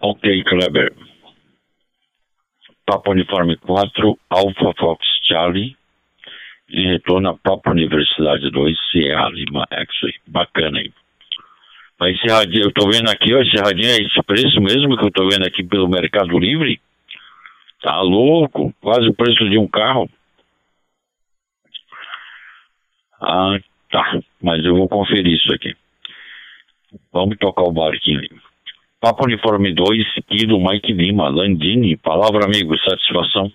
Ok, 0.00 0.42
Kleber. 0.42 0.92
Papa 2.84 3.12
Uniforme 3.12 3.56
4, 3.58 4.18
Alpha 4.28 4.72
Fox 4.76 5.06
Charlie. 5.22 5.76
em 6.68 6.88
retorno 6.88 7.28
à 7.28 7.38
própria 7.38 7.72
Universidade 7.72 8.50
2, 8.50 8.76
Sierra 8.90 9.28
Lima. 9.28 9.68
Bacana 10.26 10.80
aí. 10.80 10.92
Mas 12.00 12.16
esse 12.16 12.28
radinho, 12.28 12.64
eu 12.64 12.72
tô 12.72 12.90
vendo 12.90 13.08
aqui, 13.08 13.32
ó, 13.32 13.40
esse 13.40 13.56
radinho 13.56 13.88
é 13.88 13.98
esse 13.98 14.22
preço 14.26 14.60
mesmo 14.60 14.96
que 14.96 15.06
eu 15.06 15.12
tô 15.12 15.28
vendo 15.28 15.46
aqui 15.46 15.62
pelo 15.62 15.88
Mercado 15.88 16.36
Livre. 16.36 16.80
Tá 17.82 18.00
louco, 18.00 18.74
quase 18.80 19.08
o 19.08 19.14
preço 19.14 19.48
de 19.48 19.56
um 19.56 19.68
carro. 19.68 20.08
Ah, 23.20 23.58
tá, 23.90 24.18
mas 24.42 24.64
eu 24.64 24.76
vou 24.76 24.88
conferir 24.88 25.34
isso 25.34 25.52
aqui. 25.54 25.74
Vamos 27.12 27.36
tocar 27.38 27.62
o 27.62 27.72
barquinho. 27.72 28.22
Papo 29.00 29.26
Uniforme 29.26 29.72
2, 29.72 30.14
Kilo 30.26 30.58
Mike 30.58 30.92
Lima, 30.92 31.28
Landini, 31.28 31.96
palavra 31.96 32.46
amigo, 32.46 32.76
satisfação. 32.78 33.52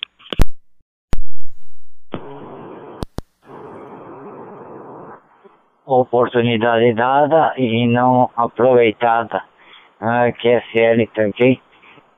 Oportunidade 5.86 6.94
dada 6.94 7.54
e 7.58 7.86
não 7.88 8.30
aproveitada. 8.38 9.44
Ah, 10.00 10.32
QSL, 10.32 11.08
tá 11.14 11.28
ok? 11.28 11.60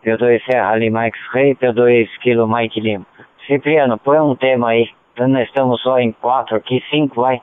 P2 0.05 0.39
Serra 0.45 0.75
Lima 0.75 1.05
X-Ray, 1.07 1.55
P2 1.55 2.07
Kilo 2.21 2.47
Mike 2.47 2.79
Lima. 2.79 3.07
Cipriano, 3.47 3.97
põe 3.97 4.19
um 4.19 4.35
tema 4.35 4.69
aí. 4.69 4.87
Nós 5.17 5.47
estamos 5.47 5.81
só 5.81 5.97
em 5.97 6.11
quatro 6.11 6.55
aqui, 6.55 6.83
cinco, 6.91 7.21
vai. 7.21 7.41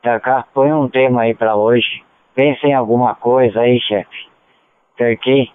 Tá 0.00 0.18
cá, 0.18 0.46
põe 0.54 0.72
um 0.72 0.88
tema 0.88 1.22
aí 1.22 1.34
pra 1.34 1.54
hoje. 1.54 2.02
Pensa 2.34 2.66
em 2.66 2.72
alguma 2.72 3.14
coisa 3.14 3.60
aí, 3.60 3.78
chefe. 3.78 4.26
Tá 4.96 5.04
ok? 5.04 5.50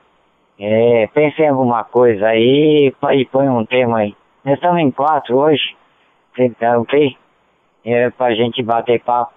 É, 0.60 1.10
pensa 1.12 1.42
em 1.42 1.48
alguma 1.48 1.84
coisa 1.84 2.28
aí 2.28 2.94
e 3.14 3.26
põe 3.26 3.50
um 3.50 3.66
tema 3.66 4.00
aí. 4.00 4.16
Nós 4.46 4.56
estamos 4.56 4.80
em 4.80 4.92
quatro 4.92 5.38
hoje. 5.38 5.76
Tá 6.60 6.78
ok? 6.78 7.18
É 7.84 8.12
pra 8.12 8.36
gente 8.36 8.62
bater 8.62 9.02
papo. 9.02 9.34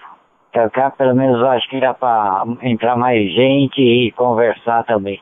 Tá 0.52 0.68
cá, 0.68 0.90
pelo 0.90 1.14
menos 1.14 1.40
eu 1.40 1.48
acho 1.48 1.66
que 1.70 1.80
dá 1.80 1.94
pra 1.94 2.44
entrar 2.60 2.94
mais 2.96 3.32
gente 3.32 3.80
e 3.80 4.12
conversar 4.12 4.84
também. 4.84 5.18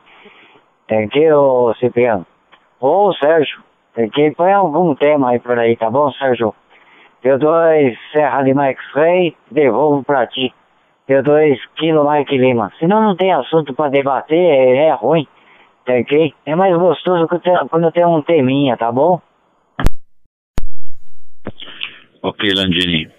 Ok, 0.91 1.31
ô 1.33 1.73
Cipriano? 1.75 2.25
Ô 2.79 3.13
Sérgio, 3.13 3.59
tá 3.93 4.01
ok? 4.01 4.31
Põe 4.31 4.51
algum 4.51 4.95
tema 4.95 5.29
aí 5.29 5.39
por 5.39 5.57
aí, 5.59 5.75
tá 5.77 5.87
bom, 5.87 6.11
Sérgio? 6.13 6.55
P2 7.23 7.95
Serra 8.11 8.41
Lima 8.41 8.67
X-Ray, 8.69 9.35
devolvo 9.51 10.03
pra 10.03 10.25
ti. 10.25 10.51
P2 11.07 11.59
Kilo 11.75 12.09
Mike 12.09 12.35
Lima. 12.35 12.71
Senão 12.79 13.03
não 13.03 13.15
tem 13.15 13.31
assunto 13.31 13.73
pra 13.75 13.89
debater, 13.89 14.37
é, 14.37 14.87
é 14.87 14.93
ruim. 14.93 15.27
Tá 15.85 15.93
ok? 15.93 16.33
É 16.45 16.55
mais 16.55 16.75
gostoso 16.75 17.27
quando 17.69 17.91
tem 17.91 18.05
um 18.05 18.21
teminha, 18.23 18.75
tá 18.75 18.91
bom? 18.91 19.21
Ok, 22.23 22.49
Landini. 22.53 23.09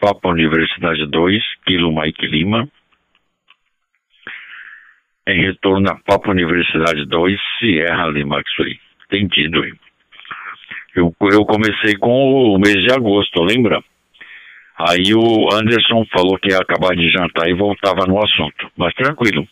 Papa 0.00 0.30
Universidade 0.30 1.06
2, 1.06 1.42
Kilo 1.66 1.92
Mike 1.94 2.26
Lima. 2.26 2.68
Em 5.26 5.40
retorno 5.40 5.88
a 5.88 5.94
Papa 5.94 6.30
Universidade 6.30 7.06
2, 7.06 7.40
Sierra 7.58 8.08
Lima 8.08 8.40
X-Ray. 8.40 8.78
Entendido, 9.04 9.64
hein? 9.64 9.74
Eu, 10.94 11.14
eu 11.30 11.44
comecei 11.44 11.96
com 11.96 12.54
o 12.54 12.58
mês 12.58 12.74
de 12.84 12.92
agosto, 12.92 13.42
lembra? 13.42 13.82
Aí 14.78 15.14
o 15.14 15.48
Anderson 15.54 16.04
falou 16.12 16.38
que 16.38 16.50
ia 16.50 16.58
acabar 16.58 16.94
de 16.96 17.08
jantar 17.10 17.48
e 17.48 17.54
voltava 17.54 18.04
no 18.06 18.18
assunto. 18.22 18.70
Mas 18.76 18.94
tranquilo. 18.94 19.46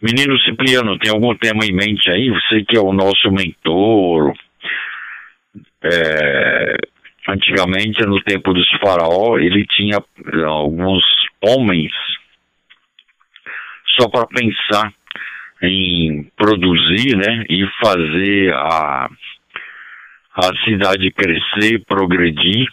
Menino 0.00 0.38
Cipriano, 0.40 0.98
tem 0.98 1.10
algum 1.10 1.34
tema 1.34 1.64
em 1.64 1.72
mente 1.72 2.10
aí? 2.10 2.30
Você 2.30 2.62
que 2.64 2.76
é 2.76 2.80
o 2.80 2.92
nosso 2.92 3.30
mentor. 3.32 4.32
É, 5.82 6.76
antigamente, 7.28 8.04
no 8.06 8.22
tempo 8.22 8.52
dos 8.52 8.68
faraó, 8.78 9.38
ele 9.38 9.66
tinha 9.66 9.98
alguns 10.44 11.02
homens 11.42 11.92
só 13.98 14.08
para 14.08 14.26
pensar 14.26 14.92
em 15.62 16.24
produzir, 16.36 17.16
né, 17.16 17.44
e 17.48 17.66
fazer 17.82 18.52
a, 18.54 19.08
a 20.34 20.64
cidade 20.64 21.10
crescer, 21.12 21.82
progredir, 21.86 22.66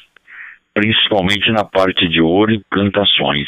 principalmente 0.74 1.50
na 1.52 1.64
parte 1.64 2.08
de 2.10 2.22
ouro 2.22 2.52
e 2.54 2.64
plantações. 2.70 3.48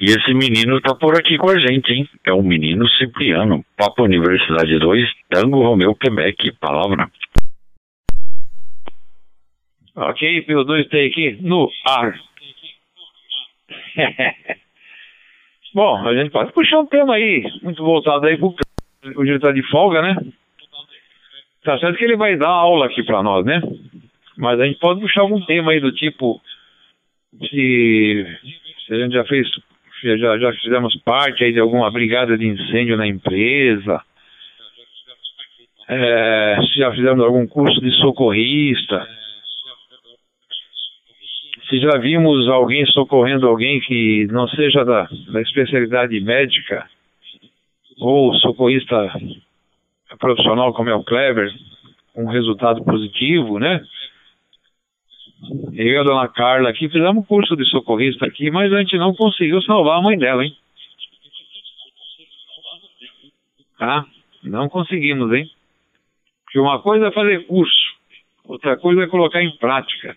E 0.00 0.06
esse 0.06 0.34
menino 0.34 0.80
tá 0.80 0.94
por 0.94 1.16
aqui 1.16 1.36
com 1.36 1.50
a 1.50 1.58
gente, 1.58 1.92
hein? 1.92 2.08
É 2.26 2.32
o 2.32 2.42
menino 2.42 2.88
Cipriano, 2.88 3.64
Papa 3.76 4.02
Universidade 4.02 4.78
2, 4.78 5.08
Tango 5.28 5.62
Romeu, 5.62 5.94
Quebec, 5.94 6.52
palavra. 6.58 7.08
Ok, 9.94 10.44
P2 10.46 10.88
tem 10.88 11.08
aqui 11.08 11.38
no 11.42 11.70
ar. 11.86 12.18
Bom, 15.74 16.06
a 16.06 16.14
gente 16.14 16.30
pode 16.30 16.52
puxar 16.52 16.80
um 16.80 16.86
tema 16.86 17.14
aí, 17.14 17.44
muito 17.62 17.82
voltado 17.82 18.26
aí 18.26 18.36
pro 18.36 18.54
o 19.16 19.24
dia 19.24 19.40
tá 19.40 19.50
de 19.50 19.62
folga, 19.68 20.00
né? 20.00 20.14
Tá 21.64 21.78
certo 21.78 21.96
que 21.96 22.04
ele 22.04 22.16
vai 22.16 22.36
dar 22.36 22.48
aula 22.48 22.86
aqui 22.86 23.02
pra 23.02 23.22
nós, 23.22 23.44
né? 23.44 23.60
Mas 24.36 24.60
a 24.60 24.66
gente 24.66 24.78
pode 24.78 25.00
puxar 25.00 25.22
algum 25.22 25.40
tema 25.44 25.72
aí 25.72 25.80
do 25.80 25.92
tipo 25.92 26.40
se, 27.38 28.26
se 28.86 28.94
a 28.94 28.98
gente 28.98 29.12
já 29.12 29.24
fez, 29.24 29.48
já, 30.02 30.38
já 30.38 30.52
fizemos 30.52 30.94
parte 31.04 31.42
aí 31.42 31.52
de 31.52 31.60
alguma 31.60 31.90
brigada 31.90 32.36
de 32.36 32.46
incêndio 32.46 32.96
na 32.96 33.06
empresa, 33.06 34.02
é, 35.88 36.58
se 36.62 36.78
já 36.78 36.92
fizemos 36.92 37.24
algum 37.24 37.46
curso 37.46 37.80
de 37.80 37.90
socorrista, 37.96 39.08
se 41.72 41.80
já 41.80 41.96
vimos 41.96 42.46
alguém 42.50 42.84
socorrendo 42.84 43.48
alguém 43.48 43.80
que 43.80 44.26
não 44.30 44.46
seja 44.46 44.84
da, 44.84 45.08
da 45.32 45.40
especialidade 45.40 46.20
médica 46.20 46.86
ou 47.98 48.34
socorrista 48.34 49.10
profissional 50.18 50.74
como 50.74 50.90
é 50.90 50.94
o 50.94 51.02
Clever, 51.02 51.50
um 52.14 52.26
resultado 52.26 52.84
positivo, 52.84 53.58
né? 53.58 53.82
Eu 55.72 55.86
e 55.86 55.96
a 55.96 56.02
dona 56.02 56.28
Carla 56.28 56.68
aqui 56.68 56.90
fizemos 56.90 57.26
curso 57.26 57.56
de 57.56 57.64
socorrista 57.64 58.26
aqui, 58.26 58.50
mas 58.50 58.70
a 58.70 58.78
gente 58.80 58.98
não 58.98 59.14
conseguiu 59.14 59.62
salvar 59.62 59.98
a 59.98 60.02
mãe 60.02 60.18
dela, 60.18 60.44
hein? 60.44 60.54
Tá? 63.78 64.04
Não 64.42 64.68
conseguimos, 64.68 65.32
hein? 65.32 65.50
Porque 66.44 66.58
uma 66.58 66.82
coisa 66.82 67.06
é 67.06 67.12
fazer 67.12 67.46
curso, 67.46 67.94
outra 68.44 68.76
coisa 68.76 69.04
é 69.04 69.06
colocar 69.06 69.42
em 69.42 69.56
prática 69.56 70.14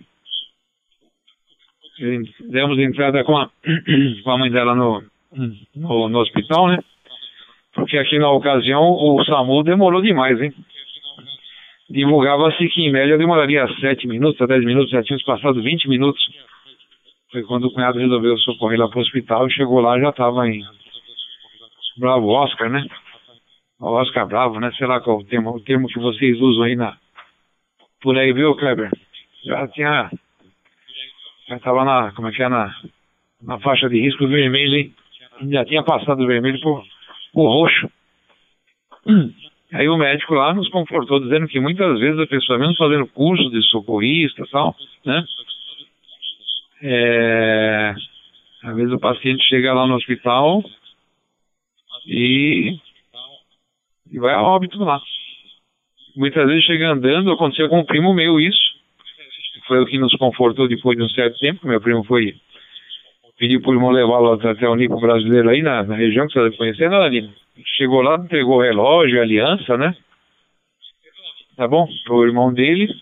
demos 1.97 2.77
entrada 2.79 3.23
com 3.23 3.37
a, 3.37 3.49
com 4.23 4.31
a 4.31 4.37
mãe 4.37 4.51
dela 4.51 4.75
no, 4.75 5.03
no, 5.75 6.09
no, 6.09 6.19
hospital, 6.19 6.67
né? 6.67 6.79
Porque 7.73 7.97
aqui 7.97 8.17
na 8.17 8.31
ocasião 8.31 8.83
o 8.83 9.23
SAMU 9.25 9.63
demorou 9.63 10.01
demais, 10.01 10.39
hein? 10.41 10.53
Divulgava-se 11.89 12.67
que 12.69 12.81
em 12.81 12.91
média 12.91 13.17
demoraria 13.17 13.67
7 13.79 14.07
minutos 14.07 14.41
a 14.41 14.45
10 14.45 14.65
minutos, 14.65 14.89
já 14.89 15.03
tínhamos 15.03 15.23
passado 15.23 15.61
20 15.61 15.87
minutos. 15.87 16.21
Foi 17.31 17.43
quando 17.43 17.65
o 17.65 17.71
cunhado 17.71 17.99
resolveu 17.99 18.37
socorrer 18.39 18.79
lá 18.79 18.87
pro 18.87 19.01
hospital 19.01 19.47
e 19.47 19.53
chegou 19.53 19.79
lá 19.81 19.99
já 19.99 20.11
tava 20.11 20.47
em 20.47 20.63
Bravo 21.97 22.27
Oscar, 22.27 22.69
né? 22.69 22.85
O 23.79 23.87
Oscar 23.87 24.25
Bravo, 24.25 24.59
né? 24.59 24.71
Sei 24.77 24.87
lá 24.87 24.99
qual 24.99 25.19
o 25.19 25.25
termo, 25.25 25.51
o 25.51 25.59
termo 25.59 25.87
que 25.87 25.99
vocês 25.99 26.39
usam 26.39 26.63
aí 26.63 26.75
na. 26.75 26.97
Por 28.01 28.17
aí, 28.17 28.33
viu, 28.33 28.55
Kleber? 28.55 28.89
Já 29.45 29.67
tinha 29.67 30.09
já 31.47 31.57
estava 31.57 31.85
na, 31.85 32.11
como 32.13 32.27
é 32.27 32.31
que 32.31 32.41
é, 32.41 32.49
na, 32.49 32.75
na 33.41 33.59
faixa 33.59 33.87
de 33.87 33.99
risco 33.99 34.27
vermelho, 34.27 34.75
hein? 34.75 34.93
Já 35.51 35.65
tinha 35.65 35.83
passado 35.83 36.17
do 36.17 36.27
vermelho 36.27 36.59
pro, 36.59 36.83
pro 37.33 37.43
roxo. 37.43 37.89
Aí 39.73 39.89
o 39.89 39.97
médico 39.97 40.33
lá 40.35 40.53
nos 40.53 40.69
confortou 40.69 41.19
dizendo 41.19 41.47
que 41.47 41.59
muitas 41.59 41.99
vezes 41.99 42.19
a 42.19 42.27
pessoa, 42.27 42.57
mesmo 42.57 42.75
fazendo 42.75 43.07
curso 43.07 43.49
de 43.49 43.61
socorrista 43.63 44.41
e 44.41 44.49
tal, 44.49 44.75
né? 45.05 45.25
É, 46.81 47.95
às 48.63 48.75
vezes 48.75 48.93
o 48.93 48.99
paciente 48.99 49.43
chega 49.43 49.73
lá 49.73 49.87
no 49.87 49.95
hospital 49.95 50.63
e, 52.05 52.77
e 54.11 54.19
vai 54.19 54.33
a 54.33 54.41
óbito 54.41 54.77
lá. 54.83 55.01
Muitas 56.15 56.47
vezes 56.47 56.63
chega 56.63 56.91
andando, 56.91 57.31
aconteceu 57.31 57.67
com 57.67 57.79
um 57.79 57.85
primo 57.85 58.13
meu 58.13 58.39
isso 58.39 58.74
foi 59.67 59.79
o 59.79 59.85
que 59.85 59.97
nos 59.97 60.15
confortou 60.15 60.67
depois 60.67 60.97
de 60.97 61.03
um 61.03 61.09
certo 61.09 61.37
tempo. 61.39 61.67
Meu 61.67 61.81
primo 61.81 62.03
foi 62.03 62.35
pediu 63.37 63.61
para 63.61 63.71
o 63.71 63.73
irmão 63.73 63.91
levá-lo 63.91 64.33
até 64.33 64.67
o 64.67 64.75
Nico 64.75 64.99
brasileiro 64.99 65.49
aí 65.49 65.61
na, 65.61 65.83
na, 65.83 65.95
região 65.95 66.25
que 66.27 66.33
você 66.33 66.43
deve 66.43 66.57
conhecer, 66.57 66.91
Aline? 66.91 67.33
Chegou 67.77 68.01
lá, 68.01 68.15
entregou 68.15 68.57
o 68.57 68.61
relógio, 68.61 69.19
a 69.19 69.23
aliança, 69.23 69.77
né? 69.77 69.95
Tá 71.57 71.67
bom? 71.67 71.87
O 72.09 72.25
irmão 72.25 72.53
dele, 72.53 72.93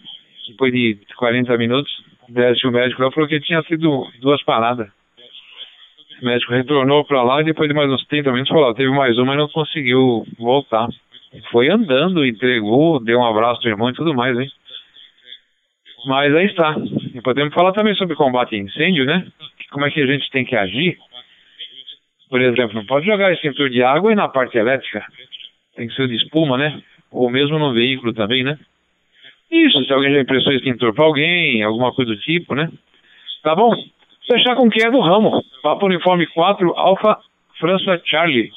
depois 0.48 0.72
de 0.72 0.98
40 1.18 1.58
minutos, 1.58 1.92
desce 2.30 2.66
o 2.68 2.72
médico 2.72 3.02
lá 3.02 3.12
falou 3.12 3.28
que 3.28 3.40
tinha 3.40 3.62
sido 3.64 4.08
duas 4.22 4.42
paradas. 4.44 4.88
O 6.22 6.26
médico 6.26 6.54
retornou 6.54 7.04
para 7.06 7.24
lá 7.24 7.42
e 7.42 7.46
depois 7.46 7.68
de 7.68 7.76
mais 7.76 7.90
uns 7.90 8.06
30 8.06 8.32
minutos 8.32 8.52
falou, 8.52 8.74
teve 8.74 8.92
mais 8.92 9.18
uma 9.18 9.34
e 9.34 9.38
não 9.38 9.50
conseguiu 9.50 10.26
voltar. 10.38 10.88
Foi 11.52 11.70
andando, 11.70 12.26
entregou, 12.26 13.00
deu 13.00 13.20
um 13.20 13.26
abraço 13.26 13.62
do 13.62 13.68
irmão 13.68 13.90
e 13.90 13.94
tudo 13.94 14.14
mais, 14.14 14.38
hein? 14.38 14.50
Mas 16.06 16.36
aí 16.36 16.46
está. 16.46 16.76
E 17.14 17.22
podemos 17.22 17.54
falar 17.54 17.72
também 17.72 17.96
sobre 17.96 18.16
combate 18.16 18.56
a 18.56 18.58
incêndio, 18.58 19.06
né? 19.06 19.26
Como 19.72 19.86
é 19.86 19.92
que 19.92 20.02
a 20.02 20.06
gente 20.06 20.30
tem 20.32 20.46
que 20.46 20.56
agir. 20.56 20.98
Por 22.30 22.42
exemplo, 22.42 22.76
não 22.76 22.86
pode 22.86 23.06
jogar 23.06 23.32
extintor 23.32 23.70
de 23.70 23.84
água 23.84 24.12
e 24.12 24.16
na 24.16 24.28
parte 24.28 24.58
elétrica. 24.58 25.06
Tem 25.76 25.88
que 25.88 25.96
ser 25.96 26.08
de 26.08 26.16
espuma, 26.16 26.58
né? 26.58 26.82
Ou 27.12 27.30
mesmo 27.30 27.60
no 27.60 27.74
veículo 27.74 28.14
também, 28.14 28.44
né? 28.44 28.58
Isso, 29.52 29.84
se 29.86 29.94
alguém 29.94 30.12
já 30.12 30.22
emprestou 30.22 30.52
extintor 30.52 30.94
para 30.94 31.06
alguém, 31.06 31.62
alguma 31.62 31.94
coisa 31.94 32.12
do 32.12 32.20
tipo, 32.20 32.56
né? 32.56 32.72
Tá 33.44 33.56
bom? 33.56 33.72
Fechar 34.28 34.56
com 34.56 34.70
quem 34.70 34.86
é 34.86 34.92
do 34.92 35.00
ramo. 35.00 35.44
Papo 35.62 35.86
Uniforme 35.86 36.26
4, 36.28 36.74
Alfa, 36.76 37.20
França, 37.60 38.02
Charlie. 38.04 38.52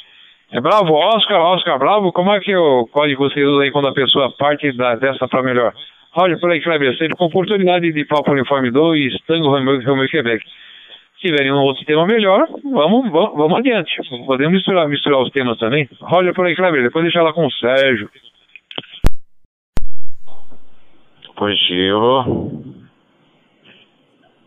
É 0.52 0.60
bravo, 0.60 0.94
Oscar, 0.94 1.40
Oscar, 1.40 1.78
bravo. 1.78 2.12
Como 2.12 2.32
é 2.32 2.40
que 2.40 2.52
é 2.52 2.58
o 2.58 2.86
código 2.86 3.28
você 3.28 3.44
usa 3.44 3.64
aí 3.64 3.70
quando 3.70 3.88
a 3.88 3.92
pessoa 3.92 4.30
parte 4.30 4.72
da, 4.72 4.94
dessa 4.94 5.26
para 5.26 5.42
melhor? 5.42 5.74
Por 6.16 6.50
aí, 6.50 6.62
Kleber, 6.62 6.96
sempre 6.96 7.14
com 7.14 7.26
oportunidade 7.26 7.92
de 7.92 8.04
Papo 8.06 8.32
Uniforme 8.32 8.70
2, 8.70 9.20
Tango, 9.26 9.50
Romeo, 9.50 9.84
Romeo 9.84 10.08
Quebec. 10.08 10.42
Se 11.16 11.28
tiverem 11.28 11.52
um 11.52 11.60
outro 11.60 11.84
tema 11.84 12.06
melhor, 12.06 12.48
vamos, 12.64 13.10
vamos, 13.10 13.36
vamos 13.36 13.58
adiante. 13.58 13.94
Podemos 14.24 14.54
misturar, 14.54 14.88
misturar 14.88 15.20
os 15.20 15.30
temas 15.30 15.58
também. 15.58 15.86
Por 15.86 16.46
aí, 16.46 16.56
Kleber, 16.56 16.82
depois 16.82 17.04
deixar 17.04 17.22
lá 17.22 17.34
com 17.34 17.44
o 17.44 17.52
Sérgio. 17.52 18.08
Positivo. 21.36 22.64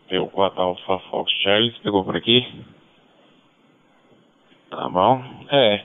Pegou 0.08 0.28
4 0.28 0.60
Alpha 0.60 0.98
Fox 1.08 1.32
Charles, 1.40 1.78
pegou 1.78 2.04
por 2.04 2.16
aqui. 2.16 2.44
Tá 4.70 4.88
bom? 4.88 5.22
É. 5.52 5.84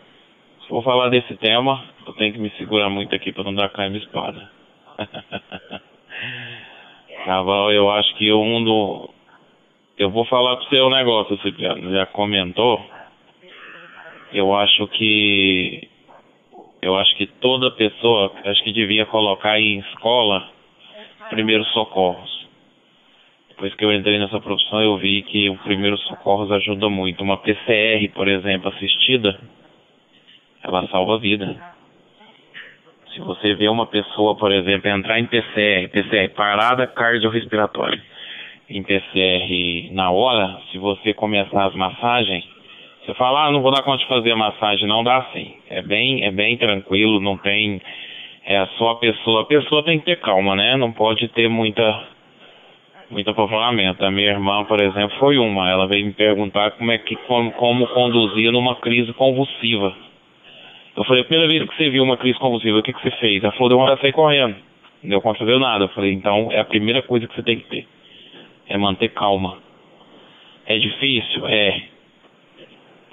Se 0.62 0.68
for 0.68 0.84
falar 0.84 1.10
desse 1.10 1.36
tema, 1.38 1.84
eu 2.08 2.14
tenho 2.14 2.34
que 2.34 2.40
me 2.40 2.50
segurar 2.58 2.90
muito 2.90 3.14
aqui 3.14 3.32
pra 3.32 3.44
não 3.44 3.54
dar 3.54 3.70
crime 3.70 4.00
espada. 4.00 4.55
bom, 7.44 7.72
eu 7.72 7.90
acho 7.92 8.16
que 8.16 8.32
um 8.32 8.64
do. 8.64 9.10
Eu 9.98 10.10
vou 10.10 10.26
falar 10.26 10.58
pro 10.58 10.70
seu 10.70 10.90
negócio, 10.90 11.40
Cipriano. 11.42 11.92
Já 11.92 12.06
comentou. 12.08 12.84
Eu 14.34 14.56
acho 14.56 14.88
que. 14.88 15.88
Eu 16.82 16.96
acho 16.98 17.16
que 17.16 17.26
toda 17.26 17.72
pessoa, 17.72 18.32
acho 18.46 18.64
que 18.64 18.72
devia 18.72 19.06
colocar 19.06 19.60
em 19.60 19.80
escola 19.80 20.48
primeiros 21.30 21.68
socorros. 21.74 22.46
Depois 23.50 23.74
que 23.76 23.86
eu 23.86 23.94
entrei 23.94 24.20
nessa 24.20 24.40
profissão, 24.40 24.82
eu 24.82 24.98
vi 24.98 25.24
que 25.24 25.50
o 25.50 25.58
primeiros 25.60 26.02
socorros 26.08 26.52
ajuda 26.52 26.90
muito. 26.90 27.24
Uma 27.24 27.38
PCR, 27.38 28.08
por 28.14 28.28
exemplo, 28.28 28.70
assistida, 28.70 29.40
ela 30.62 30.88
salva 30.90 31.16
a 31.16 31.18
vida. 31.18 31.75
Se 33.16 33.22
você 33.22 33.54
vê 33.56 33.70
uma 33.70 33.86
pessoa, 33.86 34.36
por 34.36 34.52
exemplo, 34.52 34.90
entrar 34.90 35.18
em 35.20 35.26
PCR, 35.26 35.88
PCR 35.88 36.28
parada 36.36 36.86
cardiorrespiratória, 36.86 38.02
em 38.70 38.84
PCR 38.84 39.90
na 39.94 40.12
hora, 40.12 40.60
se 40.70 40.78
você 40.78 41.14
começar 41.14 41.66
as 41.66 41.76
massagens, 41.76 42.44
você 43.06 43.14
fala, 43.14 43.46
ah, 43.46 43.52
não 43.52 43.62
vou 43.62 43.72
dar 43.72 43.84
conta 43.84 44.00
de 44.00 44.10
fazer 44.10 44.32
a 44.32 44.36
massagem, 44.36 44.86
não 44.86 45.02
dá 45.02 45.28
sim. 45.32 45.56
É 45.70 45.82
bem, 45.82 46.26
é 46.26 46.32
bem 46.32 46.58
tranquilo, 46.58 47.22
não 47.22 47.38
tem 47.38 47.82
é 48.46 48.66
só 48.78 48.92
a 48.92 48.96
pessoa. 48.96 49.42
A 49.42 49.46
pessoa 49.46 49.84
tem 49.84 50.00
que 50.00 50.06
ter 50.06 50.20
calma, 50.20 50.56
né? 50.56 50.76
Não 50.76 50.92
pode 50.92 51.28
ter 51.30 51.50
muita 51.50 52.04
muito 53.10 53.30
apavoramento. 53.30 54.04
A 54.04 54.12
minha 54.12 54.30
irmã, 54.30 54.64
por 54.66 54.82
exemplo, 54.82 55.18
foi 55.20 55.38
uma. 55.38 55.70
Ela 55.70 55.88
veio 55.88 56.06
me 56.06 56.14
perguntar 56.14 56.72
como 56.72 56.92
é 56.92 56.98
que 56.98 57.16
como, 57.28 57.52
como 57.54 57.88
conduzir 57.88 58.52
numa 58.52 58.76
crise 58.76 59.14
convulsiva. 59.14 59.96
Eu 60.96 61.04
falei, 61.04 61.24
a 61.24 61.26
primeira 61.26 61.48
vez 61.52 61.70
que 61.70 61.76
você 61.76 61.90
viu 61.90 62.04
uma 62.04 62.18
crise 62.18 62.40
convulsiva, 62.40 62.78
o 62.78 62.84
que, 62.84 62.94
que 62.94 63.02
você 63.02 63.12
fez? 63.18 63.44
Ela 63.44 63.52
falou, 63.54 63.80
uma 63.80 63.98
sair 63.98 64.14
correndo. 64.14 64.56
Não 65.04 65.10
deu 65.10 65.22
conta 65.22 65.46
de 65.46 65.60
nada. 65.60 65.86
Eu 65.86 65.90
falei, 65.90 66.14
então 66.14 66.50
é 66.52 66.60
a 66.60 66.66
primeira 66.66 67.02
coisa 67.02 67.28
que 67.28 67.36
você 67.36 67.44
tem 67.44 67.60
que 67.60 67.68
ter. 67.68 67.88
É 68.68 68.78
manter 68.78 69.10
calma. 69.10 69.58
É 70.66 70.78
difícil? 70.78 71.46
É. 71.48 71.82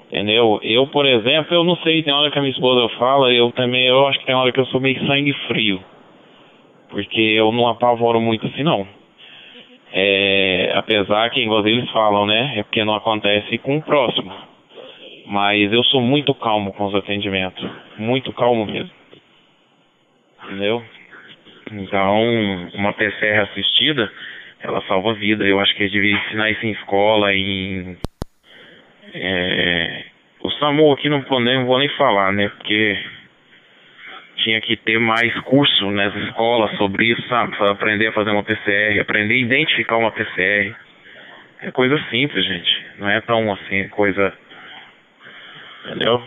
Entendeu? 0.07 0.59
Eu, 0.63 0.87
por 0.87 1.05
exemplo, 1.05 1.53
eu 1.53 1.63
não 1.63 1.75
sei, 1.77 2.03
tem 2.03 2.13
hora 2.13 2.31
que 2.31 2.37
a 2.37 2.41
minha 2.41 2.53
esposa 2.53 2.87
fala, 2.97 3.33
eu 3.33 3.51
também, 3.51 3.85
eu 3.85 4.07
acho 4.07 4.19
que 4.19 4.25
tem 4.25 4.35
hora 4.35 4.51
que 4.51 4.59
eu 4.59 4.65
sou 4.67 4.79
meio 4.79 5.05
sangue 5.05 5.33
frio. 5.47 5.83
Porque 6.89 7.19
eu 7.19 7.51
não 7.51 7.67
apavoro 7.67 8.21
muito 8.21 8.45
assim, 8.47 8.63
não. 8.63 8.87
É, 9.91 10.71
apesar 10.75 11.29
que, 11.31 11.41
igual 11.41 11.65
eles 11.67 11.89
falam, 11.91 12.25
né? 12.25 12.53
É 12.57 12.63
porque 12.63 12.83
não 12.83 12.95
acontece 12.95 13.57
com 13.57 13.77
o 13.77 13.81
próximo. 13.81 14.31
Mas 15.25 15.71
eu 15.71 15.83
sou 15.85 16.01
muito 16.01 16.33
calmo 16.35 16.73
com 16.73 16.85
os 16.85 16.95
atendimentos. 16.95 17.69
Muito 17.97 18.31
calmo 18.33 18.65
mesmo. 18.65 18.91
Entendeu? 20.43 20.83
Então, 21.71 22.69
uma 22.73 22.93
PCR 22.93 23.49
assistida, 23.49 24.11
ela 24.59 24.81
salva 24.87 25.13
vida. 25.13 25.45
Eu 25.45 25.59
acho 25.59 25.73
que 25.75 25.83
eles 25.83 25.93
deviam 25.93 26.19
ensinar 26.19 26.51
isso 26.51 26.65
em 26.65 26.71
escola, 26.71 27.33
em 27.33 27.97
é, 29.13 30.03
o 30.41 30.49
SAMU 30.51 30.91
aqui 30.91 31.07
não, 31.07 31.21
não 31.21 31.65
vou 31.65 31.79
nem 31.79 31.89
falar, 31.89 32.33
né? 32.33 32.49
Porque 32.49 32.97
tinha 34.37 34.59
que 34.59 34.75
ter 34.75 34.99
mais 34.99 35.33
curso 35.41 35.91
nas 35.91 36.13
escolas 36.15 36.75
sobre 36.77 37.05
isso, 37.05 37.21
sabe? 37.27 37.55
Pra 37.55 37.71
aprender 37.71 38.07
a 38.07 38.11
fazer 38.11 38.31
uma 38.31 38.43
PCR, 38.43 38.99
aprender 38.99 39.35
a 39.35 39.37
identificar 39.37 39.97
uma 39.97 40.11
PCR. 40.11 40.75
É 41.61 41.71
coisa 41.71 41.97
simples, 42.09 42.45
gente. 42.45 42.85
Não 42.97 43.09
é 43.09 43.21
tão 43.21 43.53
assim, 43.53 43.87
coisa. 43.89 44.33
Entendeu? 45.85 46.23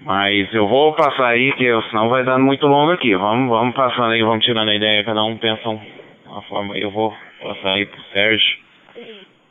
Mas 0.00 0.52
eu 0.54 0.66
vou 0.66 0.94
passar 0.94 1.28
aí, 1.28 1.52
que 1.52 1.82
senão 1.90 2.08
vai 2.08 2.24
dar 2.24 2.38
muito 2.38 2.66
longo 2.66 2.92
aqui. 2.92 3.14
Vamos, 3.14 3.48
vamos 3.48 3.74
passando 3.74 4.12
aí, 4.12 4.22
vamos 4.22 4.44
tirando 4.44 4.70
a 4.70 4.74
ideia, 4.74 5.04
cada 5.04 5.22
um 5.22 5.36
pensa 5.36 5.68
uma 5.68 6.42
forma. 6.42 6.76
Eu 6.76 6.90
vou 6.90 7.14
passar 7.42 7.74
aí 7.74 7.86
pro 7.86 8.02
Sérgio. 8.12 8.58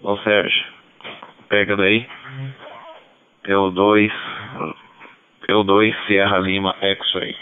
Ô 0.01 0.17
Sérgio. 0.17 0.65
Pega 1.49 1.77
daí. 1.77 2.07
P2. 3.45 4.11
P2 5.47 6.05
Sierra 6.07 6.39
Lima 6.39 6.75
X-Ray. 6.81 7.35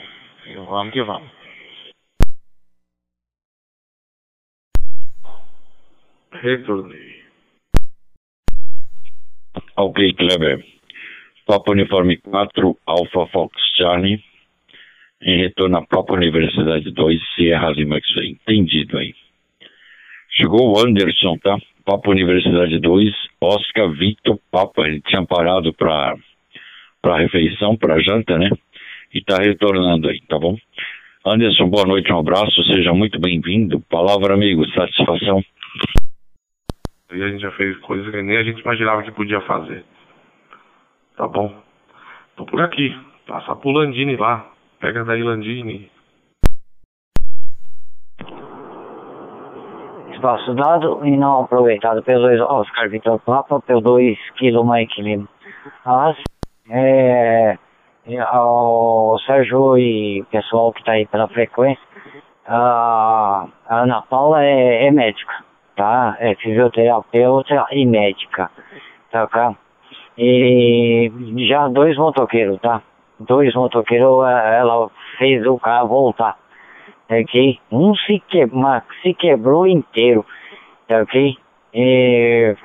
Vamos 0.55 0.93
que 0.93 1.01
vamos. 1.01 1.29
Retornei. 6.41 7.16
Ok, 9.79 10.13
Kleber. 10.13 10.65
Papa 11.45 11.71
Uniforme 11.71 12.17
4, 12.17 12.77
Alpha 12.83 13.27
Fox 13.27 13.53
Charlie. 13.75 14.19
Em 15.21 15.37
retorno 15.37 15.77
à 15.77 15.85
Papa 15.85 16.15
Universidade 16.15 16.89
2, 16.89 17.21
Sierra 17.35 17.69
Lima 17.69 17.97
X-Ray. 17.97 18.31
Entendido 18.31 18.97
aí. 18.97 19.13
Chegou 20.31 20.73
o 20.73 20.79
Anderson, 20.79 21.37
tá? 21.37 21.59
Papa 21.85 22.09
Universidade 22.09 22.79
2, 22.79 23.13
Oscar 23.39 23.91
Victor 23.91 24.39
Papa. 24.49 24.87
Ele 24.87 24.99
tinha 25.01 25.23
parado 25.27 25.71
para 25.73 26.15
para 26.99 27.19
refeição, 27.19 27.77
para 27.77 28.01
janta, 28.01 28.35
né? 28.35 28.49
E 29.13 29.19
está 29.19 29.37
retornando 29.37 30.09
aí, 30.09 30.19
tá 30.21 30.39
bom? 30.39 30.57
Anderson, 31.23 31.69
boa 31.69 31.85
noite, 31.85 32.11
um 32.11 32.17
abraço, 32.17 32.63
seja 32.63 32.93
muito 32.93 33.19
bem-vindo. 33.19 33.79
Palavra, 33.81 34.33
amigo, 34.33 34.67
satisfação. 34.69 35.43
E 37.11 37.23
a 37.23 37.29
gente 37.29 37.41
já 37.41 37.51
fez 37.51 37.77
coisas 37.79 38.09
que 38.09 38.21
nem 38.21 38.37
a 38.37 38.43
gente 38.43 38.61
imaginava 38.61 39.03
que 39.03 39.11
podia 39.11 39.41
fazer. 39.41 39.85
Tá 41.15 41.27
bom? 41.27 41.53
Tô 42.35 42.45
por 42.45 42.61
aqui. 42.61 42.95
Passa 43.25 43.55
pro 43.55 43.71
Landini 43.71 44.15
lá. 44.15 44.45
Pega 44.79 45.03
daí, 45.03 45.23
Landini. 45.23 45.89
espaço 50.17 50.53
dado 50.55 51.05
e 51.05 51.15
não 51.15 51.41
aproveitado 51.41 52.03
pelos 52.03 52.23
dois 52.23 52.41
Oscar 52.41 52.89
Vitor 52.89 53.19
Papa, 53.19 53.61
pelo 53.61 53.81
2 53.81 54.17
Kilo 54.31 54.69
Mike 54.69 55.01
Lima. 55.01 55.27
Mas, 55.85 56.17
é, 56.69 57.57
ao 58.27 59.17
Sérgio 59.19 59.77
e 59.77 60.25
pessoal 60.31 60.73
que 60.73 60.79
está 60.79 60.93
aí 60.93 61.05
pela 61.05 61.27
frequência, 61.27 61.83
a 62.47 63.47
Ana 63.69 64.01
Paula 64.01 64.43
é, 64.43 64.87
é, 64.87 64.91
médica, 64.91 65.33
tá? 65.77 66.17
É 66.19 66.35
fisioterapeuta 66.35 67.67
e 67.71 67.85
médica, 67.85 68.51
tá, 69.09 69.25
cara? 69.27 69.55
E 70.17 71.09
já 71.47 71.69
dois 71.69 71.95
motoqueiros, 71.97 72.59
tá? 72.59 72.81
Dois 73.19 73.53
motoqueiros, 73.55 74.25
ela 74.25 74.89
fez 75.17 75.45
o 75.45 75.57
cara 75.57 75.85
voltar 75.85 76.37
ok? 77.09 77.59
Um 77.71 77.95
se, 77.95 78.19
que, 78.27 78.45
se 79.01 79.13
quebrou 79.13 79.67
inteiro, 79.67 80.25
ok? 80.89 81.37
E 81.73 82.55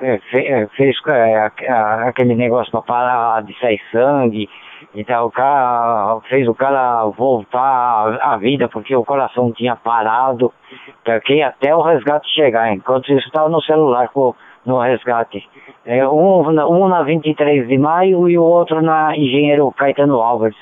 fez 0.75 0.95
é, 1.07 1.51
aquele 2.07 2.35
negócio 2.35 2.71
para 2.71 2.81
parar 2.81 3.43
de 3.43 3.57
sair 3.59 3.79
sangue 3.91 4.49
e 4.93 5.03
tal, 5.03 5.27
o 5.27 5.31
cara 5.31 6.19
fez 6.29 6.47
o 6.47 6.53
cara 6.53 7.05
voltar 7.05 8.19
à 8.21 8.37
vida 8.37 8.69
porque 8.69 8.95
o 8.95 9.03
coração 9.03 9.51
tinha 9.51 9.75
parado, 9.75 10.53
ok? 11.07 11.41
Até 11.41 11.75
o 11.75 11.81
resgate 11.81 12.27
chegar, 12.33 12.73
enquanto 12.73 13.11
isso 13.11 13.25
estava 13.27 13.49
no 13.49 13.61
celular 13.61 14.09
no 14.65 14.79
resgate. 14.79 15.47
É, 15.85 16.07
um, 16.07 16.47
um 16.47 16.87
na 16.87 17.03
23 17.03 17.67
de 17.67 17.77
maio 17.77 18.29
e 18.29 18.37
o 18.37 18.43
outro 18.43 18.81
na 18.81 19.15
Engenheiro 19.17 19.71
Caetano 19.71 20.21
Álvares, 20.21 20.57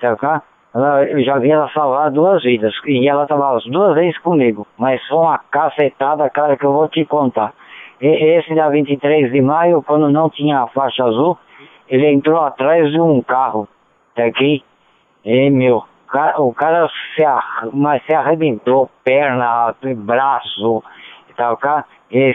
tá, 0.00 0.12
ok? 0.12 0.28
ela, 0.74 1.04
eu 1.04 1.22
já 1.22 1.38
vi 1.38 1.50
ela 1.50 1.68
salvar 1.70 2.10
duas 2.10 2.42
vidas. 2.42 2.74
E 2.86 3.08
ela 3.08 3.24
estava 3.24 3.56
as 3.56 3.64
duas 3.64 3.94
vezes 3.94 4.18
comigo. 4.18 4.66
Mas 4.78 5.06
foi 5.06 5.18
uma 5.18 5.38
cacetada, 5.50 6.28
cara, 6.30 6.56
que 6.56 6.64
eu 6.64 6.72
vou 6.72 6.88
te 6.88 7.04
contar. 7.04 7.52
E, 8.00 8.06
esse 8.06 8.54
da 8.54 8.68
23 8.68 9.30
de 9.30 9.40
maio, 9.40 9.82
quando 9.82 10.10
não 10.10 10.30
tinha 10.30 10.60
a 10.60 10.66
faixa 10.68 11.04
azul, 11.04 11.38
ele 11.92 12.10
entrou 12.10 12.40
atrás 12.40 12.90
de 12.90 12.98
um 12.98 13.20
carro. 13.20 13.68
Aqui. 14.16 14.64
E, 15.24 15.50
meu, 15.50 15.84
o 16.38 16.54
cara 16.54 16.88
se, 16.88 17.22
mas 17.72 18.02
se 18.06 18.14
arrebentou, 18.14 18.88
perna, 19.04 19.74
braço, 19.98 20.82
tal, 21.36 21.56
cara, 21.58 21.84
e, 22.10 22.34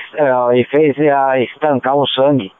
e 0.55 0.64
fez 0.66 0.95
estancar 1.51 1.95
o 1.95 2.08
sangue. 2.08 2.51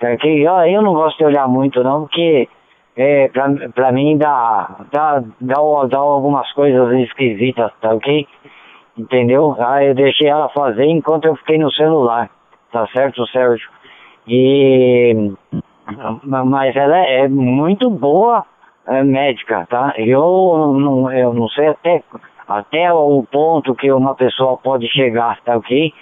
Tá 0.00 0.08
aqui. 0.12 0.42
Eu, 0.42 0.54
eu 0.60 0.82
não 0.82 0.94
gosto 0.94 1.18
de 1.18 1.24
olhar 1.24 1.46
muito, 1.46 1.82
não, 1.84 2.02
porque 2.02 2.48
é, 2.96 3.28
pra, 3.28 3.48
pra 3.74 3.92
mim 3.92 4.16
dá, 4.16 4.76
dá, 4.90 5.22
dá, 5.40 5.56
dá 5.90 5.98
algumas 5.98 6.50
coisas 6.52 6.90
esquisitas, 7.00 7.70
tá 7.82 7.94
ok? 7.94 8.26
Entendeu? 8.96 9.54
Aí 9.58 9.88
eu 9.88 9.94
deixei 9.94 10.28
ela 10.28 10.48
fazer 10.48 10.86
enquanto 10.86 11.26
eu 11.26 11.36
fiquei 11.36 11.58
no 11.58 11.70
celular, 11.70 12.30
tá 12.72 12.86
certo, 12.88 13.26
Sérgio? 13.26 13.68
E. 14.26 15.32
Mas 16.24 16.74
ela 16.74 16.98
é 16.98 17.28
muito 17.28 17.88
boa 17.90 18.44
é, 18.86 19.02
médica, 19.02 19.66
tá? 19.68 19.94
Eu 19.96 20.76
não, 20.78 21.12
eu 21.12 21.34
não 21.34 21.48
sei 21.48 21.68
até, 21.68 22.02
até 22.48 22.92
o 22.92 23.24
ponto 23.30 23.74
que 23.74 23.90
uma 23.90 24.14
pessoa 24.14 24.56
pode 24.56 24.88
chegar, 24.88 25.40
tá 25.42 25.56
ok? 25.56 25.92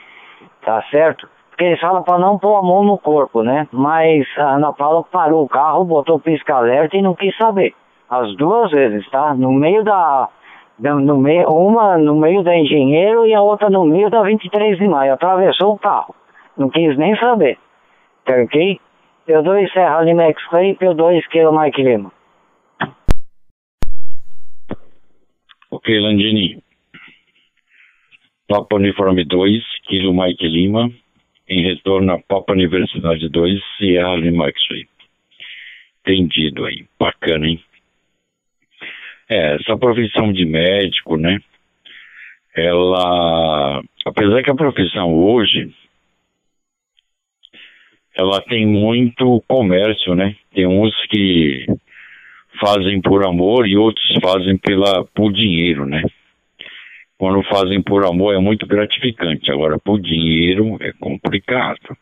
Tá 0.64 0.82
certo? 0.90 1.28
Porque 1.50 1.64
eles 1.64 1.80
falam 1.80 2.02
para 2.02 2.18
não 2.18 2.38
pôr 2.38 2.56
a 2.56 2.62
mão 2.62 2.82
no 2.82 2.98
corpo, 2.98 3.42
né? 3.42 3.68
Mas 3.70 4.26
a 4.38 4.56
Ana 4.56 4.72
Paula 4.72 5.04
parou 5.04 5.44
o 5.44 5.48
carro, 5.48 5.84
botou 5.84 6.18
pisca-alerta 6.18 6.96
e 6.96 7.02
não 7.02 7.14
quis 7.14 7.36
saber. 7.36 7.74
As 8.10 8.34
duas 8.36 8.70
vezes, 8.70 9.08
tá? 9.10 9.34
No 9.34 9.52
meio 9.52 9.84
da, 9.84 10.28
no 10.78 11.16
meio, 11.18 11.48
uma 11.48 11.96
no 11.96 12.16
meio 12.16 12.42
da 12.42 12.56
Engenheiro 12.56 13.26
e 13.26 13.34
a 13.34 13.40
outra 13.40 13.70
no 13.70 13.84
meio 13.84 14.10
da 14.10 14.22
23 14.22 14.78
de 14.78 14.88
maio. 14.88 15.14
Atravessou 15.14 15.74
o 15.74 15.78
carro. 15.78 16.14
Não 16.56 16.68
quis 16.68 16.96
nem 16.98 17.16
saber. 17.16 17.58
Tá 18.24 18.34
ok? 18.34 18.80
P2 19.26 19.72
Serra 19.72 20.02
Lima 20.02 20.24
X-Ray, 20.24 20.74
P2 20.76 21.22
Kilo 21.30 21.52
Mike 21.52 21.82
Lima. 21.82 22.12
Ok, 25.70 25.98
Landini. 25.98 26.62
Papa 28.46 28.76
Uniforme 28.76 29.24
2, 29.24 29.62
Kilo 29.88 30.12
Mike 30.12 30.46
Lima 30.46 30.90
em 31.48 31.62
retorno 31.62 32.12
à 32.12 32.18
Papa 32.18 32.52
Universidade 32.52 33.28
2, 33.28 33.60
Sierra 33.76 34.16
Lima 34.16 34.48
X-Ray. 34.48 34.86
Entendido 36.06 36.66
aí, 36.66 36.86
bacana, 36.98 37.48
hein? 37.48 37.62
É, 39.28 39.54
essa 39.56 39.76
profissão 39.76 40.32
de 40.32 40.44
médico, 40.44 41.16
né? 41.16 41.38
Ela, 42.54 43.82
apesar 44.04 44.42
que 44.42 44.50
a 44.50 44.54
profissão 44.54 45.14
hoje, 45.14 45.74
ela 48.16 48.40
tem 48.42 48.66
muito 48.66 49.42
comércio, 49.48 50.14
né? 50.14 50.36
Tem 50.52 50.66
uns 50.66 50.94
que 51.06 51.66
fazem 52.60 53.00
por 53.00 53.26
amor 53.26 53.66
e 53.66 53.76
outros 53.76 54.06
fazem 54.22 54.56
pela, 54.56 55.04
por 55.14 55.32
dinheiro, 55.32 55.84
né? 55.84 56.02
quando 57.18 57.42
fazem 57.44 57.80
por 57.82 58.04
amor 58.04 58.34
é 58.34 58.38
muito 58.38 58.66
gratificante. 58.66 59.50
Agora, 59.50 59.78
por 59.78 59.98
dinheiro 59.98 60.76
é 60.80 60.92
complicado. 60.92 61.96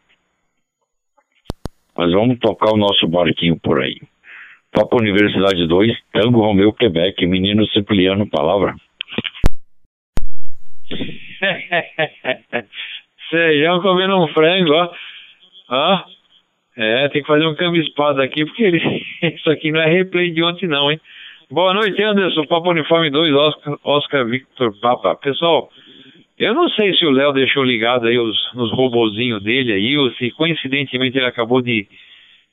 Mas 1.97 2.11
vamos 2.13 2.41
tocar 2.41 2.73
o 2.73 2.77
nosso 2.77 3.07
barquinho 3.07 3.57
por 3.61 3.81
aí. 3.81 4.01
Papa 4.73 4.97
Universidade 4.97 5.67
2, 5.67 5.97
Tango 6.13 6.41
Romeu, 6.41 6.73
Quebec, 6.73 7.25
Menino 7.27 7.67
Cipriano, 7.69 8.27
palavra. 8.29 8.75
Sejam 13.31 13.81
comendo 13.83 14.25
um 14.25 14.29
frango, 14.29 14.73
ó. 14.73 14.91
Ó. 15.73 16.05
É, 16.77 17.09
tem 17.09 17.23
que 17.23 17.29
fazer 17.29 17.47
um 17.47 17.55
câmbio 17.55 17.83
espada 17.83 18.23
aqui, 18.23 18.45
porque 18.45 18.63
ele... 18.63 19.05
isso 19.35 19.51
aqui 19.51 19.71
não 19.71 19.81
é 19.81 19.87
replay 19.87 20.31
de 20.31 20.43
ontem 20.43 20.67
não, 20.67 20.91
hein? 20.91 21.01
Boa 21.51 21.75
noite, 21.75 22.03
Anderson. 22.03 22.47
Papa 22.47 22.71
Uniforme 22.71 23.11
2, 23.11 23.35
Oscar, 23.35 23.79
Oscar 23.85 24.25
Victor 24.25 24.73
Papa. 24.81 25.15
Pessoal, 25.17 25.69
eu 26.39 26.55
não 26.55 26.69
sei 26.71 26.95
se 26.95 27.05
o 27.05 27.11
Léo 27.11 27.33
deixou 27.33 27.63
ligado 27.63 28.07
aí 28.07 28.19
os, 28.19 28.55
nos 28.55 28.73
robozinhos 28.73 29.43
dele 29.43 29.73
aí, 29.73 29.99
ou 29.99 30.11
se 30.13 30.31
coincidentemente 30.31 31.19
ele 31.19 31.27
acabou 31.27 31.61
de, 31.61 31.87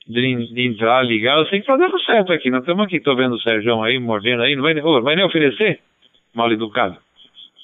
de, 0.06 0.52
de 0.52 0.66
entrar 0.66 1.02
ligado. 1.02 1.40
Eu 1.40 1.46
sei 1.46 1.60
que 1.60 1.66
tá 1.66 1.76
dando 1.76 1.98
certo 2.00 2.30
aqui. 2.32 2.50
Nós 2.50 2.60
estamos 2.60 2.84
aqui, 2.84 3.00
tô 3.00 3.16
vendo 3.16 3.36
o 3.36 3.40
Sérgio 3.40 3.82
aí, 3.82 3.98
mordendo 3.98 4.42
aí. 4.42 4.54
Não 4.54 4.62
vai, 4.62 4.78
oh, 4.82 5.00
vai 5.00 5.16
nem 5.16 5.24
oferecer? 5.24 5.80
Mal 6.34 6.52
educado. 6.52 6.98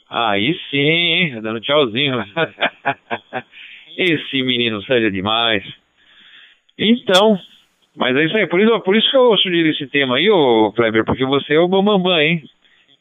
Aí 0.08 0.58
sim, 0.70 0.78
hein? 0.78 1.40
Dando 1.42 1.60
tchauzinho. 1.60 2.14
Esse 3.96 4.42
menino 4.42 4.82
Sérgio 4.82 5.08
é 5.08 5.10
demais. 5.10 5.64
Então, 6.78 7.38
mas 7.96 8.14
é 8.14 8.24
isso 8.24 8.36
aí, 8.36 8.46
por 8.46 8.60
isso, 8.60 8.80
por 8.80 8.94
isso 8.94 9.10
que 9.10 9.16
eu 9.16 9.36
sugeri 9.38 9.70
esse 9.70 9.86
tema 9.86 10.16
aí, 10.16 10.28
ô 10.30 10.72
Kleber, 10.72 11.04
porque 11.04 11.24
você 11.24 11.54
é 11.54 11.60
o 11.60 11.68
bambambam, 11.68 12.20
hein? 12.20 12.42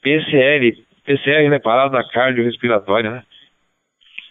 PCL, 0.02 0.78
PCR, 1.06 1.50
né? 1.50 1.60
Parada 1.60 2.02
cardiorrespiratória, 2.08 3.12
né? 3.12 3.24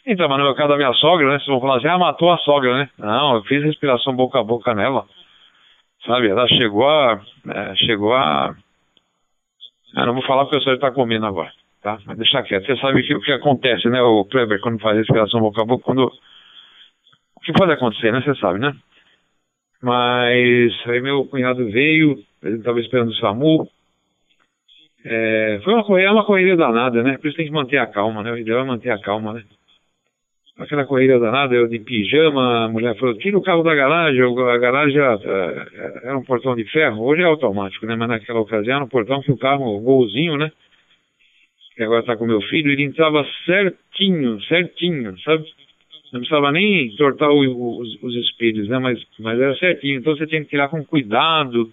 Então, 0.06 0.28
mas 0.28 0.38
no 0.38 0.44
meu 0.44 0.54
caso 0.54 0.68
da 0.68 0.76
minha 0.76 0.92
sogra, 0.94 1.26
né? 1.28 1.38
Vocês 1.38 1.48
vão 1.48 1.60
falar 1.60 1.76
assim, 1.76 1.88
ah, 1.88 1.98
matou 1.98 2.30
a 2.30 2.38
sogra, 2.38 2.78
né? 2.78 2.88
Não, 2.98 3.36
eu 3.36 3.42
fiz 3.44 3.62
respiração 3.62 4.14
boca 4.14 4.38
a 4.38 4.44
boca 4.44 4.74
nela. 4.74 5.06
Sabe? 6.06 6.28
Ela 6.28 6.46
chegou 6.48 6.88
a. 6.88 7.20
É, 7.48 7.74
chegou 7.76 8.12
a. 8.12 8.54
Ah, 9.96 10.06
não 10.06 10.14
vou 10.14 10.22
falar 10.24 10.44
porque 10.44 10.58
o 10.58 10.62
senhor 10.62 10.74
está 10.74 10.90
comendo 10.90 11.24
agora, 11.24 11.50
tá? 11.82 11.98
Mas 12.06 12.18
deixa 12.18 12.42
quieto. 12.42 12.66
Você 12.66 12.76
sabe 12.76 13.02
que, 13.02 13.14
o 13.14 13.20
que 13.20 13.32
acontece, 13.32 13.88
né, 13.88 14.02
o 14.02 14.24
Kleber, 14.24 14.60
quando 14.60 14.80
faz 14.80 14.98
respiração 14.98 15.40
boca 15.40 15.62
a 15.62 15.64
boca, 15.64 15.84
quando. 15.84 16.12
Que 17.44 17.52
pode 17.52 17.72
acontecer, 17.72 18.12
né? 18.12 18.22
Você 18.22 18.34
sabe, 18.40 18.58
né? 18.58 18.74
Mas 19.82 20.72
aí 20.86 21.00
meu 21.00 21.26
cunhado 21.26 21.70
veio, 21.70 22.18
ele 22.42 22.56
estava 22.56 22.80
esperando 22.80 23.10
o 23.10 23.16
SAMU. 23.16 23.68
É, 25.04 25.60
foi 25.62 25.74
uma 25.74 25.84
correria, 25.84 26.12
uma 26.12 26.24
correria 26.24 26.56
danada, 26.56 27.02
né? 27.02 27.18
Por 27.18 27.28
isso 27.28 27.36
tem 27.36 27.46
que 27.46 27.52
manter 27.52 27.76
a 27.76 27.86
calma, 27.86 28.22
né? 28.22 28.32
O 28.32 28.38
ideal 28.38 28.60
é 28.60 28.64
manter 28.64 28.90
a 28.90 28.98
calma, 28.98 29.34
né? 29.34 29.44
Aquela 30.56 30.86
correria 30.86 31.18
danada, 31.18 31.54
eu 31.54 31.68
de 31.68 31.80
pijama, 31.80 32.64
a 32.64 32.68
mulher 32.68 32.96
falou, 32.96 33.18
tira 33.18 33.36
o 33.36 33.42
carro 33.42 33.64
da 33.64 33.74
garagem, 33.74 34.22
a 34.22 34.56
garagem 34.56 34.96
era, 34.96 35.18
era 36.04 36.16
um 36.16 36.22
portão 36.22 36.54
de 36.54 36.64
ferro, 36.70 37.02
hoje 37.02 37.22
é 37.22 37.24
automático, 37.24 37.84
né? 37.84 37.96
Mas 37.96 38.08
naquela 38.08 38.40
ocasião 38.40 38.76
era 38.76 38.84
um 38.84 38.88
portão 38.88 39.20
que 39.20 39.32
o 39.32 39.36
carro, 39.36 39.64
o 39.66 39.80
golzinho, 39.80 40.38
né? 40.38 40.50
Que 41.74 41.82
agora 41.82 42.00
está 42.00 42.16
com 42.16 42.24
meu 42.24 42.40
filho, 42.40 42.70
ele 42.70 42.84
entrava 42.84 43.26
certinho, 43.44 44.40
certinho, 44.42 45.18
sabe? 45.20 45.44
Não 46.14 46.20
precisava 46.20 46.52
nem 46.52 46.86
entortar 46.86 47.28
o, 47.28 47.80
os, 47.80 48.00
os, 48.00 48.14
espelhos, 48.14 48.68
né? 48.68 48.78
Mas, 48.78 49.04
mas 49.18 49.40
era 49.40 49.52
certinho. 49.56 49.98
Então 49.98 50.16
você 50.16 50.24
tinha 50.28 50.40
que 50.42 50.48
tirar 50.48 50.68
com 50.68 50.84
cuidado. 50.84 51.68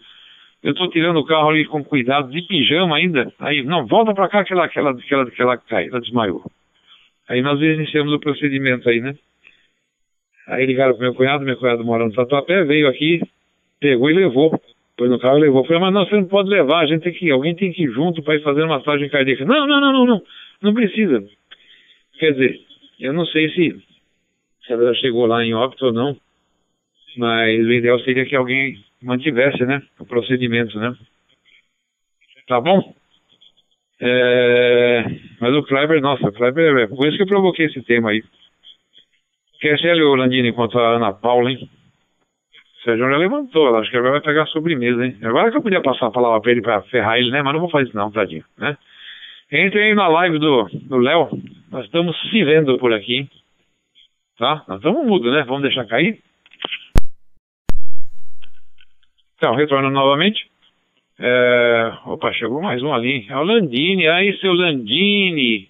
Eu 0.63 0.71
estou 0.71 0.89
tirando 0.89 1.17
o 1.17 1.25
carro 1.25 1.49
ali 1.49 1.63
com 1.65 1.83
cuidado, 1.83 2.31
de 2.31 2.41
pijama 2.47 2.97
ainda. 2.97 3.31
Aí, 3.37 3.61
não, 3.61 3.85
volta 3.85 4.15
para 4.15 4.27
cá 4.27 4.43
que 4.43 4.51
ela, 4.51 4.67
que 4.67 4.79
ela, 4.79 4.95
que 4.95 5.13
ela, 5.13 5.29
que 5.29 5.41
ela 5.41 5.57
cai, 5.57 5.89
ela 5.89 6.01
desmaiou. 6.01 6.43
Aí 7.29 7.39
nós 7.43 7.61
iniciamos 7.61 8.11
o 8.13 8.19
procedimento 8.19 8.89
aí, 8.89 8.99
né? 8.99 9.15
Aí 10.47 10.65
ligaram 10.65 10.93
pro 10.93 11.03
meu 11.03 11.13
cunhado, 11.13 11.45
meu 11.45 11.57
cunhado 11.57 11.85
mora 11.85 12.03
no 12.03 12.11
Tatuapé, 12.11 12.63
veio 12.63 12.87
aqui, 12.87 13.21
pegou 13.79 14.09
e 14.09 14.13
levou. 14.13 14.59
Foi 14.97 15.07
no 15.07 15.19
carro 15.19 15.37
e 15.37 15.41
levou. 15.41 15.63
Falei, 15.65 15.81
mas 15.81 15.93
não, 15.93 16.05
você 16.05 16.15
não 16.15 16.25
pode 16.25 16.49
levar, 16.49 16.79
a 16.79 16.87
gente 16.87 17.03
tem 17.03 17.13
que, 17.13 17.29
alguém 17.29 17.55
tem 17.55 17.71
que 17.71 17.83
ir 17.83 17.91
junto 17.91 18.23
para 18.23 18.35
ir 18.35 18.41
fazer 18.41 18.63
uma 18.63 18.79
massagem 18.79 19.07
cardíaca. 19.07 19.45
Não, 19.45 19.67
não, 19.67 19.79
não, 19.79 19.93
não, 19.93 20.05
não, 20.05 20.21
não 20.63 20.73
precisa. 20.73 21.23
Quer 22.17 22.31
dizer, 22.31 22.59
eu 22.99 23.13
não 23.13 23.25
sei 23.27 23.47
se 23.51 23.90
se 24.65 24.73
ela 24.73 24.93
já 24.93 25.01
chegou 25.01 25.25
lá 25.25 25.43
em 25.43 25.53
óbito 25.53 25.85
ou 25.85 25.93
não. 25.93 26.15
Mas 27.17 27.59
o 27.65 27.71
ideal 27.71 27.99
seria 27.99 28.25
que 28.25 28.35
alguém 28.35 28.77
mantivesse, 29.01 29.65
né? 29.65 29.81
O 29.99 30.05
procedimento, 30.05 30.77
né? 30.79 30.95
Tá 32.47 32.61
bom? 32.61 32.93
É... 33.99 35.05
Mas 35.39 35.53
o 35.53 35.63
Kleber, 35.63 36.01
nossa, 36.01 36.27
o 36.27 36.33
Kleber, 36.33 36.77
é 36.77 36.87
por 36.87 37.07
isso 37.07 37.17
que 37.17 37.23
eu 37.23 37.27
provoquei 37.27 37.65
esse 37.65 37.81
tema 37.83 38.11
aí. 38.11 38.23
Quer 39.59 39.77
ser 39.79 40.01
o 40.01 40.15
Landini 40.15 40.51
contra 40.53 40.81
a 40.81 40.95
Ana 40.95 41.13
Paula, 41.13 41.51
hein? 41.51 41.69
O 42.79 42.83
Sérgio 42.83 43.09
já 43.09 43.17
levantou, 43.17 43.67
ela 43.67 43.79
acho 43.79 43.91
que 43.91 43.97
agora 43.97 44.13
vai 44.13 44.21
pegar 44.21 44.43
a 44.43 44.47
sobremesa, 44.47 45.05
hein? 45.05 45.17
Agora 45.21 45.51
que 45.51 45.57
eu 45.57 45.61
podia 45.61 45.81
passar 45.81 46.07
a 46.07 46.11
palavra 46.11 46.41
pra 46.41 46.51
ele 46.51 46.61
pra 46.61 46.81
ferrar 46.83 47.19
ele, 47.19 47.29
né? 47.29 47.43
Mas 47.43 47.53
não 47.53 47.59
vou 47.59 47.69
fazer 47.69 47.87
isso 47.87 47.95
não, 47.95 48.11
tadinho, 48.11 48.43
né? 48.57 48.75
Entre 49.51 49.83
aí 49.83 49.93
na 49.93 50.07
live 50.07 50.39
do 50.39 50.97
Léo, 50.97 51.29
nós 51.69 51.85
estamos 51.85 52.19
se 52.29 52.43
vendo 52.43 52.79
por 52.79 52.91
aqui, 52.91 53.17
hein? 53.17 53.29
Tá? 54.41 54.63
Nós 54.67 54.77
estamos 54.77 55.05
mudo, 55.05 55.31
né? 55.31 55.43
Vamos 55.43 55.61
deixar 55.61 55.85
cair. 55.85 56.17
Então, 59.37 59.53
retorna 59.53 59.91
novamente. 59.91 60.47
É... 61.19 61.93
Opa, 62.07 62.33
chegou 62.33 62.59
mais 62.59 62.81
um 62.81 62.91
ali. 62.91 63.27
É 63.29 63.37
o 63.37 63.43
Landini. 63.43 64.07
Aí, 64.07 64.35
seu 64.39 64.51
Landini. 64.51 65.69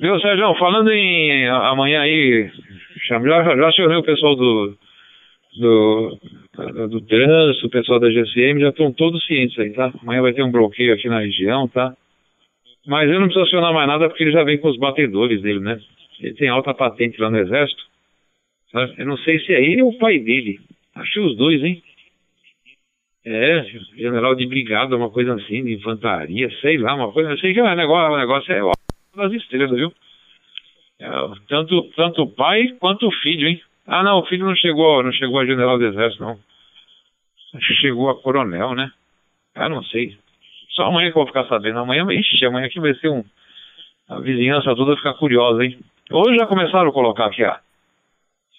Viu, 0.00 0.18
Sérgio? 0.20 0.54
Falando 0.54 0.90
em 0.90 1.46
amanhã 1.46 2.00
aí, 2.00 2.50
já, 3.10 3.20
já 3.20 3.72
chamei 3.72 3.98
o 3.98 4.02
pessoal 4.02 4.36
do, 4.36 4.74
do, 5.58 6.18
do 6.88 7.00
trânsito, 7.02 7.66
o 7.66 7.70
pessoal 7.70 8.00
da 8.00 8.10
GCM 8.10 8.58
já 8.58 8.70
estão 8.70 8.90
todos 8.90 9.22
cientes 9.26 9.58
aí, 9.58 9.70
tá? 9.74 9.92
Amanhã 10.02 10.22
vai 10.22 10.32
ter 10.32 10.42
um 10.42 10.50
bloqueio 10.50 10.94
aqui 10.94 11.10
na 11.10 11.20
região, 11.20 11.68
tá? 11.68 11.94
Mas 12.86 13.10
eu 13.10 13.20
não 13.20 13.26
preciso 13.26 13.44
acionar 13.44 13.74
mais 13.74 13.86
nada 13.86 14.08
porque 14.08 14.24
ele 14.24 14.32
já 14.32 14.42
vem 14.44 14.56
com 14.56 14.70
os 14.70 14.78
batedores 14.78 15.42
dele, 15.42 15.60
né? 15.60 15.78
Ele 16.22 16.34
tem 16.34 16.48
alta 16.48 16.72
patente 16.72 17.20
lá 17.20 17.28
no 17.28 17.38
Exército. 17.38 17.82
Sabe? 18.70 18.94
Eu 18.96 19.06
não 19.06 19.16
sei 19.18 19.38
se 19.40 19.52
é 19.52 19.62
ele 19.62 19.82
ou 19.82 19.90
o 19.90 19.98
pai 19.98 20.18
dele. 20.18 20.60
Acho 20.94 21.12
que 21.12 21.20
os 21.20 21.36
dois, 21.36 21.62
hein? 21.62 21.82
É, 23.24 23.64
general 23.96 24.34
de 24.34 24.46
brigada, 24.46 24.96
uma 24.96 25.10
coisa 25.10 25.34
assim, 25.34 25.64
de 25.64 25.74
infantaria, 25.74 26.50
sei 26.60 26.78
lá, 26.78 26.94
uma 26.94 27.12
coisa. 27.12 27.36
Sei 27.38 27.52
que 27.52 27.60
o 27.60 27.74
negócio, 27.74 28.12
o 28.12 28.18
negócio 28.18 28.52
é 28.52 28.60
das 29.16 29.32
estrelas, 29.32 29.76
viu? 29.76 29.92
É, 30.98 31.08
tanto, 31.48 31.90
tanto 31.94 32.22
o 32.22 32.30
pai 32.30 32.68
quanto 32.80 33.06
o 33.06 33.12
filho, 33.12 33.48
hein? 33.48 33.60
Ah, 33.86 34.02
não, 34.02 34.20
o 34.20 34.26
filho 34.26 34.46
não 34.46 34.54
chegou, 34.54 35.02
não 35.02 35.12
chegou 35.12 35.38
a 35.38 35.46
general 35.46 35.78
do 35.78 35.86
exército, 35.86 36.22
não. 36.22 36.38
Que 37.52 37.74
chegou 37.74 38.08
a 38.10 38.20
coronel, 38.20 38.74
né? 38.74 38.90
Ah, 39.54 39.68
não 39.68 39.82
sei. 39.84 40.16
Só 40.70 40.84
amanhã 40.84 41.10
que 41.10 41.18
eu 41.18 41.22
vou 41.22 41.26
ficar 41.26 41.46
sabendo. 41.46 41.78
Amanhã, 41.78 42.06
ixi, 42.12 42.44
amanhã 42.44 42.66
aqui 42.66 42.80
vai 42.80 42.94
ser 42.94 43.08
um. 43.08 43.24
A 44.08 44.18
vizinhança 44.20 44.74
toda 44.74 44.96
ficar 44.96 45.14
curiosa, 45.14 45.64
hein? 45.64 45.78
Hoje 46.10 46.36
já 46.36 46.46
começaram 46.46 46.90
a 46.90 46.92
colocar 46.92 47.26
aqui 47.26 47.44
a, 47.44 47.60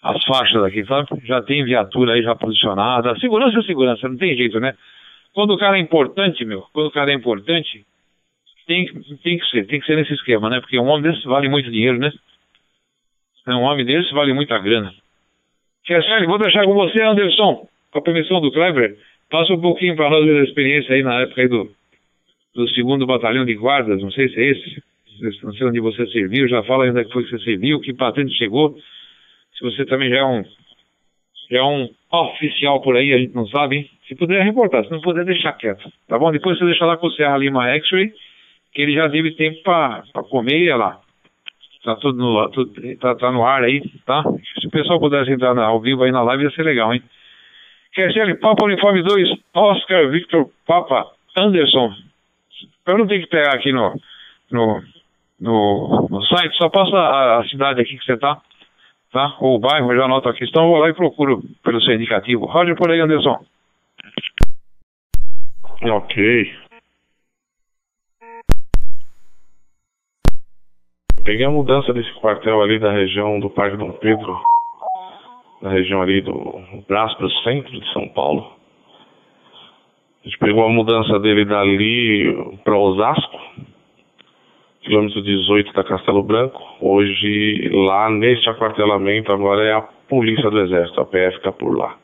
as 0.01 0.23
faixas 0.25 0.63
aqui, 0.63 0.85
sabe? 0.85 1.07
Já 1.25 1.41
tem 1.41 1.63
viatura 1.63 2.13
aí 2.13 2.21
já 2.21 2.35
posicionada. 2.35 3.17
Segurança 3.19 3.59
é 3.59 3.63
segurança, 3.63 4.07
não 4.07 4.17
tem 4.17 4.35
jeito, 4.35 4.59
né? 4.59 4.75
Quando 5.33 5.53
o 5.53 5.57
cara 5.57 5.77
é 5.77 5.81
importante, 5.81 6.45
meu, 6.45 6.63
quando 6.73 6.87
o 6.87 6.91
cara 6.91 7.11
é 7.11 7.15
importante, 7.15 7.85
tem, 8.67 8.85
tem 9.23 9.37
que 9.37 9.45
ser, 9.49 9.65
tem 9.65 9.79
que 9.79 9.85
ser 9.85 9.95
nesse 9.95 10.13
esquema, 10.13 10.49
né? 10.49 10.59
Porque 10.59 10.77
um 10.79 10.87
homem 10.87 11.11
desse 11.11 11.25
vale 11.27 11.49
muito 11.49 11.71
dinheiro, 11.71 11.97
né? 11.97 12.11
Um 13.47 13.61
homem 13.61 13.85
desse 13.85 14.13
vale 14.13 14.33
muita 14.33 14.57
grana. 14.59 14.93
Chesselli, 15.85 16.25
vou 16.25 16.37
deixar 16.37 16.63
com 16.63 16.73
você, 16.73 17.01
Anderson, 17.01 17.67
com 17.91 17.99
a 17.99 18.01
permissão 18.01 18.39
do 18.39 18.51
Kleber. 18.51 18.97
Passa 19.29 19.53
um 19.53 19.59
pouquinho 19.59 19.95
para 19.95 20.09
nós 20.09 20.25
da 20.25 20.43
experiência 20.43 20.95
aí 20.95 21.03
na 21.03 21.21
época 21.21 21.41
aí 21.41 21.47
do, 21.47 21.69
do 22.55 22.69
segundo 22.69 23.05
batalhão 23.05 23.43
de 23.43 23.53
guardas, 23.55 24.01
não 24.01 24.11
sei 24.11 24.29
se 24.29 24.39
é 24.39 24.51
esse, 24.51 24.83
não 25.43 25.53
sei 25.53 25.67
onde 25.67 25.79
você 25.79 26.05
serviu, 26.07 26.47
já 26.47 26.63
fala 26.63 26.85
ainda 26.85 27.03
que 27.03 27.11
foi 27.11 27.23
que 27.23 27.29
você 27.29 27.43
serviu, 27.43 27.79
que 27.79 27.93
patente 27.93 28.33
chegou, 28.37 28.75
se 29.57 29.63
você 29.63 29.85
também 29.85 30.09
já 30.09 30.17
é 30.17 30.25
um, 30.25 30.43
já 31.51 31.59
é 31.59 31.63
um 31.63 31.89
oficial 32.11 32.81
por 32.81 32.95
aí, 32.95 33.13
a 33.13 33.17
gente 33.17 33.35
não 33.35 33.47
sabe, 33.47 33.77
hein? 33.77 33.89
Se 34.07 34.15
puder 34.15 34.43
reportar, 34.43 34.83
se 34.83 34.91
não 34.91 35.01
puder, 35.01 35.25
deixar 35.25 35.53
quieto, 35.53 35.91
tá 36.07 36.17
bom? 36.17 36.31
Depois 36.31 36.57
você 36.57 36.65
deixa 36.65 36.85
lá 36.85 36.97
com 36.97 37.07
o 37.07 37.11
Serra 37.11 37.37
Lima 37.37 37.67
X-Ray, 37.69 38.11
que 38.73 38.81
ele 38.81 38.93
já 38.93 39.09
teve 39.09 39.31
tempo 39.31 39.61
para 39.63 40.03
comer 40.29 40.59
e 40.59 40.73
lá. 40.73 40.99
Tá 41.83 41.95
tudo 41.97 42.17
no, 42.17 42.49
tudo, 42.49 42.97
tá, 42.97 43.15
tá, 43.15 43.31
no 43.31 43.45
ar 43.45 43.63
aí, 43.63 43.81
tá? 44.05 44.23
Se 44.59 44.67
o 44.67 44.71
pessoal 44.71 44.99
pudesse 44.99 45.31
entrar 45.31 45.53
na, 45.53 45.65
ao 45.65 45.81
vivo 45.81 46.03
aí 46.03 46.11
na 46.11 46.23
live, 46.23 46.43
ia 46.43 46.51
ser 46.51 46.63
legal, 46.63 46.93
hein? 46.93 47.03
Kerselli, 47.93 48.35
Papa 48.39 48.65
Uniforme 48.65 49.03
2, 49.03 49.29
Oscar 49.53 50.09
Victor 50.09 50.49
Papa 50.65 51.11
Anderson. 51.37 51.93
Eu 52.87 52.97
não 52.97 53.07
tenho 53.07 53.21
que 53.21 53.27
pegar 53.27 53.53
aqui 53.53 53.71
no, 53.71 53.93
no, 54.51 54.81
no, 55.43 56.07
no 56.09 56.21
site, 56.23 56.55
só 56.55 56.69
passa 56.69 56.95
a, 56.95 57.39
a, 57.39 57.43
cidade 57.49 57.81
aqui 57.81 57.97
que 57.97 58.05
você 58.05 58.17
tá, 58.17 58.41
tá? 59.11 59.35
Ou 59.41 59.57
o 59.57 59.59
bairro, 59.59 59.91
eu 59.91 59.97
já 59.97 60.05
anoto 60.05 60.29
aqui. 60.29 60.45
Então 60.45 60.63
eu 60.63 60.69
vou 60.69 60.79
lá 60.79 60.89
e 60.89 60.93
procuro 60.93 61.43
pelo 61.61 61.81
seu 61.81 61.93
indicativo. 61.93 62.45
Roger 62.45 62.75
por 62.77 62.89
aí, 62.89 63.01
Anderson. 63.01 63.43
Ok. 65.83 66.53
Peguei 71.25 71.45
a 71.45 71.51
mudança 71.51 71.93
desse 71.93 72.11
quartel 72.13 72.61
ali 72.61 72.79
da 72.79 72.91
região 72.91 73.39
do 73.39 73.49
Parque 73.49 73.77
Dom 73.77 73.91
Pedro, 73.93 74.39
na 75.61 75.71
região 75.71 76.01
ali 76.01 76.21
do 76.21 76.61
braço 76.87 77.17
para 77.17 77.25
o 77.25 77.31
centro 77.43 77.71
de 77.71 77.93
São 77.93 78.07
Paulo. 78.09 78.49
A 80.21 80.27
gente 80.27 80.37
pegou 80.37 80.65
a 80.65 80.69
mudança 80.69 81.19
dele 81.19 81.43
dali 81.43 82.57
para 82.63 82.77
Osasco, 82.77 83.39
quilômetro 84.83 85.21
18 85.21 85.73
da 85.73 85.83
Castelo 85.83 86.21
Branco. 86.21 86.61
Hoje, 86.79 87.69
lá 87.71 88.09
neste 88.09 88.49
aquartelamento, 88.49 89.31
agora 89.31 89.63
é 89.63 89.73
a 89.73 89.81
Polícia 89.81 90.49
do 90.49 90.59
Exército, 90.59 91.01
a 91.01 91.05
PF 91.05 91.37
fica 91.37 91.51
por 91.51 91.75
lá. 91.75 91.97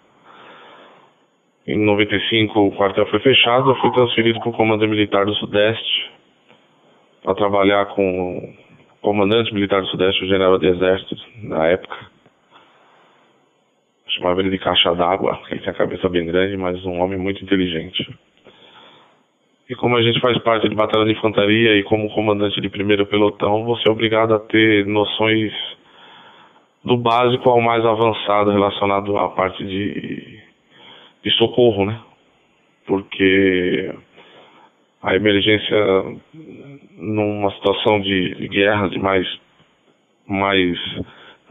Em 1.68 1.78
95 1.78 2.60
o 2.60 2.72
quartel 2.72 3.06
foi 3.08 3.20
fechado, 3.20 3.70
eu 3.70 3.76
fui 3.76 3.92
transferido 3.92 4.40
para 4.40 4.50
o 4.50 4.54
Comando 4.54 4.88
Militar 4.88 5.26
do 5.26 5.36
Sudeste 5.36 6.10
para 7.22 7.36
trabalhar 7.36 7.86
com 7.88 8.56
comandante 9.02 9.54
militar 9.54 9.82
do 9.82 9.88
Sudeste, 9.88 10.24
o 10.24 10.28
general 10.28 10.58
de 10.58 10.68
exército, 10.68 11.16
na 11.44 11.68
época. 11.68 11.96
Chamava 14.08 14.40
ele 14.40 14.50
de 14.50 14.58
caixa 14.58 14.94
d'água, 14.96 15.40
ele 15.52 15.60
tinha 15.60 15.72
a 15.72 15.78
cabeça 15.78 16.10
bem 16.10 16.26
grande, 16.26 16.58
mas 16.58 16.84
um 16.86 17.00
homem 17.00 17.20
muito 17.20 17.44
inteligente. 17.44 18.10
E 19.70 19.76
como 19.76 19.96
a 19.96 20.02
gente 20.02 20.20
faz 20.20 20.36
parte 20.40 20.68
de 20.68 20.74
batalha 20.74 21.06
de 21.06 21.12
infantaria 21.12 21.78
e 21.78 21.84
como 21.84 22.10
comandante 22.10 22.60
de 22.60 22.70
primeiro 22.70 23.06
pelotão, 23.06 23.64
você 23.66 23.88
é 23.88 23.92
obrigado 23.92 24.34
a 24.34 24.40
ter 24.40 24.84
noções 24.88 25.54
do 26.84 26.98
básico 26.98 27.48
ao 27.48 27.62
mais 27.62 27.86
avançado 27.86 28.50
relacionado 28.50 29.16
à 29.16 29.30
parte 29.30 29.64
de, 29.64 30.42
de 31.24 31.32
socorro, 31.38 31.86
né? 31.86 32.02
Porque 32.88 33.94
a 35.04 35.16
emergência 35.16 35.78
numa 36.98 37.52
situação 37.52 38.02
de, 38.02 38.48
guerra, 38.48 38.88
de 38.90 38.98
mais, 38.98 39.28
mais 40.28 40.80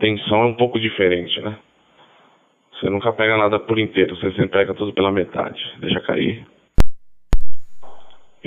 tensão, 0.00 0.42
é 0.42 0.46
um 0.46 0.54
pouco 0.54 0.80
diferente, 0.80 1.40
né? 1.40 1.56
Você 2.72 2.90
nunca 2.90 3.12
pega 3.12 3.36
nada 3.36 3.60
por 3.60 3.78
inteiro, 3.78 4.16
você 4.16 4.32
sempre 4.32 4.48
pega 4.48 4.74
tudo 4.74 4.92
pela 4.92 5.12
metade, 5.12 5.60
deixa 5.78 6.00
cair. 6.00 6.57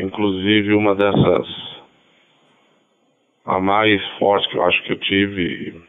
Inclusive 0.02 0.74
uma 0.74 0.96
dessas, 0.96 1.48
a 3.46 3.60
mais 3.60 4.04
forte 4.18 4.50
que 4.50 4.58
eu 4.58 4.64
acho 4.64 4.84
que 4.84 4.94
eu 4.94 5.00
tive, 5.00 5.82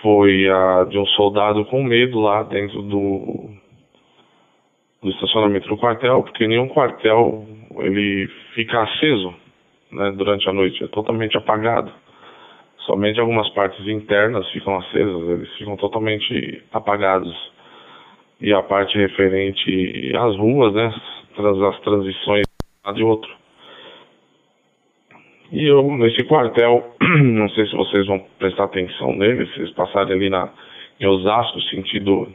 foi 0.00 0.48
a 0.48 0.84
de 0.84 0.98
um 0.98 1.06
soldado 1.06 1.64
com 1.64 1.82
medo 1.82 2.20
lá 2.20 2.42
dentro 2.44 2.82
do 2.82 3.50
do 5.02 5.10
estacionamento 5.10 5.68
do 5.68 5.76
quartel, 5.76 6.22
porque 6.22 6.46
nenhum 6.46 6.68
quartel 6.68 7.46
ele 7.78 8.26
fica 8.54 8.82
aceso 8.82 9.34
né, 9.92 10.12
durante 10.12 10.48
a 10.48 10.52
noite, 10.52 10.82
é 10.82 10.88
totalmente 10.88 11.36
apagado. 11.36 11.92
Somente 12.86 13.20
algumas 13.20 13.48
partes 13.50 13.86
internas 13.86 14.48
ficam 14.50 14.76
acesas, 14.76 15.28
eles 15.28 15.52
ficam 15.56 15.76
totalmente 15.76 16.62
apagados. 16.72 17.34
E 18.40 18.52
a 18.52 18.62
parte 18.62 18.96
referente 18.96 20.12
às 20.16 20.36
ruas, 20.36 20.72
né, 20.74 20.94
as 21.38 21.80
transições 21.80 22.44
de 22.94 23.02
outro. 23.02 23.30
E 25.52 25.64
eu, 25.64 25.82
nesse 25.96 26.24
quartel, 26.24 26.94
não 27.22 27.48
sei 27.50 27.66
se 27.66 27.76
vocês 27.76 28.06
vão 28.06 28.18
prestar 28.38 28.64
atenção 28.64 29.14
nele, 29.14 29.46
se 29.46 29.54
vocês 29.54 29.70
passarem 29.70 30.14
ali 30.14 30.30
na, 30.30 30.50
em 31.00 31.06
Osasco, 31.06 31.60
sentido 31.62 32.28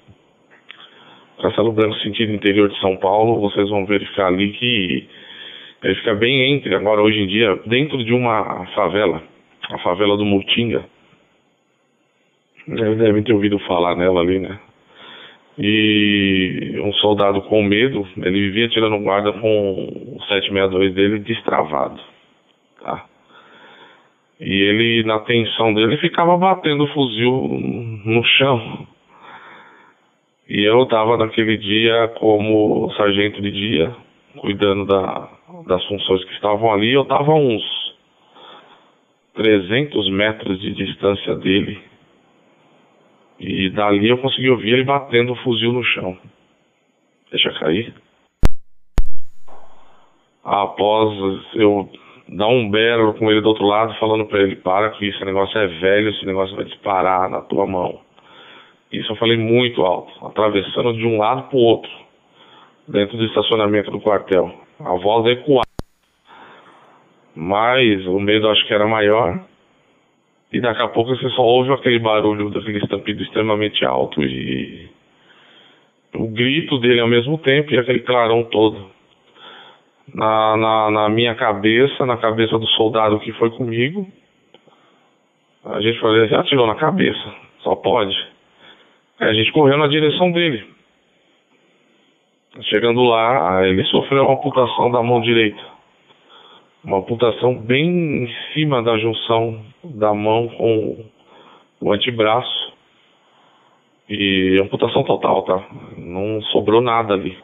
Castelo 1.42 1.72
Branco, 1.72 1.96
sentido 1.96 2.34
interior 2.34 2.70
de 2.70 2.80
São 2.80 2.98
Paulo, 2.98 3.40
vocês 3.42 3.70
vão 3.70 3.86
verificar 3.86 4.28
ali 4.28 4.52
que 4.52 5.08
ele 5.84 5.96
fica 5.96 6.14
bem 6.14 6.54
entre, 6.54 6.76
agora 6.76 7.02
hoje 7.02 7.20
em 7.20 7.28
dia, 7.28 7.56
dentro 7.66 8.04
de 8.04 8.14
uma 8.14 8.66
favela, 8.76 9.24
a 9.70 9.78
favela 9.80 10.18
do 10.18 10.26
Mutinga. 10.26 10.84
Devem 12.68 13.24
ter 13.24 13.34
ouvido 13.34 13.58
falar 13.60 13.96
nela 13.96 14.22
ali, 14.22 14.40
né? 14.40 14.60
E 15.58 16.80
um 16.84 16.94
soldado 16.94 17.42
com 17.44 17.62
medo, 17.62 18.08
ele 18.18 18.40
vivia 18.40 18.70
tirando 18.70 19.04
guarda 19.04 19.34
com 19.34 20.16
o 20.16 20.22
762 20.24 20.94
dele 20.94 21.20
destravado, 21.20 22.00
tá? 22.82 23.06
E 24.40 24.54
ele, 24.54 25.04
na 25.04 25.20
tensão 25.20 25.74
dele, 25.74 25.98
ficava 25.98 26.38
batendo 26.38 26.86
o 26.86 26.88
fuzil 26.88 27.50
no 28.06 28.24
chão 28.24 28.88
e 30.50 30.64
eu 30.64 30.82
estava 30.82 31.16
naquele 31.16 31.58
dia 31.58 32.08
como 32.18 32.92
sargento 32.98 33.40
de 33.40 33.52
dia, 33.52 33.96
cuidando 34.38 34.84
da, 34.84 35.30
das 35.68 35.86
funções 35.86 36.26
que 36.26 36.34
estavam 36.34 36.74
ali. 36.74 36.92
Eu 36.92 37.04
estava 37.04 37.32
a 37.32 37.36
uns 37.36 37.64
300 39.36 40.10
metros 40.10 40.60
de 40.60 40.74
distância 40.74 41.36
dele. 41.36 41.80
E 43.40 43.70
dali 43.70 44.10
eu 44.10 44.18
consegui 44.18 44.50
ouvir 44.50 44.74
ele 44.74 44.84
batendo 44.84 45.32
o 45.32 45.36
fuzil 45.38 45.72
no 45.72 45.84
chão. 45.84 46.18
Deixa 47.32 47.52
cair. 47.60 47.94
Após 50.44 51.14
eu 51.54 51.90
dar 52.28 52.48
um 52.48 52.70
berro 52.70 53.14
com 53.14 53.32
ele 53.32 53.42
do 53.42 53.50
outro 53.50 53.66
lado, 53.66 53.98
falando 54.00 54.26
para 54.26 54.42
ele: 54.42 54.56
para 54.58 54.90
que 54.92 55.08
esse 55.08 55.24
negócio 55.24 55.58
é 55.58 55.68
velho, 55.68 56.10
esse 56.10 56.26
negócio 56.26 56.56
vai 56.56 56.66
disparar 56.66 57.30
na 57.30 57.42
tua 57.42 57.66
mão. 57.66 58.02
Isso 58.92 59.12
eu 59.12 59.16
falei 59.18 59.38
muito 59.38 59.84
alto, 59.84 60.12
atravessando 60.26 60.94
de 60.94 61.06
um 61.06 61.20
lado 61.20 61.44
para 61.44 61.58
o 61.58 61.62
outro, 61.62 61.92
dentro 62.88 63.18
do 63.18 63.26
estacionamento 63.26 63.92
do 63.92 64.02
quartel. 64.02 64.52
A 64.80 64.96
voz 64.96 65.26
ecoava. 65.28 65.64
Mas 67.36 68.06
o 68.08 68.20
medo 68.20 68.50
acho 68.50 68.66
que 68.68 68.74
era 68.74 68.88
maior. 68.88 69.40
E 70.52 70.60
daqui 70.60 70.82
a 70.82 70.88
pouco 70.88 71.16
você 71.16 71.30
só 71.30 71.44
ouve 71.44 71.72
aquele 71.72 72.00
barulho 72.00 72.50
daquele 72.50 72.80
estampido 72.80 73.22
extremamente 73.22 73.86
alto 73.86 74.24
e 74.24 74.90
o 76.16 76.28
grito 76.28 76.80
dele 76.80 77.00
ao 77.00 77.08
mesmo 77.08 77.38
tempo 77.38 77.72
e 77.72 77.78
aquele 77.78 78.00
clarão 78.00 78.44
todo. 78.46 78.90
Na, 80.14 80.58
na, 80.58 80.92
na 80.92 81.10
minha 81.10 81.36
cabeça, 81.36 82.04
na 82.04 82.18
cabeça 82.18 82.58
do 82.58 82.66
soldado 82.70 83.20
que 83.20 83.32
foi 83.34 83.52
comigo, 83.52 84.08
a 85.64 85.80
gente 85.82 86.00
falou, 86.00 86.28
já 86.28 86.40
atirou 86.40 86.66
na 86.66 86.76
cabeça, 86.76 87.36
só 87.60 87.76
pode. 87.76 88.16
Aí 89.20 89.30
a 89.30 89.34
gente 89.34 89.52
correu 89.52 89.78
na 89.78 89.88
direção 89.88 90.32
dele. 90.32 90.66
Chegando 92.64 93.04
lá, 93.04 93.68
ele 93.68 93.84
sofreu 93.86 94.24
uma 94.24 94.34
amputação 94.34 94.90
da 94.90 95.04
mão 95.04 95.22
direita. 95.22 95.62
Uma 96.84 97.00
amputação 97.00 97.56
bem 97.56 98.24
em 98.24 98.30
cima 98.54 98.82
da 98.82 98.98
junção 98.98 99.60
da 99.84 100.14
mão 100.14 100.48
com 100.48 101.06
o 101.82 101.92
antebraço. 101.92 102.74
E 104.10 104.60
amputação 104.64 105.04
total, 105.04 105.44
tá? 105.44 105.64
Não 105.98 106.42
sobrou 106.44 106.82
nada 106.82 107.14
ali. 107.14 107.38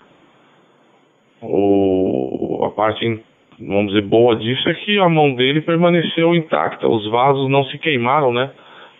O, 1.41 2.63
a 2.65 2.69
parte, 2.71 3.21
vamos 3.59 3.93
dizer, 3.93 4.07
boa 4.07 4.35
disso 4.37 4.67
é 4.69 4.73
que 4.73 4.97
a 4.99 5.09
mão 5.09 5.35
dele 5.35 5.61
permaneceu 5.61 6.33
intacta. 6.33 6.87
Os 6.87 7.05
vasos 7.11 7.49
não 7.49 7.63
se 7.65 7.77
queimaram, 7.77 8.33
né? 8.33 8.51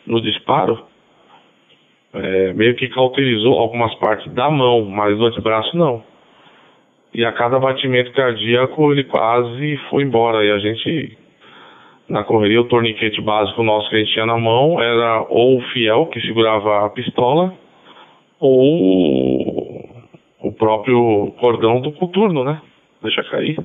No 0.06 0.22
disparo. 0.22 0.86
É, 2.14 2.54
meio 2.54 2.76
que 2.76 2.88
cauterizou 2.90 3.58
algumas 3.58 3.96
partes 3.96 4.32
da 4.34 4.50
mão, 4.50 4.86
mas 4.86 5.18
do 5.18 5.26
antebraço 5.26 5.76
não. 5.76 6.04
E 7.16 7.24
a 7.24 7.32
cada 7.32 7.58
batimento 7.58 8.12
cardíaco 8.12 8.92
ele 8.92 9.06
quase 9.06 9.78
foi 9.90 10.04
embora. 10.04 10.44
E 10.44 10.52
a 10.52 10.60
gente, 10.60 11.18
na 12.10 12.26
correria, 12.26 12.60
o 12.60 12.68
torniquete 12.68 13.22
básico 13.22 13.64
nosso 13.64 13.90
que 13.90 13.96
a 13.96 14.00
gente 14.00 14.12
tinha 14.12 14.26
na 14.26 14.38
mão 14.38 14.82
era 14.82 15.26
ou 15.30 15.58
o 15.58 15.62
fiel, 15.72 16.08
que 16.08 16.20
segurava 16.20 16.86
a 16.86 16.90
pistola, 16.90 17.54
ou 18.38 20.06
o 20.42 20.52
próprio 20.52 21.34
cordão 21.40 21.80
do 21.80 21.94
coturno, 21.94 22.44
né? 22.44 22.62
Deixa 23.02 23.24
cair. 23.24 23.58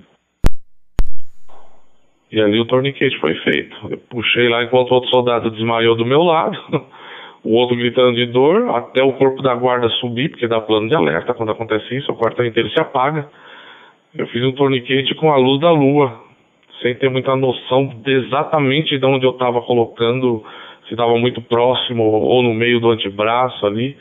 E 2.31 2.41
ali 2.41 2.61
o 2.61 2.67
torniquete 2.67 3.19
foi 3.19 3.35
feito. 3.35 3.77
Eu 3.91 3.99
puxei 3.99 4.49
lá 4.49 4.63
enquanto 4.63 4.93
outro 4.93 5.11
soldado 5.11 5.51
desmaiou 5.51 5.97
do 5.97 6.07
meu 6.07 6.23
lado. 6.23 6.57
o 7.43 7.55
outro 7.55 7.76
gritando 7.76 8.14
de 8.14 8.26
dor, 8.26 8.68
até 8.76 9.03
o 9.03 9.14
corpo 9.14 9.43
da 9.43 9.55
guarda 9.55 9.88
subir, 10.01 10.30
porque 10.30 10.47
dá 10.47 10.61
plano 10.61 10.88
de 10.88 10.95
alerta 10.95 11.34
quando 11.34 11.53
acontece 11.53 11.97
isso, 11.97 12.12
o 12.12 12.16
quarto 12.16 12.43
inteiro 12.45 12.68
se 12.70 12.80
apaga. 12.80 13.28
Eu 14.14 14.26
fiz 14.26 14.43
um 14.43 14.53
torniquete 14.53 15.14
com 15.14 15.32
a 15.32 15.36
luz 15.36 15.61
da 15.61 15.70
lua, 15.70 16.20
sem 16.82 16.95
ter 16.95 17.09
muita 17.09 17.34
noção 17.36 17.86
de 17.86 18.12
exatamente 18.12 18.99
de 18.99 19.07
onde 19.07 19.24
eu 19.24 19.30
estava 19.30 19.62
colocando, 19.62 20.45
se 20.86 20.95
estava 20.95 21.16
muito 21.16 21.41
próximo 21.43 22.03
ou 22.03 22.43
no 22.43 22.53
meio 22.53 22.80
do 22.80 22.91
antebraço 22.91 23.64
ali, 23.66 23.97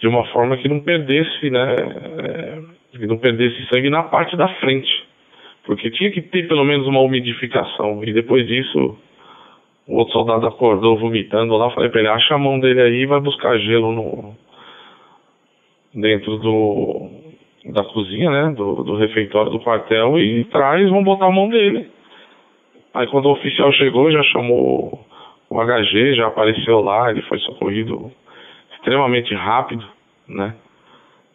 de 0.00 0.06
uma 0.06 0.24
forma 0.26 0.56
que 0.56 0.68
não 0.68 0.80
perdesse, 0.80 1.50
né, 1.50 1.74
é, 2.18 2.58
que 2.98 3.06
não 3.06 3.18
perdesse 3.18 3.66
sangue 3.72 3.90
na 3.90 4.02
parte 4.02 4.36
da 4.36 4.48
frente, 4.60 4.90
porque 5.64 5.90
tinha 5.90 6.10
que 6.10 6.20
ter 6.22 6.48
pelo 6.48 6.64
menos 6.64 6.86
uma 6.86 7.00
umidificação, 7.00 8.02
e 8.04 8.12
depois 8.12 8.46
disso 8.46 8.96
o 9.88 9.96
outro 9.96 10.12
soldado 10.12 10.46
acordou 10.46 10.98
vomitando 10.98 11.56
lá. 11.56 11.70
Falei 11.70 11.88
pra 11.88 12.00
ele: 12.00 12.08
acha 12.10 12.34
a 12.34 12.38
mão 12.38 12.60
dele 12.60 12.80
aí 12.80 13.02
e 13.02 13.06
vai 13.06 13.20
buscar 13.20 13.58
gelo 13.58 13.90
no, 13.90 14.34
dentro 15.94 16.36
do, 16.36 17.10
da 17.72 17.82
cozinha, 17.84 18.30
né? 18.30 18.54
Do, 18.54 18.84
do 18.84 18.96
refeitório 18.96 19.50
do 19.50 19.60
quartel 19.60 20.18
e 20.18 20.44
traz, 20.44 20.88
vão 20.90 21.02
botar 21.02 21.26
a 21.26 21.32
mão 21.32 21.48
dele. 21.48 21.90
Aí 22.92 23.06
quando 23.06 23.26
o 23.26 23.32
oficial 23.32 23.72
chegou, 23.72 24.12
já 24.12 24.22
chamou 24.24 25.00
o 25.48 25.64
HG, 25.64 26.14
já 26.14 26.26
apareceu 26.26 26.80
lá, 26.80 27.10
ele 27.10 27.22
foi 27.22 27.38
socorrido 27.38 28.12
extremamente 28.74 29.34
rápido, 29.34 29.84
né? 30.28 30.54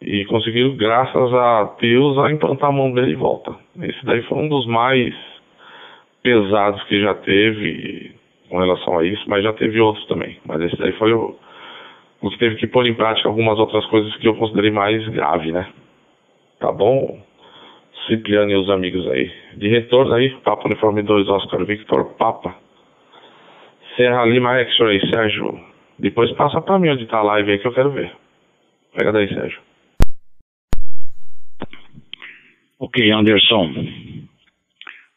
E 0.00 0.24
conseguiram, 0.26 0.76
graças 0.76 1.34
a 1.34 1.74
Deus, 1.80 2.18
a 2.18 2.30
implantar 2.30 2.68
a 2.68 2.72
mão 2.72 2.92
dele 2.92 3.08
de 3.08 3.14
volta. 3.16 3.54
Esse 3.80 4.04
daí 4.04 4.22
foi 4.22 4.38
um 4.38 4.48
dos 4.48 4.66
mais 4.66 5.14
pesados 6.22 6.82
que 6.84 7.00
já 7.00 7.14
teve 7.14 8.13
com 8.48 8.58
relação 8.58 8.98
a 8.98 9.04
isso, 9.04 9.22
mas 9.28 9.42
já 9.42 9.52
teve 9.52 9.80
outros 9.80 10.06
também. 10.06 10.38
Mas 10.46 10.60
esse 10.62 10.76
daí 10.76 10.92
foi 10.92 11.12
o, 11.12 11.36
que 12.30 12.38
teve 12.38 12.56
que 12.56 12.66
pôr 12.66 12.86
em 12.86 12.94
prática 12.94 13.28
algumas 13.28 13.58
outras 13.58 13.84
coisas 13.86 14.14
que 14.16 14.28
eu 14.28 14.36
considerei 14.36 14.70
mais 14.70 15.06
grave, 15.08 15.52
né? 15.52 15.68
Tá 16.58 16.72
bom? 16.72 17.20
Cipriano 18.06 18.50
e 18.50 18.56
os 18.56 18.70
amigos 18.70 19.06
aí. 19.08 19.30
De 19.56 19.68
retorno 19.68 20.14
aí, 20.14 20.30
Papa 20.42 20.66
Uniforme 20.66 21.02
2, 21.02 21.28
Oscar 21.28 21.64
Victor 21.64 22.14
Papa. 22.16 22.54
Serra 23.96 24.24
Lima 24.24 24.58
X-Ray, 24.58 25.00
Sérgio. 25.10 25.60
Depois 25.98 26.30
passa 26.32 26.60
pra 26.60 26.78
mim 26.78 26.90
onde 26.90 27.06
tá 27.06 27.18
a 27.18 27.22
live 27.22 27.52
aí 27.52 27.58
que 27.58 27.66
eu 27.66 27.74
quero 27.74 27.90
ver. 27.90 28.12
Pega 28.96 29.12
daí, 29.12 29.28
Sérgio. 29.28 29.60
Ok, 32.78 33.10
Anderson. 33.10 33.72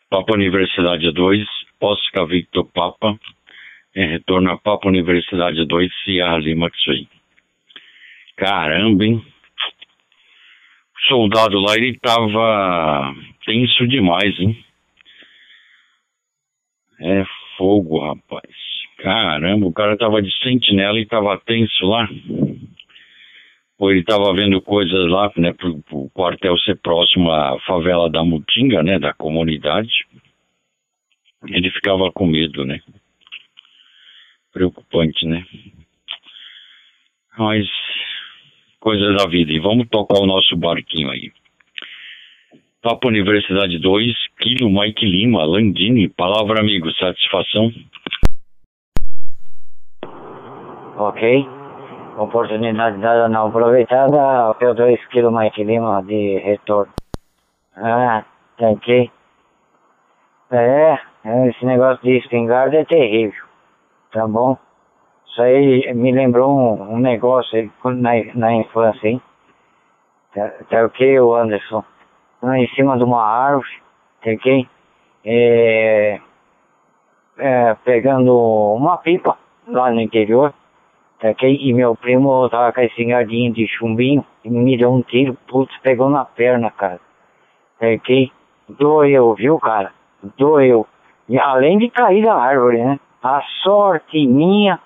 Papa 0.09 0.33
Universidade 0.35 1.11
2, 1.11 1.45
Oscar 1.79 2.27
Papa, 2.73 3.17
em 3.95 4.07
retorno 4.07 4.51
a 4.51 4.57
Papa 4.57 4.87
Universidade 4.87 5.65
2, 5.65 5.91
Sierra 6.03 6.37
Lima, 6.37 6.69
Xui. 6.73 7.07
Caramba, 8.35 9.05
hein? 9.05 9.25
O 10.95 11.07
soldado 11.07 11.59
lá, 11.59 11.75
ele 11.75 11.97
tava 11.99 13.13
tenso 13.45 13.87
demais, 13.87 14.39
hein? 14.39 14.63
É 16.99 17.23
fogo, 17.57 17.99
rapaz. 17.99 18.55
Caramba, 18.97 19.65
o 19.67 19.73
cara 19.73 19.97
tava 19.97 20.21
de 20.21 20.31
sentinela 20.39 20.99
e 20.99 21.05
tava 21.05 21.39
tenso 21.39 21.85
lá. 21.85 22.09
Ou 23.79 23.91
ele 23.91 24.03
tava 24.03 24.33
vendo 24.33 24.59
coisas 24.61 25.07
lá, 25.09 25.31
né, 25.37 25.53
pro, 25.53 25.79
pro 25.83 26.09
quartel 26.13 26.57
ser 26.59 26.75
próximo 26.77 27.31
à 27.31 27.59
favela 27.61 28.09
da 28.09 28.23
Mutinga, 28.23 28.81
né, 28.81 28.97
da 28.97 29.13
comunidade 29.13 30.05
ele 31.45 31.69
ficava 31.71 32.11
com 32.11 32.25
medo, 32.25 32.65
né? 32.65 32.79
Preocupante, 34.51 35.25
né? 35.27 35.45
Mas 37.37 37.67
coisas 38.79 39.15
da 39.15 39.29
vida. 39.29 39.51
E 39.51 39.59
vamos 39.59 39.87
tocar 39.89 40.19
o 40.19 40.25
nosso 40.25 40.55
barquinho 40.55 41.09
aí. 41.11 41.31
Papo 42.81 43.07
Universidade 43.07 43.79
2, 43.79 44.15
Kilo 44.39 44.69
Mike 44.69 45.05
Lima, 45.05 45.43
Landini, 45.43 46.09
palavra 46.09 46.61
amigo, 46.61 46.91
satisfação. 46.93 47.71
Ok. 50.97 51.45
Oportunidade 52.17 52.99
dada 52.99 53.29
não 53.29 53.47
aproveitada, 53.47 54.55
eu 54.59 54.73
2 54.73 55.05
Kilo 55.07 55.31
Mike 55.31 55.63
Lima 55.63 56.01
de 56.01 56.39
retorno. 56.39 56.93
Ah, 57.75 58.25
ok. 58.57 59.11
É, 60.49 60.97
é, 61.25 61.47
esse 61.49 61.65
negócio 61.65 62.01
de 62.03 62.17
espingarda 62.17 62.77
é 62.77 62.85
terrível, 62.85 63.43
tá 64.11 64.25
bom? 64.25 64.57
Isso 65.25 65.41
aí 65.41 65.93
me 65.93 66.11
lembrou 66.11 66.49
um, 66.49 66.93
um 66.93 66.99
negócio 66.99 67.69
na, 67.83 68.11
na 68.33 68.53
infância, 68.53 69.09
hein? 69.09 69.21
Tá, 70.33 70.49
tá 70.69 70.85
ok, 70.85 71.17
Anderson? 71.17 71.83
Em 72.43 72.67
cima 72.69 72.97
de 72.97 73.03
uma 73.03 73.21
árvore, 73.21 73.81
tá 74.23 74.31
ok? 74.31 74.67
É, 75.25 76.21
é, 77.37 77.75
pegando 77.83 78.33
uma 78.73 78.97
pipa 78.97 79.37
lá 79.67 79.91
no 79.91 79.99
interior, 79.99 80.53
tá 81.19 81.29
ok? 81.29 81.57
E 81.59 81.73
meu 81.73 81.93
primo 81.95 82.49
tava 82.49 82.71
com 82.71 82.79
a 82.79 82.85
espingardinha 82.85 83.51
de 83.51 83.67
chumbinho 83.67 84.23
e 84.45 84.49
me 84.49 84.77
deu 84.77 84.93
um 84.93 85.01
tiro, 85.01 85.37
putz, 85.47 85.77
pegou 85.79 86.09
na 86.09 86.23
perna, 86.23 86.71
cara. 86.71 87.01
Tá 87.79 87.87
ok? 87.87 88.31
Doeu, 88.69 89.33
viu, 89.33 89.59
cara? 89.59 89.96
Doeu. 90.37 90.85
E 91.29 91.37
além 91.39 91.77
de 91.77 91.89
cair 91.89 92.23
da 92.23 92.35
árvore, 92.35 92.83
né? 92.83 92.99
A 93.21 93.41
sorte 93.63 94.25
minha, 94.25 94.79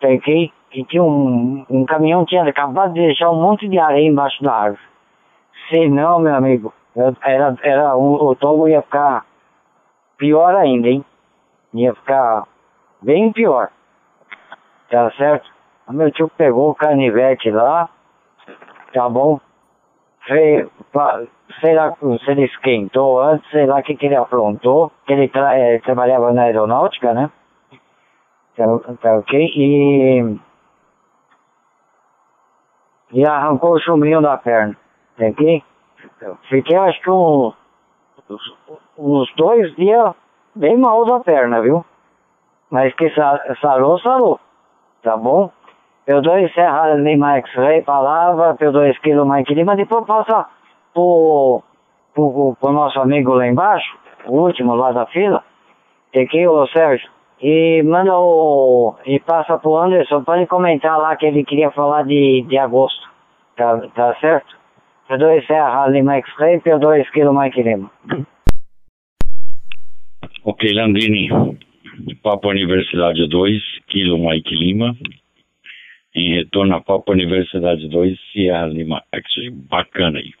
peguei 0.00 0.52
que 0.70 0.84
tinha 0.84 1.02
um, 1.02 1.64
um 1.68 1.84
caminhão 1.84 2.24
tinha 2.24 2.42
acabado 2.44 2.94
de 2.94 3.00
deixar 3.00 3.30
um 3.30 3.40
monte 3.40 3.68
de 3.68 3.78
areia 3.78 4.08
embaixo 4.08 4.42
da 4.42 4.52
árvore. 4.52 4.82
Se 5.68 5.88
não, 5.88 6.18
meu 6.18 6.34
amigo, 6.34 6.72
era, 6.96 7.56
era 7.62 7.96
um, 7.96 8.14
o 8.14 8.34
tombo 8.34 8.68
ia 8.68 8.82
ficar 8.82 9.24
pior 10.16 10.54
ainda, 10.54 10.88
hein? 10.88 11.04
Ia 11.74 11.94
ficar 11.94 12.44
bem 13.02 13.32
pior. 13.32 13.70
Tá 14.90 15.10
certo? 15.12 15.50
O 15.86 15.92
meu 15.92 16.10
tio 16.10 16.30
pegou 16.36 16.70
o 16.70 16.74
canivete 16.74 17.50
lá, 17.50 17.88
tá 18.92 19.08
bom? 19.08 19.40
Sei 20.26 21.74
lá 21.74 21.94
se 21.96 22.30
ele 22.30 22.44
esquentou 22.44 23.20
antes, 23.20 23.48
sei 23.50 23.66
lá 23.66 23.78
o 23.78 23.82
que, 23.82 23.96
que 23.96 24.06
ele 24.06 24.16
aprontou, 24.16 24.92
que 25.06 25.12
ele 25.12 25.28
tra 25.28 25.56
é, 25.56 25.78
trabalhava 25.80 26.32
na 26.32 26.42
aeronáutica, 26.42 27.12
né? 27.12 27.30
Tá, 28.56 28.64
tá, 29.00 29.16
ok? 29.18 29.52
E. 29.56 30.38
E 33.12 33.26
arrancou 33.26 33.72
o 33.72 33.80
chumbinho 33.80 34.22
da 34.22 34.38
perna, 34.38 34.76
tá 35.18 35.26
ok? 35.26 35.62
Fiquei 36.48 36.76
acho 36.76 37.00
que 37.02 37.10
um, 37.10 37.52
uns 38.98 39.34
dois 39.34 39.74
dias 39.76 40.14
bem 40.54 40.78
mal 40.78 41.04
da 41.04 41.20
perna, 41.20 41.60
viu? 41.60 41.84
Mas 42.70 42.94
que 42.94 43.10
sarou, 43.60 43.98
sarou, 43.98 44.40
tá 45.02 45.16
bom? 45.16 45.50
P2 46.06 46.52
Serra 46.52 46.94
Lima 46.94 47.36
X-Ray, 47.38 47.82
palavra, 47.82 48.54
P2 48.54 48.98
Kilo 49.00 49.24
Mike 49.24 49.54
Lima, 49.54 49.76
depois 49.76 50.04
passa 50.04 50.46
pro, 50.92 51.62
pro 52.14 52.72
nosso 52.72 52.98
amigo 53.00 53.34
lá 53.34 53.46
embaixo, 53.46 53.96
o 54.26 54.40
último 54.40 54.74
lá 54.74 54.92
da 54.92 55.06
fila, 55.06 55.44
aqui 56.14 56.46
o 56.46 56.66
Sérgio, 56.68 57.08
e 57.40 57.82
manda 57.84 58.16
o. 58.16 58.96
e 59.06 59.18
passa 59.20 59.58
pro 59.58 59.76
Anderson 59.76 60.22
para 60.22 60.38
ele 60.38 60.46
comentar 60.46 60.98
lá 60.98 61.16
que 61.16 61.26
ele 61.26 61.44
queria 61.44 61.70
falar 61.70 62.04
de, 62.04 62.44
de 62.48 62.58
agosto. 62.58 63.10
Tá, 63.56 63.78
tá 63.94 64.14
certo? 64.20 64.56
P2 65.08 65.46
Serra 65.46 65.86
Lima 65.88 66.14
X-Ray, 66.16 66.60
P2 66.60 67.10
Kilo 67.10 67.38
Mike 67.38 67.62
Lima. 67.62 67.90
Ok, 70.44 70.72
Landini. 70.72 71.28
Papo 72.22 72.48
Universidade 72.48 73.28
2, 73.28 73.62
Kilo 73.86 74.18
Mike 74.18 74.54
Lima. 74.54 74.96
Em 76.14 76.34
retorno 76.34 76.76
a 76.76 76.80
Papo 76.80 77.12
Universidade 77.12 77.88
2, 77.88 78.18
Sierra 78.32 78.66
Lima 78.66 79.02
X. 79.14 79.24
Bacana 79.70 80.18
aí. 80.18 80.32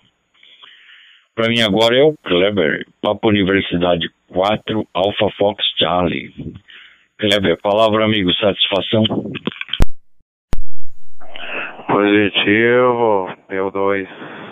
Para 1.34 1.48
mim 1.48 1.62
agora 1.62 1.96
é 1.96 2.02
o 2.02 2.14
Kleber, 2.22 2.86
Papo 3.00 3.28
Universidade 3.28 4.06
4, 4.28 4.86
Alpha 4.92 5.30
Fox 5.38 5.64
Charlie. 5.78 6.30
Kleber, 7.18 7.58
palavra 7.62 8.04
amigo, 8.04 8.30
satisfação? 8.34 9.04
Positivo, 11.86 13.30
P2, 13.48 14.08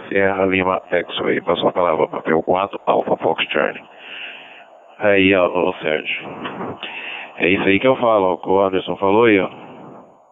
Sierra 0.09 0.47
Lima 0.47 0.81
X-Ray. 0.91 1.43
Passou 1.43 1.69
a 1.69 1.73
palavra 1.73 2.09
para 2.09 2.23
P4, 2.23 2.81
Alpha 2.87 3.17
Fox 3.19 3.45
Charlie. 3.53 3.85
Aí, 5.01 5.35
ó, 5.35 5.69
ô 5.69 5.75
Sérgio. 5.83 6.29
É 7.37 7.49
isso 7.51 7.65
aí 7.65 7.79
que 7.79 7.87
eu 7.87 7.97
falo, 7.97 8.41
ó, 8.43 8.49
o 8.49 8.61
Anderson 8.61 8.97
falou 8.97 9.25
aí, 9.25 9.39
ó. 9.39 9.51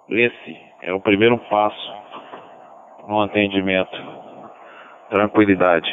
Esse 0.09 0.68
é 0.83 0.93
o 0.93 1.01
primeiro 1.01 1.39
passo 1.39 1.95
no 3.07 3.21
atendimento. 3.21 3.97
Tranquilidade. 5.11 5.91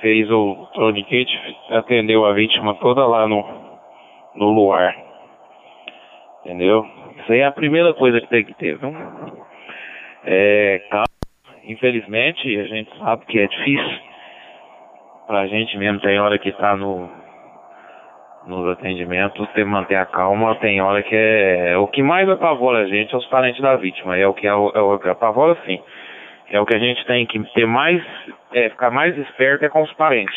Fez 0.00 0.30
o 0.30 0.68
tourniquet, 0.74 1.26
atendeu 1.70 2.24
a 2.24 2.32
vítima 2.32 2.74
toda 2.76 3.04
lá 3.06 3.26
no, 3.26 3.44
no 4.34 4.50
luar. 4.50 4.94
Entendeu? 6.44 6.86
Isso 7.18 7.32
aí 7.32 7.40
é 7.40 7.46
a 7.46 7.52
primeira 7.52 7.92
coisa 7.94 8.20
que 8.20 8.28
tem 8.28 8.44
que 8.44 8.54
ter, 8.54 8.78
viu? 8.78 8.94
É. 10.24 10.80
Infelizmente, 11.64 12.58
a 12.58 12.64
gente 12.64 12.96
sabe 12.98 13.26
que 13.26 13.38
é 13.38 13.46
difícil 13.46 14.00
pra 15.26 15.46
gente 15.46 15.76
mesmo, 15.76 16.00
tem 16.00 16.18
hora 16.18 16.38
que 16.38 16.50
tá 16.52 16.74
no 16.74 17.10
nos 18.48 18.66
atendimentos, 18.70 19.46
ter 19.50 19.64
manter 19.64 19.96
a 19.96 20.06
calma, 20.06 20.54
tem 20.56 20.80
hora 20.80 21.02
que 21.02 21.14
é, 21.14 21.76
o 21.76 21.86
que 21.86 22.02
mais 22.02 22.28
apavora 22.28 22.78
a 22.78 22.86
gente 22.86 23.14
é 23.14 23.18
os 23.18 23.26
parentes 23.26 23.60
da 23.60 23.76
vítima, 23.76 24.16
é 24.16 24.26
o 24.26 24.32
que 24.32 24.46
é 24.46 24.50
é 24.50 24.54
o 24.54 24.98
que 24.98 25.08
apavora 25.08 25.56
sim. 25.66 25.80
É 26.50 26.58
o 26.58 26.64
que 26.64 26.74
a 26.74 26.78
gente 26.78 27.04
tem 27.04 27.26
que 27.26 27.38
ter 27.52 27.66
mais, 27.66 28.02
é, 28.54 28.70
ficar 28.70 28.90
mais 28.90 29.16
esperto 29.18 29.66
é 29.66 29.68
com 29.68 29.82
os 29.82 29.92
parentes. 29.92 30.34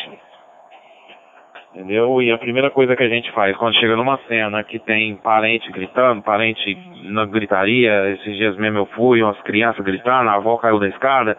Entendeu? 1.74 2.20
E 2.20 2.30
a 2.30 2.36
primeira 2.36 2.68
coisa 2.68 2.94
que 2.94 3.02
a 3.02 3.08
gente 3.08 3.32
faz 3.32 3.56
quando 3.56 3.74
chega 3.80 3.96
numa 3.96 4.18
cena 4.28 4.62
que 4.62 4.78
tem 4.78 5.16
parente 5.16 5.72
gritando, 5.72 6.20
parente 6.20 6.78
na 7.04 7.24
gritaria, 7.24 8.10
esses 8.10 8.36
dias 8.36 8.56
mesmo 8.58 8.80
eu 8.80 8.86
fui, 8.86 9.22
umas 9.22 9.40
crianças 9.40 9.82
gritando, 9.82 10.28
a 10.28 10.34
avó 10.34 10.58
caiu 10.58 10.78
da 10.78 10.88
escada, 10.88 11.34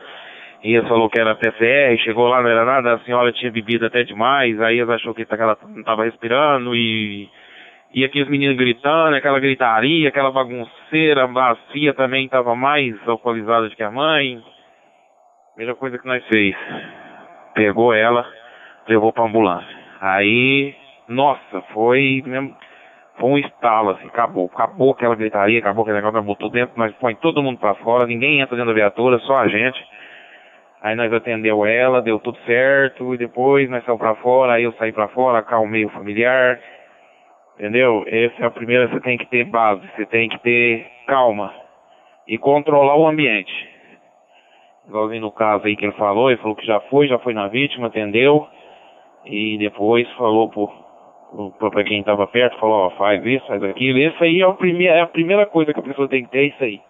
e 0.64 0.82
falou 0.84 1.10
que 1.10 1.20
era 1.20 1.36
PCR, 1.36 1.98
chegou 2.00 2.26
lá, 2.28 2.42
não 2.42 2.50
era 2.50 2.64
nada, 2.64 2.94
a 2.94 3.00
senhora 3.00 3.34
tinha 3.34 3.52
bebido 3.52 3.86
até 3.86 4.04
demais, 4.04 4.60
aí 4.62 4.78
eles 4.78 4.90
achou 4.90 5.14
que 5.14 5.28
ela 5.30 5.58
não 5.68 5.82
estava 5.82 6.06
respirando 6.06 6.74
e. 6.74 7.30
E 7.96 8.04
aqui 8.04 8.24
os 8.24 8.28
meninos 8.28 8.58
gritando, 8.58 9.16
aquela 9.16 9.40
gritaria, 9.40 10.10
aquela 10.10 10.32
bagunceira, 10.32 11.26
a 11.26 11.28
bacia 11.28 11.94
também 11.94 12.26
estava 12.26 12.56
mais 12.56 12.96
alcoolizada 13.08 13.70
do 13.70 13.76
que 13.76 13.84
a 13.84 13.92
mãe. 13.92 14.42
Primeira 15.54 15.76
coisa 15.76 16.00
que 16.00 16.08
nós 16.08 16.26
fez, 16.26 16.56
pegou 17.54 17.94
ela, 17.94 18.26
levou 18.88 19.14
pra 19.14 19.26
ambulância. 19.26 19.78
Aí, 20.02 20.74
nossa, 21.08 21.62
foi 21.72 22.24
mesmo, 22.26 22.56
foi 23.20 23.30
um 23.30 23.38
estalo 23.38 23.92
assim, 23.92 24.08
acabou, 24.08 24.50
acabou 24.52 24.92
aquela 24.92 25.14
gritaria, 25.14 25.60
acabou 25.60 25.84
aquele 25.84 25.98
negócio, 25.98 26.24
botou 26.24 26.50
dentro, 26.50 26.74
nós 26.76 26.92
põe 26.96 27.14
todo 27.16 27.44
mundo 27.44 27.60
pra 27.60 27.76
fora, 27.76 28.08
ninguém 28.08 28.40
entra 28.40 28.56
dentro 28.56 28.74
da 28.74 28.80
viatura, 28.80 29.20
só 29.20 29.38
a 29.38 29.48
gente. 29.48 29.80
Aí 30.84 30.96
nós 30.96 31.14
atendeu 31.14 31.66
ela, 31.66 32.02
deu 32.02 32.20
tudo 32.20 32.38
certo, 32.40 33.14
e 33.14 33.18
depois 33.18 33.70
nós 33.70 33.86
saímos 33.86 34.02
pra 34.02 34.16
fora, 34.16 34.56
aí 34.56 34.64
eu 34.64 34.74
saí 34.74 34.92
pra 34.92 35.08
fora, 35.08 35.38
acalmei 35.40 35.86
o 35.86 35.90
familiar. 35.90 36.60
Entendeu? 37.56 38.04
Essa 38.06 38.44
é 38.44 38.46
a 38.46 38.52
primeira, 38.52 38.90
você 38.90 39.00
tem 39.00 39.18
que 39.18 39.26
ter 39.28 39.46
base, 39.46 39.82
você 39.96 40.06
tem 40.06 40.28
que 40.28 40.38
ter 40.40 40.86
calma 41.08 41.54
e 42.28 42.38
controlar 42.38 42.98
o 42.98 43.08
ambiente. 43.08 43.54
Igualzinho 44.86 45.22
no 45.22 45.32
caso 45.32 45.66
aí 45.66 45.78
que 45.78 45.86
ele 45.86 45.94
falou, 45.94 46.30
ele 46.30 46.42
falou 46.42 46.56
que 46.58 46.66
já 46.66 46.82
foi, 46.82 47.08
já 47.08 47.18
foi 47.20 47.34
na 47.34 47.48
vítima, 47.48 47.88
atendeu, 47.88 48.46
e 49.26 49.58
depois 49.58 50.06
falou 50.18 50.50
pro, 50.50 51.70
pra 51.72 51.86
quem 51.86 52.02
estava 52.02 52.28
perto, 52.28 52.60
falou, 52.60 52.88
ó, 52.88 52.90
faz 52.98 53.26
isso, 53.26 53.48
faz 53.48 53.64
aquilo. 53.64 54.00
Isso 54.00 54.22
aí 54.22 54.42
é 54.42 54.44
a, 54.44 54.52
primeira, 54.52 54.96
é 54.96 55.02
a 55.02 55.08
primeira 55.08 55.46
coisa 55.46 55.74
que 55.74 55.80
a 55.80 55.84
pessoa 55.84 56.10
tem 56.10 56.26
que 56.26 56.30
ter, 56.32 56.40
é 56.40 56.44
isso 56.48 56.62
aí 56.62 56.82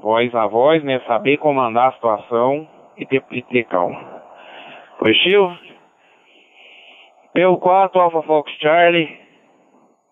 voz 0.00 0.34
a 0.34 0.46
voz, 0.46 0.82
né? 0.82 1.00
Saber 1.06 1.36
comandar 1.38 1.88
a 1.88 1.92
situação 1.92 2.68
e 2.96 3.06
ter, 3.06 3.22
e 3.30 3.42
ter 3.42 3.64
calma. 3.64 4.22
Positivo? 4.98 5.56
P4, 7.36 7.96
Alpha 7.96 8.22
Fox 8.22 8.52
Charlie. 8.60 9.18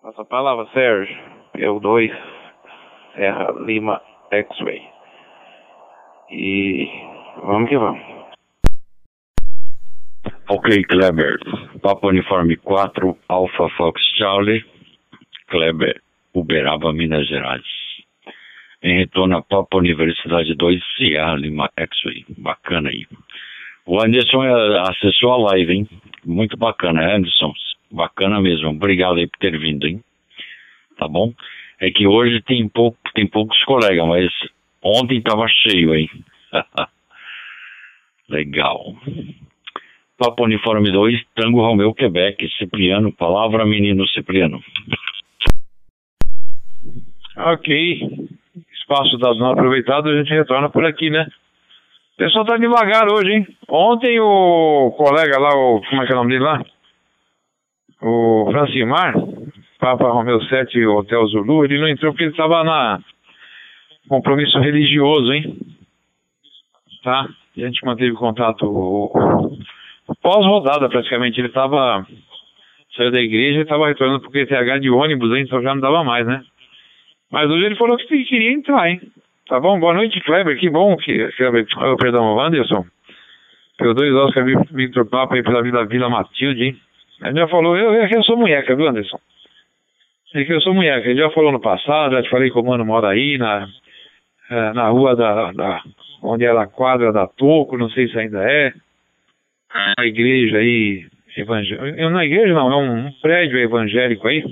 Passa 0.01 0.21
a 0.23 0.25
palavra, 0.25 0.67
Sérgio. 0.73 1.15
P2, 1.55 2.11
Serra 3.15 3.51
Lima 3.65 4.01
X-Ray. 4.31 4.81
E 6.31 6.89
vamos 7.43 7.69
que 7.69 7.77
vamos. 7.77 8.01
Ok, 10.49 10.83
Kleber. 10.85 11.37
Papa 11.81 12.07
Uniforme 12.07 12.57
4, 12.57 13.17
Alpha 13.29 13.69
Fox 13.77 14.01
Charlie. 14.17 14.63
Kleber, 15.47 16.01
Uberaba, 16.33 16.91
Minas 16.93 17.27
Gerais 17.27 17.80
em 18.83 18.97
retorno 18.97 19.37
a 19.37 19.41
Papa 19.41 19.77
Universidade 19.77 20.55
2, 20.55 20.81
Sierra 20.97 21.35
Lima 21.35 21.69
X-Ray. 21.77 22.25
Bacana 22.37 22.89
aí. 22.89 23.05
O 23.85 24.01
Anderson 24.01 24.43
é, 24.43 24.79
acessou 24.89 25.31
a 25.31 25.37
live, 25.51 25.73
hein? 25.73 25.89
Muito 26.25 26.57
bacana, 26.57 27.15
Anderson. 27.15 27.53
Bacana 27.91 28.41
mesmo. 28.41 28.69
Obrigado 28.69 29.17
aí 29.17 29.27
por 29.27 29.37
ter 29.37 29.57
vindo, 29.57 29.87
hein? 29.87 30.01
Tá 30.97 31.07
bom? 31.07 31.33
É 31.79 31.91
que 31.91 32.07
hoje 32.07 32.41
tem, 32.41 32.67
pouco, 32.67 32.97
tem 33.13 33.27
poucos 33.27 33.63
colegas, 33.63 34.07
mas 34.07 34.31
ontem 34.81 35.17
estava 35.17 35.47
cheio, 35.47 35.95
hein? 35.95 36.09
Legal. 38.29 38.95
Papo 40.17 40.43
Uniforme 40.43 40.91
2, 40.91 41.23
Tango 41.35 41.61
Romeu, 41.61 41.93
Quebec, 41.93 42.47
Cipriano, 42.57 43.11
palavra 43.11 43.65
menino 43.65 44.07
Cipriano. 44.07 44.63
Ok 47.35 48.31
espaço 48.91 49.17
dado 49.17 49.39
não 49.39 49.51
aproveitado, 49.51 50.09
a 50.09 50.17
gente 50.17 50.33
retorna 50.33 50.69
por 50.69 50.85
aqui, 50.85 51.09
né? 51.09 51.27
O 52.13 52.17
pessoal 52.17 52.45
tá 52.45 52.57
devagar 52.57 53.07
hoje, 53.11 53.31
hein? 53.31 53.47
Ontem 53.69 54.19
o 54.19 54.93
colega 54.97 55.39
lá, 55.39 55.49
o, 55.55 55.81
como 55.89 56.03
é 56.03 56.05
que 56.05 56.11
é 56.11 56.15
o 56.15 56.19
nome 56.19 56.31
dele 56.31 56.43
lá? 56.43 56.61
O 58.01 58.49
Francimar, 58.51 59.13
Papa 59.79 60.09
Romeu 60.09 60.41
7 60.43 60.85
Hotel 60.85 61.25
Zulu, 61.27 61.63
ele 61.63 61.79
não 61.79 61.87
entrou 61.87 62.11
porque 62.11 62.25
ele 62.25 62.31
estava 62.31 62.63
na 62.63 62.99
compromisso 64.09 64.59
religioso, 64.59 65.31
hein? 65.31 65.57
Tá? 67.03 67.27
E 67.55 67.63
a 67.63 67.67
gente 67.67 67.83
manteve 67.85 68.13
contato 68.13 69.11
pós-rodada 70.21 70.89
praticamente. 70.89 71.39
Ele 71.39 71.47
estava 71.47 72.05
saiu 72.95 73.11
da 73.11 73.21
igreja 73.21 73.59
e 73.59 73.61
estava 73.63 73.87
retornando 73.87 74.21
porque 74.21 74.45
TH 74.45 74.79
de 74.79 74.89
ônibus, 74.89 75.31
hein? 75.33 75.43
Então 75.43 75.61
já 75.61 75.73
não 75.73 75.81
dava 75.81 76.03
mais, 76.03 76.27
né? 76.27 76.43
Mas 77.31 77.49
hoje 77.49 77.65
ele 77.65 77.75
falou 77.75 77.95
que 77.97 78.25
queria 78.25 78.51
entrar, 78.51 78.89
hein? 78.89 79.01
Tá 79.47 79.59
bom? 79.59 79.79
Boa 79.79 79.93
noite, 79.93 80.19
Kleber. 80.21 80.57
Que 80.59 80.69
bom 80.69 80.97
que. 80.97 81.31
Kleber, 81.33 81.65
oh, 81.77 81.95
perdão, 81.95 82.39
Anderson. 82.39 82.85
Pelo 83.77 83.93
dois 83.93 84.13
Oscar 84.13 84.45
Victor 84.71 85.05
Papa 85.09 85.35
aí 85.35 85.43
pela 85.43 85.63
Vila 85.63 85.85
Vila 85.85 86.09
Matilde, 86.09 86.63
hein? 86.63 86.77
Ele 87.23 87.39
já 87.39 87.47
falou, 87.47 87.77
eu, 87.77 87.93
eu, 87.93 88.07
eu 88.07 88.23
sou 88.23 88.37
mulher, 88.37 88.65
viu, 88.65 88.87
Anderson? 88.87 89.19
Ele 90.33 90.45
que 90.45 90.53
eu 90.53 90.61
sou 90.61 90.73
mulher, 90.73 91.05
ele 91.05 91.19
já 91.19 91.29
falou 91.31 91.51
no 91.51 91.59
passado, 91.59 92.13
já 92.13 92.23
te 92.23 92.29
falei 92.29 92.49
que 92.49 92.57
o 92.57 92.63
mano 92.63 92.85
mora 92.85 93.09
aí, 93.09 93.37
na, 93.37 93.67
é, 94.49 94.73
na 94.73 94.87
rua 94.89 95.15
da, 95.15 95.51
da. 95.51 95.83
onde 96.23 96.45
era 96.45 96.63
a 96.63 96.67
quadra 96.67 97.11
da 97.11 97.27
Toco, 97.27 97.77
não 97.77 97.89
sei 97.89 98.07
se 98.07 98.17
ainda 98.17 98.43
é. 98.43 98.73
A 99.97 100.05
igreja 100.05 100.57
aí. 100.57 101.05
Evangélica. 101.37 102.09
Na 102.09 102.25
igreja 102.25 102.53
não, 102.53 102.71
é 102.71 102.75
um 102.75 103.11
prédio 103.21 103.57
evangélico 103.57 104.27
aí 104.27 104.43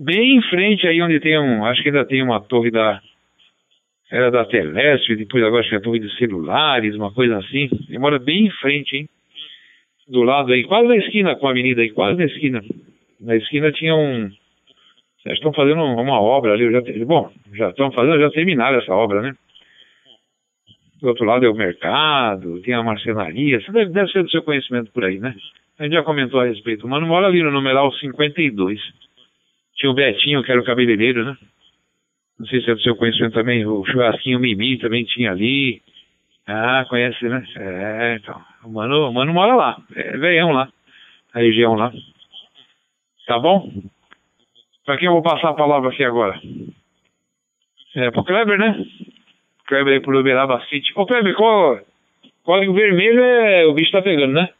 bem 0.00 0.38
em 0.38 0.42
frente 0.42 0.86
aí 0.86 1.00
onde 1.02 1.20
tem 1.20 1.38
um, 1.38 1.64
acho 1.66 1.82
que 1.82 1.90
ainda 1.90 2.04
tem 2.06 2.22
uma 2.22 2.40
torre 2.40 2.70
da, 2.70 3.00
era 4.10 4.30
da 4.30 4.44
Telesp, 4.44 5.14
depois 5.14 5.44
agora 5.44 5.60
acho 5.60 5.68
que 5.68 5.76
é 5.76 5.78
a 5.78 5.82
torre 5.82 6.00
de 6.00 6.16
celulares, 6.16 6.96
uma 6.96 7.12
coisa 7.12 7.38
assim. 7.38 7.68
Ele 7.88 7.98
mora 7.98 8.18
bem 8.18 8.46
em 8.46 8.50
frente, 8.50 8.96
hein? 8.96 9.08
Do 10.08 10.22
lado 10.22 10.52
aí, 10.52 10.64
quase 10.64 10.88
na 10.88 10.96
esquina 10.96 11.36
com 11.36 11.46
a 11.46 11.50
avenida 11.50 11.82
aí, 11.82 11.90
quase 11.90 12.18
na 12.18 12.24
esquina. 12.24 12.60
Na 13.20 13.36
esquina 13.36 13.70
tinha 13.70 13.94
um, 13.94 14.28
Já 15.24 15.32
estão 15.34 15.52
fazendo 15.52 15.80
uma 15.84 16.20
obra 16.20 16.54
ali, 16.54 16.72
já, 16.72 16.80
bom, 17.04 17.30
já 17.52 17.68
estão 17.68 17.92
fazendo, 17.92 18.18
já 18.18 18.30
terminaram 18.30 18.78
essa 18.78 18.92
obra, 18.92 19.20
né? 19.20 19.34
Do 21.00 21.08
outro 21.08 21.24
lado 21.24 21.46
é 21.46 21.48
o 21.48 21.54
mercado, 21.54 22.60
tem 22.62 22.74
a 22.74 22.82
marcenaria, 22.82 23.58
isso 23.58 23.70
deve, 23.72 23.92
deve 23.92 24.10
ser 24.10 24.22
do 24.22 24.30
seu 24.30 24.42
conhecimento 24.42 24.90
por 24.92 25.04
aí, 25.04 25.18
né? 25.18 25.34
A 25.78 25.84
gente 25.84 25.92
já 25.92 26.02
comentou 26.02 26.40
a 26.40 26.44
respeito. 26.44 26.86
O 26.86 26.90
mano 26.90 27.06
mora 27.06 27.26
ali 27.26 27.42
no 27.42 27.50
numeral 27.50 27.90
52. 27.92 28.78
Tinha 29.80 29.90
o 29.90 29.94
Betinho, 29.94 30.42
que 30.42 30.52
era 30.52 30.60
o 30.60 30.64
cabeleireiro, 30.64 31.24
né? 31.24 31.34
Não 32.38 32.46
sei 32.46 32.60
se 32.60 32.70
é 32.70 32.74
do 32.74 32.82
seu 32.82 32.94
conhecimento 32.94 33.32
também. 33.32 33.64
O 33.66 33.82
churrasquinho 33.86 34.38
Mimi 34.38 34.78
também 34.78 35.04
tinha 35.04 35.30
ali. 35.30 35.80
Ah, 36.46 36.84
conhece, 36.86 37.26
né? 37.26 37.42
É, 37.56 38.16
então. 38.20 38.38
O 38.62 38.68
mano, 38.68 39.08
o 39.08 39.12
mano 39.12 39.32
mora 39.32 39.54
lá. 39.54 39.78
É 39.94 40.18
veião 40.18 40.52
lá. 40.52 40.68
A 41.32 41.38
região 41.38 41.74
lá. 41.74 41.90
Tá 43.26 43.38
bom? 43.38 43.72
Pra 44.84 44.98
quem 44.98 45.06
eu 45.06 45.12
vou 45.12 45.22
passar 45.22 45.50
a 45.50 45.54
palavra 45.54 45.90
aqui 45.90 46.04
agora? 46.04 46.38
É 47.96 48.10
pro 48.10 48.24
Kleber, 48.24 48.58
né? 48.58 48.84
Kleber 49.66 49.94
aí 49.94 50.00
pro 50.00 50.18
Uberaba 50.18 50.60
City. 50.66 50.92
Ô 50.94 51.06
Kleber, 51.06 51.34
qual, 51.36 51.80
qual 52.42 52.60
o 52.60 52.74
vermelho 52.74 53.22
é. 53.22 53.66
O 53.66 53.72
bicho 53.72 53.92
tá 53.92 54.02
pegando, 54.02 54.34
né? 54.34 54.50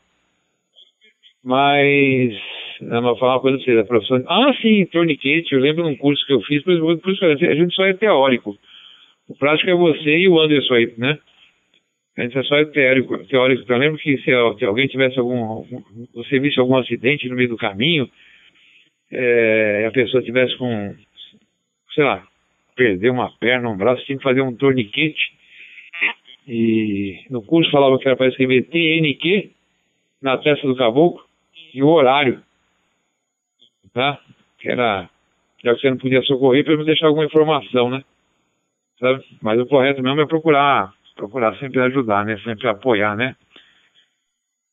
Mas. 1.44 2.34
Eu 2.80 3.02
vou 3.02 3.16
falar 3.16 3.34
uma 3.34 3.40
coisa 3.40 3.58
pra 3.58 3.64
você, 3.64 3.78
a 3.78 3.84
professora. 3.84 4.24
Ah, 4.26 4.54
sim, 4.60 4.86
torniquete. 4.86 5.52
Eu 5.54 5.60
lembro 5.60 5.84
de 5.84 5.90
um 5.90 5.96
curso 5.96 6.24
que 6.26 6.32
eu 6.32 6.40
fiz, 6.42 6.62
por 6.62 6.72
isso 6.72 7.24
a 7.24 7.54
gente 7.54 7.74
só 7.74 7.84
é 7.84 7.92
teórico. 7.92 8.56
O 9.28 9.34
prático 9.36 9.70
é 9.70 9.74
você 9.74 10.18
e 10.18 10.28
o 10.28 10.40
Anderson 10.40 10.74
aí, 10.74 10.92
né? 10.96 11.18
A 12.16 12.22
gente 12.22 12.36
é 12.36 12.42
só 12.42 12.64
teórico. 12.64 13.24
teórico. 13.26 13.62
Então, 13.62 13.76
eu 13.76 13.80
lembro 13.80 13.98
que 13.98 14.16
se, 14.18 14.24
se 14.58 14.64
alguém 14.64 14.88
tivesse 14.88 15.18
algum. 15.18 15.64
Você 16.14 16.38
visse 16.38 16.58
algum 16.58 16.76
acidente 16.76 17.28
no 17.28 17.36
meio 17.36 17.48
do 17.48 17.56
caminho, 17.56 18.10
é, 19.10 19.86
a 19.86 19.90
pessoa 19.90 20.22
tivesse 20.22 20.56
com. 20.56 20.94
Sei 21.94 22.04
lá, 22.04 22.26
perder 22.76 23.10
uma 23.10 23.30
perna, 23.38 23.68
um 23.68 23.76
braço, 23.76 24.04
tinha 24.04 24.18
que 24.18 24.24
fazer 24.24 24.40
um 24.40 24.54
torniquete. 24.54 25.32
E 26.48 27.20
no 27.30 27.42
curso 27.42 27.70
falava 27.70 27.98
que 27.98 28.08
era 28.08 28.16
para 28.16 28.28
escrever 28.28 28.64
TNQ 28.64 29.50
na 30.20 30.38
testa 30.38 30.66
do 30.66 30.76
caboclo 30.76 31.22
e 31.72 31.82
o 31.82 31.88
horário, 31.88 32.42
tá? 33.92 34.18
Que 34.58 34.70
era, 34.70 35.08
já 35.64 35.74
que 35.74 35.80
você 35.80 35.90
não 35.90 35.98
podia 35.98 36.22
socorrer, 36.22 36.64
para 36.64 36.76
me 36.76 36.84
deixar 36.84 37.06
alguma 37.06 37.24
informação, 37.24 37.90
né? 37.90 38.02
Sabe? 38.98 39.24
Mas 39.42 39.58
o 39.58 39.66
correto 39.66 40.02
mesmo 40.02 40.20
é 40.20 40.26
procurar, 40.26 40.92
procurar 41.16 41.56
sempre 41.56 41.80
ajudar, 41.80 42.24
né? 42.24 42.38
Sempre 42.44 42.68
apoiar, 42.68 43.16
né? 43.16 43.34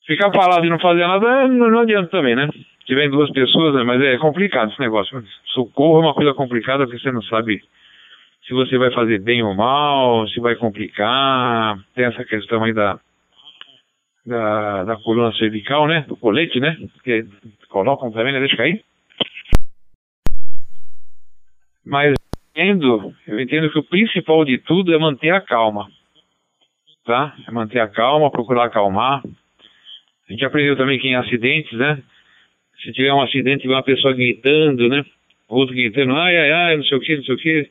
Ficar 0.05 0.31
parado 0.31 0.65
e 0.65 0.69
não 0.69 0.79
fazer 0.79 1.05
nada 1.05 1.47
não, 1.47 1.69
não 1.69 1.79
adianta 1.79 2.09
também, 2.09 2.35
né? 2.35 2.49
Vem 2.89 3.09
duas 3.09 3.29
pessoas, 3.31 3.75
né? 3.75 3.83
mas 3.83 4.01
é 4.01 4.17
complicado 4.17 4.71
esse 4.71 4.79
negócio. 4.79 5.21
Socorro 5.47 5.97
é 5.97 6.05
uma 6.05 6.13
coisa 6.13 6.33
complicada 6.33 6.85
porque 6.85 7.01
você 7.01 7.11
não 7.11 7.21
sabe 7.23 7.61
se 8.47 8.53
você 8.53 8.77
vai 8.77 8.91
fazer 8.93 9.19
bem 9.19 9.43
ou 9.43 9.53
mal, 9.53 10.25
se 10.29 10.39
vai 10.39 10.55
complicar. 10.55 11.77
Tem 11.93 12.05
essa 12.05 12.23
questão 12.23 12.63
aí 12.63 12.71
da, 12.71 12.97
da, 14.25 14.85
da 14.85 14.95
coluna 14.95 15.33
cervical, 15.33 15.85
né? 15.85 16.05
Do 16.07 16.15
colete, 16.15 16.61
né? 16.61 16.77
Que 17.03 17.25
colocam 17.67 18.09
também, 18.09 18.31
né? 18.31 18.39
Deixa 18.39 18.55
cair. 18.55 18.81
Mas 21.87 22.13
entendo, 22.51 23.13
eu 23.27 23.39
entendo 23.39 23.71
que 23.71 23.79
o 23.79 23.83
principal 23.83 24.43
de 24.45 24.57
tudo 24.59 24.93
é 24.93 24.97
manter 24.97 25.31
a 25.31 25.41
calma. 25.41 25.87
Tá? 27.05 27.35
É 27.47 27.51
manter 27.51 27.79
a 27.79 27.87
calma, 27.87 28.29
procurar 28.29 28.65
acalmar. 28.65 29.23
A 29.23 30.31
gente 30.31 30.43
aprendeu 30.43 30.75
também 30.75 30.99
que 30.99 31.07
em 31.07 31.15
acidentes, 31.15 31.71
né? 31.77 32.01
Se 32.83 32.91
tiver 32.91 33.13
um 33.13 33.21
acidente 33.21 33.65
e 33.65 33.69
uma 33.69 33.81
pessoa 33.81 34.13
gritando, 34.13 34.89
né? 34.89 35.05
Outro 35.47 35.73
gritando, 35.73 36.13
ai, 36.15 36.37
ai, 36.37 36.51
ai, 36.51 36.77
não 36.77 36.83
sei 36.83 36.97
o 36.97 37.01
que, 37.01 37.15
não 37.15 37.23
sei 37.23 37.35
o 37.35 37.37
que. 37.37 37.69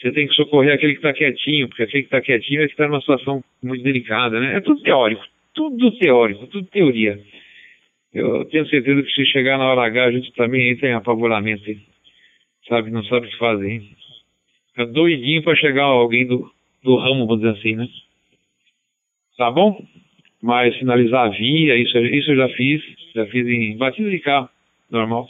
Você 0.00 0.12
tem 0.12 0.26
que 0.26 0.34
socorrer 0.34 0.74
aquele 0.74 0.92
que 0.94 0.98
está 0.98 1.12
quietinho, 1.12 1.68
porque 1.68 1.84
aquele 1.84 2.02
que 2.02 2.08
está 2.08 2.20
quietinho 2.20 2.62
é 2.62 2.66
que 2.66 2.72
está 2.72 2.86
numa 2.88 3.00
situação 3.00 3.42
muito 3.62 3.82
delicada, 3.82 4.40
né? 4.40 4.56
É 4.56 4.60
tudo 4.60 4.82
teórico 4.82 5.24
tudo 5.58 5.90
teórico, 5.98 6.46
tudo 6.46 6.68
teoria. 6.68 7.18
Eu 8.14 8.44
tenho 8.44 8.64
certeza 8.68 9.02
que 9.02 9.10
se 9.10 9.26
chegar 9.26 9.58
na 9.58 9.66
hora 9.66 9.86
H, 9.86 10.04
a 10.04 10.12
gente 10.12 10.32
também 10.34 10.70
entra 10.70 10.88
em 10.88 10.92
apavoramento? 10.92 11.64
Sabe? 12.68 12.90
Não 12.90 13.04
sabe 13.04 13.26
o 13.26 13.30
que 13.30 13.38
fazer. 13.38 13.82
É 14.76 14.86
doidinho 14.86 15.42
para 15.42 15.56
chegar 15.56 15.84
alguém 15.84 16.26
do, 16.26 16.50
do 16.82 16.96
ramo, 16.96 17.26
vamos 17.26 17.40
dizer 17.40 17.58
assim, 17.58 17.74
né? 17.74 17.88
Tá 19.36 19.50
bom? 19.50 19.84
Mas 20.42 20.76
sinalizar 20.78 21.30
via, 21.30 21.76
isso, 21.76 21.98
isso 21.98 22.30
eu 22.30 22.36
já 22.36 22.48
fiz, 22.50 22.82
já 23.14 23.26
fiz 23.26 23.46
em 23.46 23.76
batida 23.76 24.10
de 24.10 24.18
carro, 24.20 24.48
normal. 24.90 25.28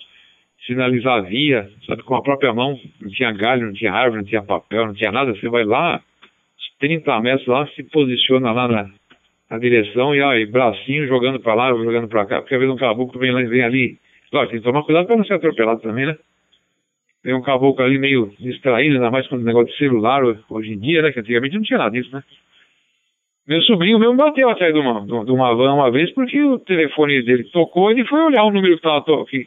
Sinalizar 0.67 1.25
via, 1.25 1.71
sabe, 1.87 2.03
com 2.03 2.15
a 2.15 2.23
própria 2.23 2.53
mão, 2.53 2.79
não 3.01 3.11
tinha 3.11 3.33
galho, 3.33 3.67
não 3.67 3.73
tinha 3.73 3.93
árvore, 3.93 4.23
não 4.23 4.29
tinha 4.29 4.43
papel, 4.43 4.87
não 4.87 4.95
tinha 4.95 5.11
nada, 5.11 5.33
você 5.33 5.49
vai 5.49 5.65
lá, 5.65 6.03
30 6.79 7.21
metros 7.21 7.47
lá, 7.47 7.67
se 7.69 7.83
posiciona 7.85 8.53
lá 8.53 8.69
na, 8.69 8.91
na 9.51 9.59
direção 9.59 10.15
e, 10.15 10.21
e 10.21 10.47
bracinho 10.47 11.07
jogando 11.07 11.41
para 11.41 11.55
lá, 11.55 11.71
jogando 11.71 12.09
para 12.09 12.27
cá, 12.27 12.41
porque 12.41 12.55
às 12.55 12.61
vezes 12.61 12.75
um 12.75 12.79
caboclo 12.79 13.19
vem, 13.19 13.33
vem 13.49 13.63
ali. 13.63 13.99
Lógico, 14.33 14.53
tem 14.53 14.61
que 14.61 14.67
tomar 14.67 14.83
cuidado 14.83 15.07
para 15.07 15.17
não 15.17 15.25
ser 15.25 15.35
atropelado 15.35 15.81
também, 15.81 16.07
né? 16.07 16.17
Tem 17.23 17.35
um 17.35 17.43
caboclo 17.43 17.85
ali 17.85 17.99
meio 17.99 18.33
distraído, 18.39 18.95
ainda 18.95 19.11
mais 19.11 19.27
com 19.27 19.37
o 19.37 19.41
negócio 19.41 19.73
de 19.73 19.79
celular 19.79 20.23
hoje 20.49 20.73
em 20.73 20.79
dia, 20.79 21.03
né? 21.03 21.13
Que 21.13 21.21
antigamente 21.21 21.55
não 21.57 21.63
tinha 21.63 21.79
nada 21.79 21.91
disso, 21.91 22.15
né? 22.15 22.23
Meu 23.49 23.63
sobrinho 23.63 23.99
mesmo 23.99 24.15
bateu 24.15 24.51
atrás 24.51 24.75
de 24.75 24.79
uma, 24.79 25.25
de 25.25 25.33
uma 25.33 25.55
van 25.55 25.73
uma 25.73 25.91
vez 25.91 26.13
porque 26.13 26.39
o 26.39 26.59
telefone 26.59 27.23
dele 27.23 27.45
tocou 27.45 27.91
e 27.91 27.95
ele 27.95 28.05
foi 28.05 28.21
olhar 28.21 28.45
o 28.45 28.51
número 28.51 28.77
que, 28.77 28.83
tava 28.83 29.01
to 29.01 29.25
que, 29.25 29.47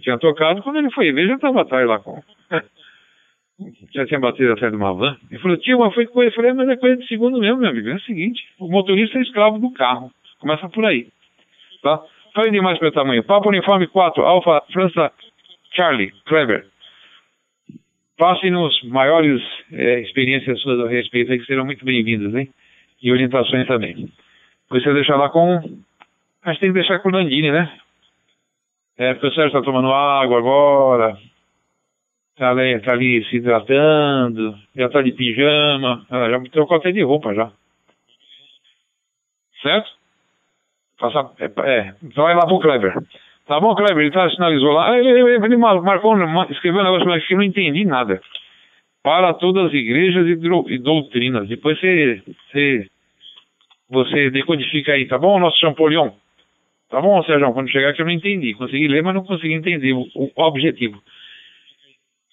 tinha 0.00 0.18
tocado. 0.18 0.62
Quando 0.62 0.78
ele 0.78 0.90
foi 0.90 1.12
ver, 1.12 1.28
já 1.28 1.34
estava 1.34 1.60
atrás 1.60 1.86
lá 1.86 1.98
com. 1.98 2.22
já 3.94 4.06
tinha 4.06 4.18
batido 4.18 4.52
atrás 4.52 4.72
de 4.72 4.78
uma 4.78 4.94
van. 4.94 5.18
Ele 5.30 5.38
falou, 5.38 5.58
tio, 5.58 5.78
mas 5.80 5.92
foi 5.92 6.06
coisa. 6.06 6.30
Eu 6.30 6.34
falei, 6.34 6.54
mas 6.54 6.66
é 6.66 6.76
coisa 6.76 6.96
de 6.96 7.06
segundo 7.06 7.38
mesmo, 7.38 7.58
meu 7.58 7.68
amigo. 7.68 7.90
É 7.90 7.94
o 7.94 8.00
seguinte, 8.00 8.42
o 8.58 8.68
motorista 8.68 9.18
é 9.18 9.20
escravo 9.20 9.58
do 9.58 9.70
carro. 9.72 10.10
Começa 10.40 10.66
por 10.70 10.86
aí. 10.86 11.08
Tá? 11.82 12.00
Falei 12.34 12.50
demais 12.50 12.78
pelo 12.78 12.90
tamanho. 12.90 13.22
Papo 13.22 13.50
Uniforme 13.50 13.86
4, 13.86 14.22
Alfa 14.22 14.62
França 14.72 15.12
Charlie, 15.74 16.10
Kleber. 16.24 16.71
Passe-nos 18.16 18.82
maiores 18.84 19.42
é, 19.72 20.00
experiências 20.00 20.60
suas 20.60 20.80
a 20.80 20.88
respeito 20.88 21.32
que 21.32 21.46
serão 21.46 21.64
muito 21.64 21.84
bem-vindas, 21.84 22.34
hein? 22.34 22.48
E 23.02 23.10
orientações 23.10 23.66
também. 23.66 24.08
Você 24.68 24.92
deixa 24.92 25.16
lá 25.16 25.28
com. 25.28 25.56
Acho 26.44 26.54
que 26.54 26.60
tem 26.60 26.72
que 26.72 26.78
deixar 26.78 26.98
com 27.00 27.08
o 27.08 27.12
Landini, 27.12 27.50
né? 27.50 27.72
É, 28.98 29.14
porque 29.14 29.28
o 29.28 29.34
Sérgio 29.34 29.46
está 29.48 29.62
tomando 29.62 29.92
água 29.92 30.38
agora, 30.38 31.18
tá 32.36 32.50
ali, 32.50 32.78
tá 32.80 32.92
ali 32.92 33.24
se 33.24 33.36
hidratando, 33.36 34.56
já 34.76 34.88
tá 34.88 35.02
de 35.02 35.12
pijama, 35.12 36.06
ela 36.10 36.30
já 36.30 36.40
trocou 36.50 36.76
até 36.76 36.92
de 36.92 37.02
roupa 37.02 37.34
já. 37.34 37.50
Certo? 39.62 39.90
Passa, 40.98 41.30
é, 41.38 41.44
é, 41.46 41.94
vai 42.14 42.34
lá 42.34 42.46
pro 42.46 42.60
Kleber. 42.60 42.94
Tá 43.52 43.60
bom, 43.60 43.74
Kleber? 43.74 43.98
Ele 43.98 44.10
tá, 44.10 44.30
sinalizou 44.30 44.72
lá. 44.72 44.98
Ele, 44.98 45.10
ele, 45.10 45.44
ele 45.44 45.56
marcou, 45.58 46.16
escreveu 46.48 46.80
um 46.80 46.84
negócio 46.84 47.06
mas 47.06 47.26
que 47.26 47.34
eu 47.34 47.36
não 47.36 47.44
entendi 47.44 47.84
nada. 47.84 48.18
Para 49.02 49.34
todas 49.34 49.66
as 49.66 49.74
igrejas 49.74 50.26
e, 50.26 50.78
doutrinas. 50.78 51.46
Depois 51.46 51.78
você, 51.78 52.22
você, 52.26 52.86
você 53.90 54.30
decodifica 54.30 54.92
aí, 54.92 55.06
tá 55.06 55.18
bom, 55.18 55.38
nosso 55.38 55.58
Champollion? 55.58 56.12
Tá 56.88 56.98
bom, 57.02 57.22
Sérgio? 57.24 57.52
Quando 57.52 57.70
chegar 57.70 57.92
que 57.92 58.00
eu 58.00 58.06
não 58.06 58.12
entendi. 58.12 58.54
Consegui 58.54 58.88
ler, 58.88 59.02
mas 59.02 59.14
não 59.14 59.22
consegui 59.22 59.52
entender 59.52 59.92
o, 59.92 60.06
o 60.14 60.30
objetivo. 60.36 60.98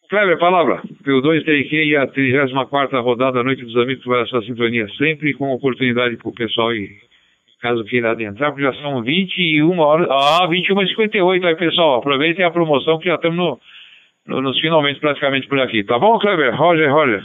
Kleber, 0.10 0.40
palavra. 0.40 0.82
P2 1.04 1.44
TRQ 1.44 1.84
e 1.84 1.98
a 1.98 2.08
34 2.08 3.02
rodada 3.02 3.44
Noite 3.44 3.66
dos 3.66 3.76
Amigos 3.76 4.06
para 4.06 4.22
essa 4.22 4.42
sintonia, 4.44 4.88
sempre 4.98 5.34
com 5.34 5.52
oportunidade 5.52 6.16
para 6.16 6.30
o 6.30 6.34
pessoal 6.34 6.74
e 6.74 7.09
caso 7.62 7.84
queira 7.86 8.12
adentrar, 8.12 8.52
porque 8.52 8.64
já 8.64 8.74
são 8.82 9.02
21 9.02 9.80
horas. 9.80 10.08
Ah, 10.10 10.48
21 10.48 10.80
h 10.80 10.90
58 10.90 11.48
aí, 11.48 11.56
pessoal. 11.56 12.00
Aproveitem 12.00 12.46
a 12.46 12.52
promoção 12.52 13.00
que 13.00 13.08
já 13.08 13.16
estamos 13.16 13.38
no, 13.38 13.60
no, 14.28 14.42
nos 14.42 14.60
finalmente 14.60 15.00
praticamente 15.00 15.48
por 15.48 15.60
aqui. 15.60 15.84
Tá 15.84 16.00
bom, 16.00 16.18
Kleber? 16.20 16.56
Roger, 16.56 16.92
Roger. 16.92 17.24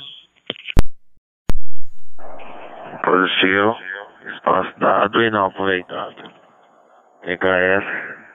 Positivo. 3.05 3.77
Espaço 4.35 4.79
dado 4.79 5.23
e 5.23 5.31
não 5.31 5.47
aproveitado. 5.47 6.17
TKS, 7.23 7.85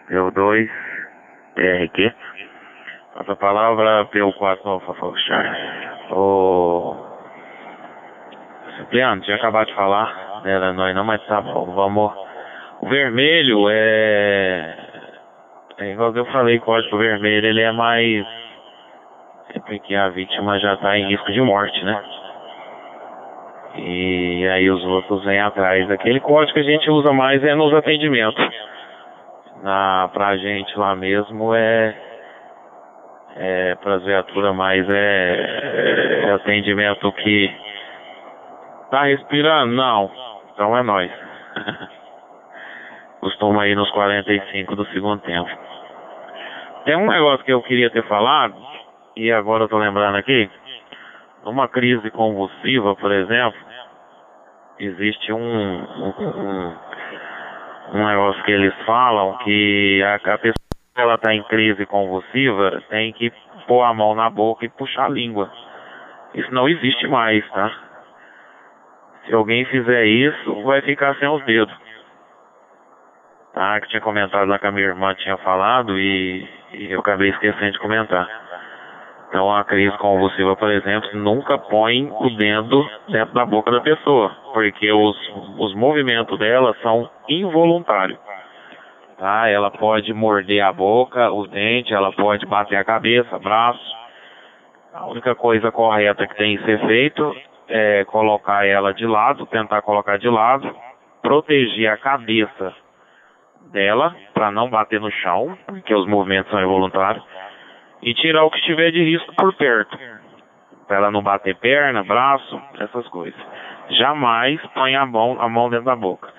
P2, 0.10 0.70
TRQ. 1.56 2.14
Passa 3.16 3.32
a 3.34 3.36
palavra 3.36 4.06
P4 4.06 4.60
Alfa 4.64 4.94
Foxtrot. 4.94 5.50
O 6.12 6.96
Cipriano, 8.78 9.22
tinha 9.22 9.36
acabado 9.36 9.68
de 9.68 9.76
falar, 9.76 10.29
era 10.46 10.74
nós 10.74 10.96
não, 10.96 11.04
mas 11.04 11.26
tá 11.26 11.40
vamos. 11.40 12.12
O 12.82 12.90
vermelho 12.90 13.68
é. 13.70 14.78
É 15.78 15.92
igual 15.92 16.12
que 16.12 16.20
eu 16.20 16.26
falei, 16.26 16.60
código 16.60 16.98
vermelho, 16.98 17.48
ele 17.48 17.62
é 17.62 17.72
mais. 17.72 18.26
É 19.56 19.60
porque 19.60 19.96
a 19.96 20.10
vítima 20.10 20.60
já 20.60 20.74
está 20.74 20.98
em 20.98 21.08
risco 21.08 21.32
de 21.32 21.42
morte, 21.42 21.84
né? 21.84 22.04
E 23.76 24.48
aí 24.48 24.70
os 24.70 24.84
outros 24.84 25.24
vêm 25.24 25.40
atrás. 25.40 25.90
Aquele 25.90 26.20
código 26.20 26.54
que 26.54 26.60
a 26.60 26.64
gente 26.64 26.90
usa 26.90 27.14
mais 27.14 27.44
é 27.44 27.56
nos 27.56 27.74
atendimentos. 27.74 28.46
Na, 29.64 30.10
pra 30.14 30.38
gente 30.38 30.78
lá 30.78 30.96
mesmo 30.96 31.54
é 31.54 31.96
é, 33.36 33.76
para 33.76 33.96
as 33.96 34.04
viaturas, 34.04 34.54
mas 34.56 34.86
é, 34.90 36.26
é 36.26 36.32
atendimento 36.32 37.12
que 37.14 37.52
tá 38.92 39.04
respirando? 39.04 39.74
Não. 39.74 40.29
Então 40.60 40.76
é 40.76 40.84
nós. 40.84 41.10
Costuma 43.22 43.66
ir 43.66 43.78
nos 43.78 43.90
45 43.92 44.76
do 44.76 44.86
segundo 44.88 45.22
tempo. 45.22 45.50
Tem 46.84 46.98
um 46.98 47.08
negócio 47.08 47.46
que 47.46 47.54
eu 47.54 47.62
queria 47.62 47.90
ter 47.90 48.06
falado, 48.10 48.56
e 49.16 49.32
agora 49.32 49.64
eu 49.64 49.70
tô 49.70 49.78
lembrando 49.78 50.18
aqui. 50.18 50.50
Numa 51.46 51.70
crise 51.70 52.12
convulsiva, 52.12 52.94
por 52.98 53.10
exemplo, 53.10 53.58
existe 54.80 55.32
um, 55.32 55.40
um, 55.40 56.76
um 57.94 58.06
negócio 58.06 58.44
que 58.44 58.52
eles 58.52 58.76
falam 58.86 59.38
que 59.38 60.04
a, 60.04 60.16
a 60.16 60.38
pessoa 60.40 60.56
ela 60.98 61.16
está 61.16 61.34
em 61.34 61.44
crise 61.44 61.86
convulsiva 61.86 62.84
tem 62.90 63.14
que 63.14 63.32
pôr 63.66 63.82
a 63.84 63.94
mão 63.94 64.14
na 64.14 64.30
boca 64.30 64.66
e 64.66 64.70
puxar 64.70 65.06
a 65.06 65.10
língua. 65.10 65.50
Isso 66.34 66.54
não 66.54 66.68
existe 66.68 67.08
mais, 67.08 67.50
tá? 67.52 67.89
Se 69.30 69.36
alguém 69.36 69.64
fizer 69.66 70.06
isso, 70.06 70.64
vai 70.64 70.82
ficar 70.82 71.16
sem 71.18 71.28
os 71.28 71.46
dedos. 71.46 71.74
Tá? 73.54 73.80
Que 73.80 73.88
tinha 73.90 74.02
comentado 74.02 74.48
lá 74.48 74.58
que 74.58 74.66
a 74.66 74.72
minha 74.72 74.88
irmã 74.88 75.14
tinha 75.14 75.38
falado 75.38 76.00
e, 76.00 76.48
e 76.74 76.92
eu 76.92 77.00
acabei 77.00 77.30
esquecendo 77.30 77.74
de 77.74 77.80
comentar. 77.80 78.28
Então 79.28 79.56
a 79.56 79.64
crise 79.64 79.96
convulsiva, 80.00 80.56
por 80.56 80.72
exemplo, 80.72 81.12
nunca 81.14 81.60
põe 81.60 82.10
o 82.12 82.30
dedo 82.32 82.90
dentro 83.08 83.36
da 83.36 83.46
boca 83.46 83.70
da 83.70 83.82
pessoa, 83.82 84.36
porque 84.52 84.92
os, 84.92 85.16
os 85.60 85.76
movimentos 85.76 86.40
dela 86.40 86.76
são 86.82 87.08
involuntários. 87.28 88.18
Tá? 89.20 89.48
Ela 89.48 89.70
pode 89.70 90.12
morder 90.12 90.64
a 90.64 90.74
boca, 90.74 91.32
o 91.32 91.46
dente, 91.46 91.94
ela 91.94 92.12
pode 92.12 92.48
bater 92.48 92.78
a 92.78 92.84
cabeça, 92.84 93.38
braço. 93.38 94.00
A 94.92 95.06
única 95.06 95.36
coisa 95.36 95.72
correta 95.72 96.26
que 96.26 96.36
tem 96.36 96.58
que 96.58 96.66
ser 96.66 96.80
feito 96.88 97.36
é 97.70 98.04
colocar 98.06 98.66
ela 98.66 98.94
de 98.94 99.06
lado, 99.06 99.46
tentar 99.46 99.82
colocar 99.82 100.18
de 100.18 100.28
lado, 100.28 100.76
proteger 101.22 101.92
a 101.92 101.98
cabeça 101.98 102.74
dela 103.72 104.16
para 104.34 104.52
não 104.52 104.70
bater 104.70 105.00
no 105.00 105.12
chão, 105.12 105.58
porque 105.68 105.94
os 105.94 106.08
movimentos 106.08 106.52
são 106.52 106.62
involuntários 106.62 107.24
e 108.02 108.14
tirar 108.14 108.44
o 108.44 108.50
que 108.50 108.58
estiver 108.58 108.92
de 108.92 109.04
risco 109.04 109.34
por 109.36 109.54
perto. 109.56 109.98
Para 110.88 110.98
ela 110.98 111.12
não 111.12 111.22
bater 111.22 111.56
perna, 111.56 112.04
braço, 112.04 112.60
essas 112.80 113.08
coisas. 113.10 113.40
Jamais 113.92 114.60
põe 114.74 114.96
a 114.96 115.06
mão, 115.06 115.40
a 115.40 115.48
mão 115.48 115.70
dentro 115.70 115.86
da 115.86 115.96
boca. 115.96 116.34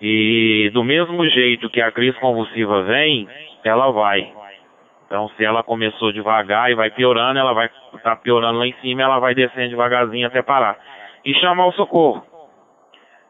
E 0.00 0.70
do 0.72 0.82
mesmo 0.82 1.26
jeito 1.28 1.70
que 1.70 1.80
a 1.80 1.92
crise 1.92 2.18
convulsiva 2.18 2.82
vem, 2.82 3.28
ela 3.64 3.90
vai. 3.90 4.32
Então, 5.10 5.28
se 5.30 5.44
ela 5.44 5.64
começou 5.64 6.12
devagar 6.12 6.70
e 6.70 6.76
vai 6.76 6.88
piorando, 6.88 7.36
ela 7.36 7.52
vai 7.52 7.68
tá 8.00 8.14
piorando 8.14 8.60
lá 8.60 8.66
em 8.68 8.74
cima, 8.74 9.02
ela 9.02 9.18
vai 9.18 9.34
descendo 9.34 9.70
devagarzinho 9.70 10.24
até 10.24 10.40
parar. 10.40 10.78
E 11.24 11.34
chamar 11.34 11.66
o 11.66 11.72
socorro. 11.72 12.24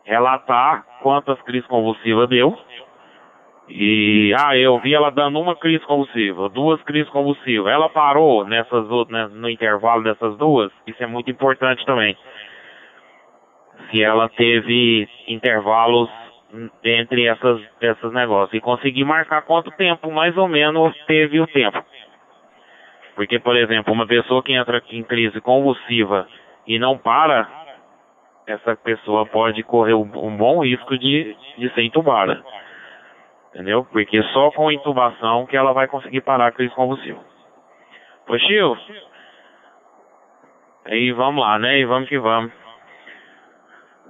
Relatar 0.04 0.84
quantas 1.02 1.40
crises 1.40 1.66
convulsivas 1.66 2.28
deu, 2.28 2.54
e, 3.72 4.34
ah, 4.36 4.56
eu 4.58 4.78
vi 4.80 4.92
ela 4.92 5.10
dando 5.10 5.40
uma 5.40 5.54
crise 5.56 5.82
convulsiva, 5.86 6.48
duas 6.48 6.82
crises 6.82 7.08
convulsivas. 7.10 7.72
Ela 7.72 7.88
parou 7.88 8.44
nessas 8.44 8.86
né, 9.08 9.28
no 9.32 9.48
intervalo 9.48 10.02
dessas 10.02 10.36
duas. 10.36 10.70
Isso 10.86 11.02
é 11.02 11.06
muito 11.06 11.30
importante 11.30 11.82
também. 11.86 12.14
Se 13.90 14.02
ela 14.02 14.28
teve 14.28 15.08
intervalos 15.26 16.10
entre 16.84 17.26
essas, 17.26 17.60
essas 17.80 18.12
negócios. 18.12 18.54
E 18.54 18.60
conseguir 18.60 19.04
marcar 19.04 19.42
quanto 19.42 19.70
tempo, 19.72 20.10
mais 20.10 20.36
ou 20.36 20.48
menos, 20.48 20.96
teve 21.06 21.40
o 21.40 21.46
tempo. 21.46 21.84
Porque, 23.14 23.38
por 23.38 23.56
exemplo, 23.56 23.92
uma 23.92 24.06
pessoa 24.06 24.42
que 24.42 24.52
entra 24.52 24.82
em 24.90 25.02
crise 25.02 25.40
convulsiva 25.40 26.26
e 26.66 26.78
não 26.78 26.96
para, 26.96 27.48
essa 28.46 28.76
pessoa 28.76 29.26
pode 29.26 29.62
correr 29.62 29.94
um 29.94 30.36
bom 30.36 30.64
risco 30.64 30.96
de, 30.98 31.36
de 31.58 31.68
ser 31.74 31.82
entubada. 31.82 32.42
Entendeu? 33.50 33.84
Porque 33.90 34.22
só 34.32 34.50
com 34.52 34.70
intubação 34.70 35.44
que 35.46 35.56
ela 35.56 35.72
vai 35.72 35.88
conseguir 35.88 36.20
parar 36.20 36.46
a 36.46 36.52
crise 36.52 36.74
convulsiva. 36.74 37.18
Pois, 38.26 38.40
tio. 38.42 38.76
Aí 40.84 41.12
vamos 41.12 41.42
lá, 41.42 41.58
né? 41.58 41.78
E 41.80 41.84
vamos 41.84 42.08
que 42.08 42.18
vamos. 42.18 42.52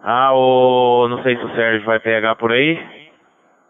Ah, 0.02 0.32
o... 0.32 1.08
não 1.08 1.22
sei 1.22 1.36
se 1.36 1.44
o 1.44 1.54
Sérgio 1.54 1.84
vai 1.84 2.00
pegar 2.00 2.34
por 2.36 2.52
aí. 2.52 2.78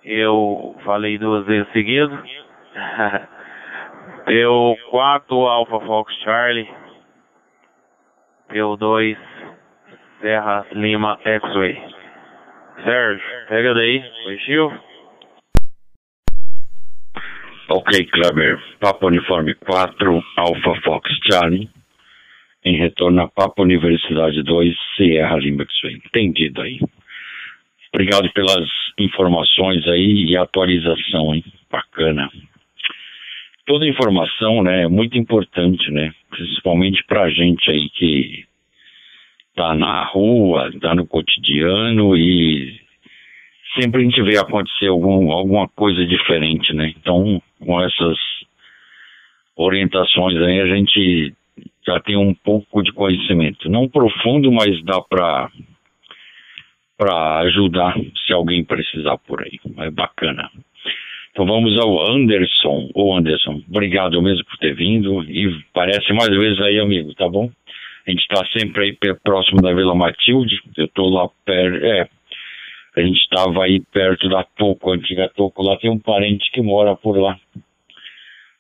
Eu 0.05 0.77
falei 0.85 1.19
duas 1.19 1.45
vezes 1.47 1.71
seguido. 1.73 2.17
Deu 4.27 4.77
4 4.91 5.37
Alpha 5.37 5.81
Fox 5.81 6.15
Charlie. 6.23 6.71
Deu 8.51 8.77
2 8.77 9.19
Serra 10.21 10.67
Lima 10.73 11.19
X-Way. 11.25 11.83
Sérgio, 12.85 13.25
pega 13.49 13.75
daí. 13.75 14.03
Foi, 14.25 14.37
tio. 14.39 14.73
Ok, 17.69 18.05
Kleber. 18.07 18.59
Papa 18.81 19.07
Uniforme 19.07 19.55
4, 19.55 20.23
Alpha 20.37 20.81
Fox 20.83 21.09
Charlie. 21.31 21.69
Em 22.65 22.77
retorno 22.77 23.23
a 23.23 23.29
Papa 23.29 23.63
Universidade 23.63 24.43
2, 24.43 24.75
Sierra 24.97 25.37
Lima 25.39 25.67
Entendido 25.85 26.61
aí. 26.61 26.79
Obrigado 27.93 28.31
pelas 28.33 28.69
informações 28.99 29.87
aí 29.89 30.27
e 30.29 30.37
atualização, 30.37 31.35
hein? 31.35 31.43
Bacana. 31.71 32.31
Toda 33.67 33.87
informação, 33.87 34.63
né, 34.63 34.83
é 34.83 34.89
muito 34.89 35.17
importante, 35.17 35.91
né? 35.91 36.13
Principalmente 36.31 37.03
pra 37.05 37.31
gente 37.31 37.71
aí 37.71 37.89
que 37.91 38.45
tá 39.55 39.75
na 39.75 40.05
rua, 40.05 40.71
tá 40.81 40.95
no 40.95 41.07
cotidiano 41.07 42.17
e 42.17 42.79
sempre 43.79 44.03
a 44.03 44.05
gente 44.05 44.23
vê 44.23 44.39
acontecer 44.39 44.89
algum, 44.89 45.33
alguma 45.33 45.69
coisa 45.69 46.05
diferente, 46.07 46.73
né? 46.73 46.93
Então, 46.97 47.43
com 47.59 47.81
essas 47.81 48.19
orientações 49.57 50.37
aí, 50.37 50.61
a 50.61 50.67
gente 50.67 51.35
já 51.87 52.01
tem 52.01 52.17
um 52.17 52.35
pouco 52.35 52.83
de 52.83 52.93
conhecimento. 52.93 53.69
Não 53.69 53.89
profundo, 53.89 54.51
mas 54.53 54.83
dá 54.85 55.01
para 55.01 55.51
para 56.97 57.39
ajudar 57.39 57.97
se 58.27 58.33
alguém 58.33 58.63
precisar 58.63 59.17
por 59.17 59.43
aí. 59.43 59.59
É 59.79 59.91
bacana. 59.91 60.51
Então 61.31 61.47
vamos 61.47 61.79
ao 61.79 62.11
Anderson. 62.13 62.91
Ô 62.95 63.17
Anderson, 63.17 63.63
obrigado 63.69 64.21
mesmo 64.21 64.45
por 64.45 64.59
ter 64.59 64.75
vindo 64.75 65.23
e 65.25 65.65
parece 65.73 66.13
mais 66.13 66.29
vezes 66.29 66.61
aí, 66.61 66.79
amigo, 66.79 67.15
tá 67.15 67.27
bom? 67.27 67.51
A 68.07 68.11
gente 68.11 68.21
está 68.21 68.45
sempre 68.59 68.85
aí 68.85 69.15
próximo 69.23 69.63
da 69.63 69.73
Vila 69.73 69.95
Matilde. 69.95 70.61
Eu 70.77 70.87
estou 70.87 71.09
lá 71.09 71.29
perto. 71.45 71.85
É, 71.85 72.09
a 72.97 73.01
gente 73.01 73.21
estava 73.21 73.65
aí 73.65 73.81
perto 73.93 74.29
da 74.29 74.43
Toco, 74.43 74.93
antiga 74.93 75.31
Toco, 75.35 75.63
lá 75.63 75.77
tem 75.79 75.91
um 75.91 75.99
parente 75.99 76.51
que 76.51 76.61
mora 76.61 76.97
por 76.97 77.17
lá. 77.17 77.39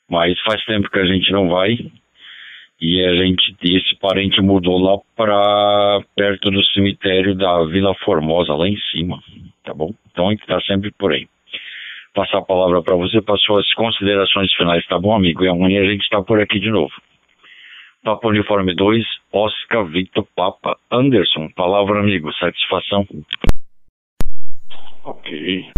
Mas 0.09 0.41
faz 0.41 0.64
tempo 0.64 0.91
que 0.91 0.99
a 0.99 1.07
gente 1.07 1.31
não 1.33 1.49
vai. 1.49 1.79
E 2.81 3.05
a 3.05 3.14
gente, 3.14 3.55
esse 3.62 3.95
parente 3.97 4.41
mudou 4.41 4.78
lá 4.78 4.99
para 5.14 6.01
perto 6.16 6.51
do 6.51 6.64
cemitério 6.64 7.35
da 7.35 7.62
Vila 7.64 7.95
Formosa, 8.05 8.55
lá 8.55 8.66
em 8.66 8.78
cima, 8.91 9.22
tá 9.62 9.74
bom? 9.74 9.93
Então 10.11 10.28
a 10.28 10.31
gente 10.31 10.41
está 10.41 10.59
sempre 10.62 10.91
por 10.93 11.12
aí. 11.12 11.28
Passar 12.14 12.39
a 12.39 12.43
palavra 12.43 12.83
para 12.83 12.97
você 12.97 13.20
para 13.20 13.37
suas 13.37 13.70
considerações 13.74 14.53
finais, 14.55 14.85
tá 14.87 14.99
bom, 14.99 15.14
amigo? 15.14 15.45
E 15.45 15.49
amanhã 15.49 15.83
a 15.83 15.91
gente 15.91 16.03
está 16.03 16.22
por 16.22 16.41
aqui 16.41 16.59
de 16.59 16.70
novo. 16.70 16.93
Papa 18.03 18.28
Uniforme 18.28 18.74
2, 18.74 19.05
Oscar 19.31 19.85
Victor 19.85 20.26
Papa 20.35 20.76
Anderson. 20.91 21.51
Palavra, 21.51 22.01
amigo. 22.01 22.33
Satisfação. 22.33 23.07
Ok. 25.05 25.70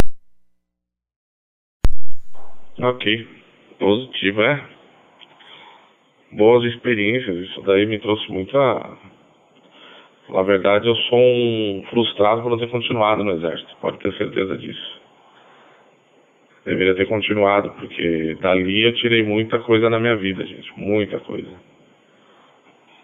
Ok. 2.78 3.28
Positivo, 3.78 4.42
é. 4.42 4.71
Boas 6.32 6.64
experiências. 6.64 7.36
Isso 7.36 7.60
daí 7.62 7.86
me 7.86 7.98
trouxe 7.98 8.30
muita. 8.30 8.98
Na 10.28 10.42
verdade, 10.42 10.88
eu 10.88 10.96
sou 10.96 11.18
um 11.18 11.84
frustrado 11.90 12.42
por 12.42 12.50
não 12.50 12.58
ter 12.58 12.68
continuado 12.68 13.22
no 13.22 13.32
exército. 13.32 13.76
Pode 13.80 13.98
ter 13.98 14.12
certeza 14.14 14.56
disso. 14.56 15.00
Deveria 16.64 16.94
ter 16.94 17.06
continuado, 17.06 17.70
porque 17.72 18.36
dali 18.40 18.82
eu 18.82 18.94
tirei 18.94 19.22
muita 19.24 19.58
coisa 19.58 19.90
na 19.90 19.98
minha 19.98 20.16
vida, 20.16 20.46
gente. 20.46 20.72
Muita 20.76 21.18
coisa. 21.20 21.50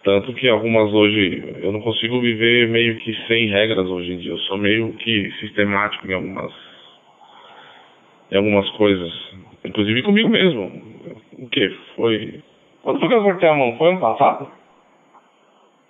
Tanto 0.04 0.32
que 0.32 0.48
algumas 0.48 0.92
hoje 0.92 1.42
eu 1.60 1.72
não 1.72 1.80
consigo 1.80 2.20
viver 2.20 2.68
meio 2.68 2.96
que 2.98 3.14
sem 3.26 3.48
regras 3.48 3.86
hoje 3.88 4.12
em 4.12 4.18
dia. 4.18 4.30
Eu 4.30 4.38
sou 4.38 4.56
meio 4.56 4.92
que 4.94 5.30
sistemático 5.40 6.08
em 6.08 6.14
algumas 6.14 6.52
em 8.30 8.36
algumas 8.36 8.70
coisas. 8.70 9.12
Inclusive 9.64 10.02
comigo 10.02 10.28
mesmo. 10.28 10.72
O 11.38 11.48
que? 11.48 11.68
Foi. 11.96 12.40
Quando 12.82 13.00
foi 13.00 13.08
que 13.08 13.14
eu 13.14 13.22
cortei 13.22 13.48
a 13.48 13.54
mão? 13.54 13.76
Foi 13.76 13.90
ano 13.90 14.00
passado? 14.00 14.48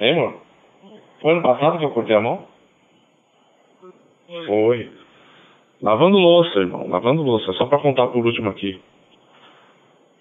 Hein, 0.01 0.13
amor? 0.13 0.35
Foi 1.21 1.33
ano 1.33 1.43
passado 1.43 1.79
que 1.79 1.85
eu 1.85 1.91
cortei 1.91 2.17
a 2.17 2.21
mão? 2.21 2.47
Foi. 4.47 4.91
Lavando 5.83 6.19
louça, 6.19 6.59
irmão. 6.59 6.89
Lavando 6.89 7.23
louça. 7.23 7.53
Só 7.55 7.67
pra 7.67 7.79
contar 7.79 8.09
por 8.09 8.25
último 8.25 8.51
aqui. 8.51 8.81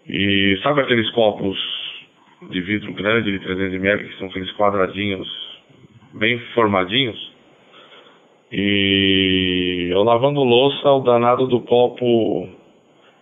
E 0.08 0.60
sabe 0.64 0.82
aqueles 0.82 1.10
copos 1.12 1.58
de 2.50 2.62
vidro 2.62 2.94
grande 2.94 3.32
de 3.32 3.40
300 3.40 3.74
ml, 3.74 4.08
que 4.08 4.18
são 4.18 4.28
aqueles 4.28 4.52
quadradinhos 4.56 5.28
bem 6.14 6.40
formadinhos? 6.54 7.34
E 8.52 9.90
eu 9.92 10.04
lavando 10.04 10.42
louça, 10.42 10.90
o 10.90 11.02
danado 11.02 11.48
do 11.48 11.60
copo 11.62 12.48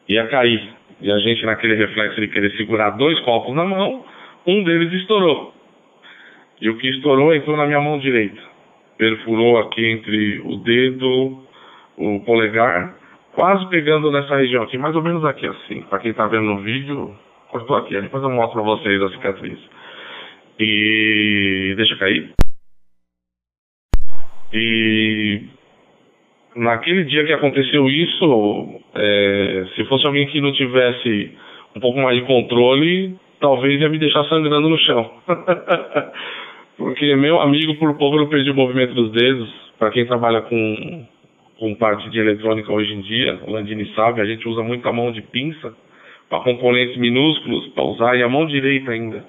ia 0.08 0.28
cair. 0.28 0.76
E 1.02 1.12
a 1.12 1.18
gente, 1.20 1.46
naquele 1.46 1.76
reflexo 1.76 2.20
de 2.22 2.28
querer 2.28 2.52
segurar 2.58 2.92
dois 2.92 3.20
copos 3.22 3.54
na 3.54 3.66
mão, 3.66 4.06
um 4.48 4.64
deles 4.64 4.94
estourou. 4.94 5.54
E 6.62 6.70
o 6.70 6.78
que 6.78 6.88
estourou 6.90 7.34
entrou 7.34 7.58
na 7.58 7.66
minha 7.66 7.82
mão 7.82 8.00
direita. 8.00 8.42
Perfurou 8.98 9.58
aqui 9.58 9.86
entre 9.86 10.40
o 10.46 10.58
dedo, 10.58 11.44
o 11.98 12.20
polegar, 12.22 12.96
quase 13.34 13.68
pegando 13.70 14.12
nessa 14.12 14.38
região 14.38 14.64
aqui, 14.64 14.78
mais 14.78 14.96
ou 14.96 15.04
menos 15.04 15.24
aqui 15.26 15.46
assim. 15.46 15.82
Para 15.84 16.00
quem 16.00 16.12
está 16.12 16.28
vendo 16.28 16.46
no 16.46 16.62
vídeo, 16.62 17.14
cortou 17.50 17.76
aqui. 17.76 18.00
Depois 18.00 18.24
eu 18.24 18.30
mostro 18.30 18.62
para 18.62 18.72
vocês 18.72 19.02
a 19.02 19.10
cicatriz. 19.10 19.60
E 20.58 21.74
deixa 21.76 21.98
cair. 21.98 22.32
E 24.54 25.44
naquele 26.56 27.04
dia 27.04 27.26
que 27.26 27.34
aconteceu 27.34 27.90
isso, 27.90 28.82
é, 28.96 29.66
se 29.76 29.84
fosse 29.86 30.06
alguém 30.08 30.26
que 30.28 30.40
não 30.42 30.52
tivesse 30.54 31.32
um 31.76 31.80
pouco 31.80 32.00
mais 32.00 32.18
de 32.20 32.26
controle, 32.26 33.16
talvez 33.40 33.80
ia 33.80 33.90
me 33.90 34.00
deixar 34.00 34.24
sangrando 34.26 34.70
no 34.70 34.78
chão. 34.80 35.12
Porque 36.78 37.16
meu 37.16 37.40
amigo, 37.40 37.76
por 37.76 37.96
pouco 37.98 38.18
eu 38.18 38.28
perdi 38.28 38.50
o 38.50 38.56
movimento 38.56 38.94
dos 38.94 39.12
dedos. 39.12 39.50
Para 39.78 39.92
quem 39.92 40.06
trabalha 40.06 40.42
com, 40.42 41.06
com 41.60 41.76
parte 41.76 42.10
de 42.10 42.20
eletrônica 42.20 42.72
hoje 42.72 42.94
em 42.94 43.02
dia, 43.02 43.40
o 43.46 43.52
Landini 43.52 43.86
sabe, 43.94 44.22
a 44.22 44.26
gente 44.26 44.48
usa 44.48 44.64
muito 44.64 44.88
a 44.88 44.94
mão 44.94 45.12
de 45.12 45.22
pinça 45.22 45.74
para 46.30 46.40
componentes 46.40 46.98
minúsculos 46.98 47.68
para 47.70 47.84
usar 47.84 48.16
e 48.18 48.24
a 48.24 48.30
mão 48.30 48.46
direita 48.46 48.92
ainda. 48.92 49.24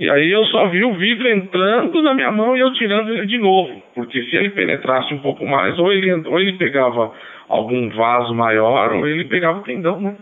E 0.00 0.08
aí 0.08 0.30
eu 0.30 0.46
só 0.46 0.66
vi 0.68 0.82
o 0.82 0.94
vidro 0.94 1.28
entrando 1.28 2.00
na 2.00 2.14
minha 2.14 2.32
mão 2.32 2.56
e 2.56 2.60
eu 2.60 2.72
tirando 2.72 3.12
ele 3.12 3.26
de 3.26 3.36
novo. 3.36 3.82
Porque 3.94 4.22
se 4.22 4.34
ele 4.34 4.48
penetrasse 4.48 5.12
um 5.12 5.18
pouco 5.18 5.44
mais, 5.46 5.78
ou 5.78 5.92
ele, 5.92 6.10
ou 6.26 6.40
ele 6.40 6.54
pegava 6.54 7.12
algum 7.46 7.90
vaso 7.90 8.34
maior, 8.34 8.94
ou 8.94 9.06
ele 9.06 9.26
pegava 9.26 9.58
o 9.58 9.62
tendão, 9.62 10.00
né? 10.00 10.16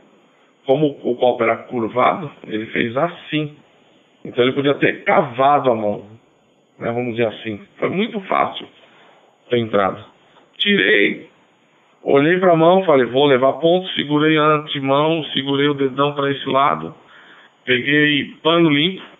Como 0.67 0.99
o 1.05 1.15
copo 1.15 1.45
era 1.45 1.59
curvado, 1.59 2.29
ele 2.49 2.67
fez 2.67 2.97
assim. 2.97 3.55
Então 4.25 4.43
ele 4.43 4.53
podia 4.53 4.75
ter 4.75 5.05
cavado 5.05 5.71
a 5.71 5.77
mão. 5.77 6.07
Né? 6.77 6.91
Vamos 6.91 7.15
dizer 7.15 7.29
assim. 7.29 7.61
Foi 7.77 7.89
muito 7.89 8.19
fácil 8.23 8.67
ter 9.49 9.59
entrado. 9.59 10.05
Tirei, 10.57 11.29
olhei 12.03 12.37
para 12.39 12.51
a 12.51 12.57
mão, 12.57 12.83
falei, 12.83 13.07
vou 13.07 13.27
levar 13.27 13.53
ponto, 13.55 13.87
segurei 13.91 14.37
a 14.39 14.43
antemão, 14.43 15.23
segurei 15.33 15.69
o 15.69 15.75
dedão 15.75 16.15
para 16.15 16.33
esse 16.33 16.49
lado, 16.49 16.93
peguei 17.65 18.35
pano 18.43 18.71
limpo 18.71 19.18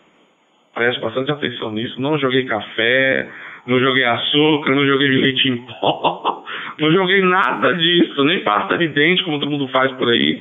preste 0.79 1.01
bastante 1.01 1.33
atenção 1.33 1.73
nisso. 1.73 2.01
Não 2.01 2.17
joguei 2.19 2.45
café, 2.45 3.29
não 3.67 3.81
joguei 3.81 4.05
açúcar, 4.05 4.71
não 4.71 4.87
joguei 4.87 5.09
leite 5.09 5.49
em 5.49 5.57
pó, 5.57 6.45
não 6.79 6.93
joguei 6.93 7.21
nada 7.23 7.75
disso, 7.75 8.25
nem 8.25 8.41
pasta 8.45 8.79
de 8.79 8.87
dente, 8.89 9.25
como 9.25 9.41
todo 9.41 9.51
mundo 9.51 9.67
faz 9.69 9.91
por 9.93 10.09
aí. 10.09 10.41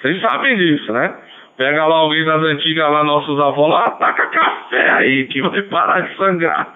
Vocês 0.00 0.20
sabem 0.20 0.56
disso, 0.56 0.92
né? 0.92 1.16
Pega 1.56 1.86
lá 1.86 1.96
alguém 1.96 2.24
das 2.24 2.42
antigas, 2.42 2.90
lá, 2.90 3.04
nossos 3.04 3.38
avós, 3.40 3.70
lá, 3.70 3.90
taca 3.92 4.26
café 4.26 4.90
aí, 4.90 5.26
que 5.26 5.40
vai 5.42 5.62
parar 5.62 6.00
de 6.00 6.16
sangrar. 6.16 6.74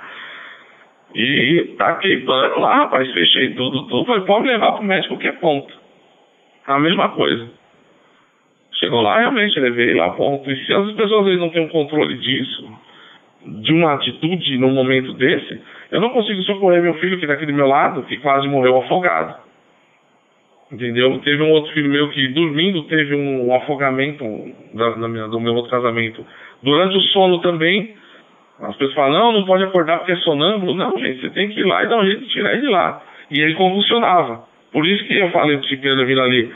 E 1.15 1.75
taquei 1.77 2.21
pano 2.21 2.61
lá, 2.61 2.77
rapaz, 2.77 3.11
fechei 3.13 3.51
tudo, 3.55 3.87
tudo. 3.87 4.07
Falei, 4.07 4.23
pode 4.23 4.47
levar 4.47 4.73
pro 4.73 4.85
médico 4.85 5.19
que 5.19 5.29
é 5.29 5.33
ponto. 5.33 5.73
A 6.67 6.79
mesma 6.79 7.11
coisa. 7.11 7.49
Chegou 8.75 9.03
lá, 9.03 9.19
realmente, 9.19 9.61
levei 9.61 9.95
lá 9.95 10.11
ponto. 10.11 10.51
E 10.51 10.65
se 10.65 10.73
as 10.73 10.93
pessoas 10.93 11.39
não 11.39 11.51
têm 11.51 11.65
um 11.67 11.69
controle 11.69 12.17
disso, 12.17 12.69
de 13.47 13.73
uma 13.73 13.95
atitude 13.95 14.59
num 14.59 14.73
momento 14.73 15.13
desse, 15.15 15.61
eu 15.91 16.01
não 16.01 16.11
consigo 16.11 16.43
socorrer 16.43 16.83
meu 16.83 16.95
filho 16.95 17.19
que 17.19 17.25
está 17.25 17.35
aqui 17.35 17.47
do 17.47 17.53
meu 17.53 17.67
lado, 17.67 18.03
que 18.05 18.17
quase 18.19 18.47
morreu 18.49 18.79
afogado. 18.79 19.35
Entendeu? 20.73 21.19
Teve 21.19 21.43
um 21.43 21.51
outro 21.51 21.71
filho 21.73 21.91
meu 21.91 22.09
que, 22.09 22.29
dormindo, 22.29 22.85
teve 22.85 23.15
um 23.15 23.55
afogamento 23.55 24.25
da, 24.73 24.91
da 24.91 25.09
minha, 25.09 25.29
do 25.29 25.39
meu 25.39 25.55
outro 25.55 25.71
casamento. 25.71 26.25
Durante 26.63 26.97
o 26.97 27.01
sono 27.13 27.41
também, 27.41 27.95
as 28.59 28.75
pessoas 28.77 28.95
falam, 28.95 29.13
não, 29.13 29.33
não 29.33 29.45
pode 29.45 29.65
acordar 29.65 29.99
porque 29.99 30.13
é 30.13 30.17
sonâmbulo. 30.17 30.75
Não, 30.75 30.97
gente, 30.99 31.21
você 31.21 31.31
tem 31.31 31.51
que 31.51 31.61
ir 31.61 31.65
lá 31.65 31.85
e 31.85 31.89
dar 31.89 31.99
um 31.99 32.07
jeito 32.07 32.23
de 32.23 32.29
tirar 32.29 32.53
ele 32.53 32.63
de 32.63 32.69
lá. 32.69 33.03
E 33.31 33.41
ele 33.41 33.55
convulsionava. 33.55 34.45
Por 34.73 34.87
isso 34.87 35.05
que 35.05 35.15
eu 35.15 35.31
falei 35.31 35.59
pro 35.59 35.69
Chiqueiro 35.69 36.07
vindo 36.07 36.23
ali, 36.23 36.51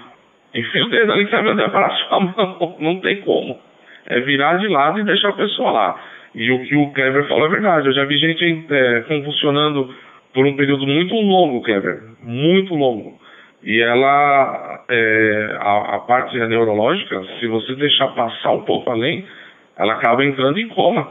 enfia 0.54 0.84
o 0.84 0.88
dedo 0.88 1.12
ali 1.12 1.24
que 1.26 1.30
sabe 1.30 1.50
onde 1.50 1.68
para 1.68 1.86
a 1.86 1.90
sua 1.90 2.20
mão. 2.20 2.76
Não 2.80 3.00
tem 3.00 3.20
como. 3.20 3.58
É 4.06 4.20
virar 4.20 4.56
de 4.56 4.68
lado 4.68 4.98
e 4.98 5.04
deixar 5.04 5.28
a 5.28 5.34
pessoa 5.34 5.70
lá. 5.70 6.00
E 6.36 6.52
o 6.52 6.62
que 6.64 6.76
o 6.76 6.90
Kleber 6.90 7.26
falou 7.26 7.46
é 7.46 7.48
verdade. 7.48 7.88
Eu 7.88 7.94
já 7.94 8.04
vi 8.04 8.18
gente 8.18 8.66
é, 8.70 9.00
convulsionando 9.08 9.92
por 10.34 10.46
um 10.46 10.54
período 10.54 10.86
muito 10.86 11.14
longo, 11.14 11.62
Kleber. 11.62 12.02
Muito 12.22 12.74
longo. 12.74 13.18
E 13.64 13.80
ela, 13.80 14.84
é, 14.86 15.56
a, 15.58 15.96
a, 15.96 15.98
parte 16.00 16.36
neurológica, 16.36 17.24
se 17.40 17.46
você 17.46 17.74
deixar 17.76 18.08
passar 18.08 18.52
um 18.52 18.60
pouco 18.62 18.90
além, 18.90 19.24
ela 19.78 19.94
acaba 19.94 20.24
entrando 20.26 20.60
em 20.60 20.68
coma. 20.68 21.08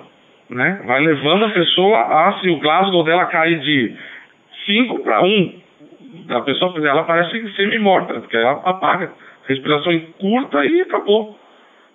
Né? 0.47 0.83
Vai 0.85 1.01
levando 1.01 1.45
a 1.45 1.49
pessoa 1.49 1.97
a, 1.97 2.39
se 2.39 2.49
o 2.49 2.59
Glasgow 2.59 3.03
dela 3.03 3.25
cair 3.25 3.59
de 3.59 3.95
5 4.67 4.99
para 4.99 5.23
1, 5.23 5.53
a 6.29 6.41
pessoa 6.41 6.87
ela 6.87 7.03
parece 7.03 7.55
semi-morta, 7.55 8.13
porque 8.21 8.37
ela 8.37 8.61
apaga. 8.63 9.11
Respiração 9.47 9.99
curta 10.19 10.63
e 10.65 10.81
acabou. 10.81 11.35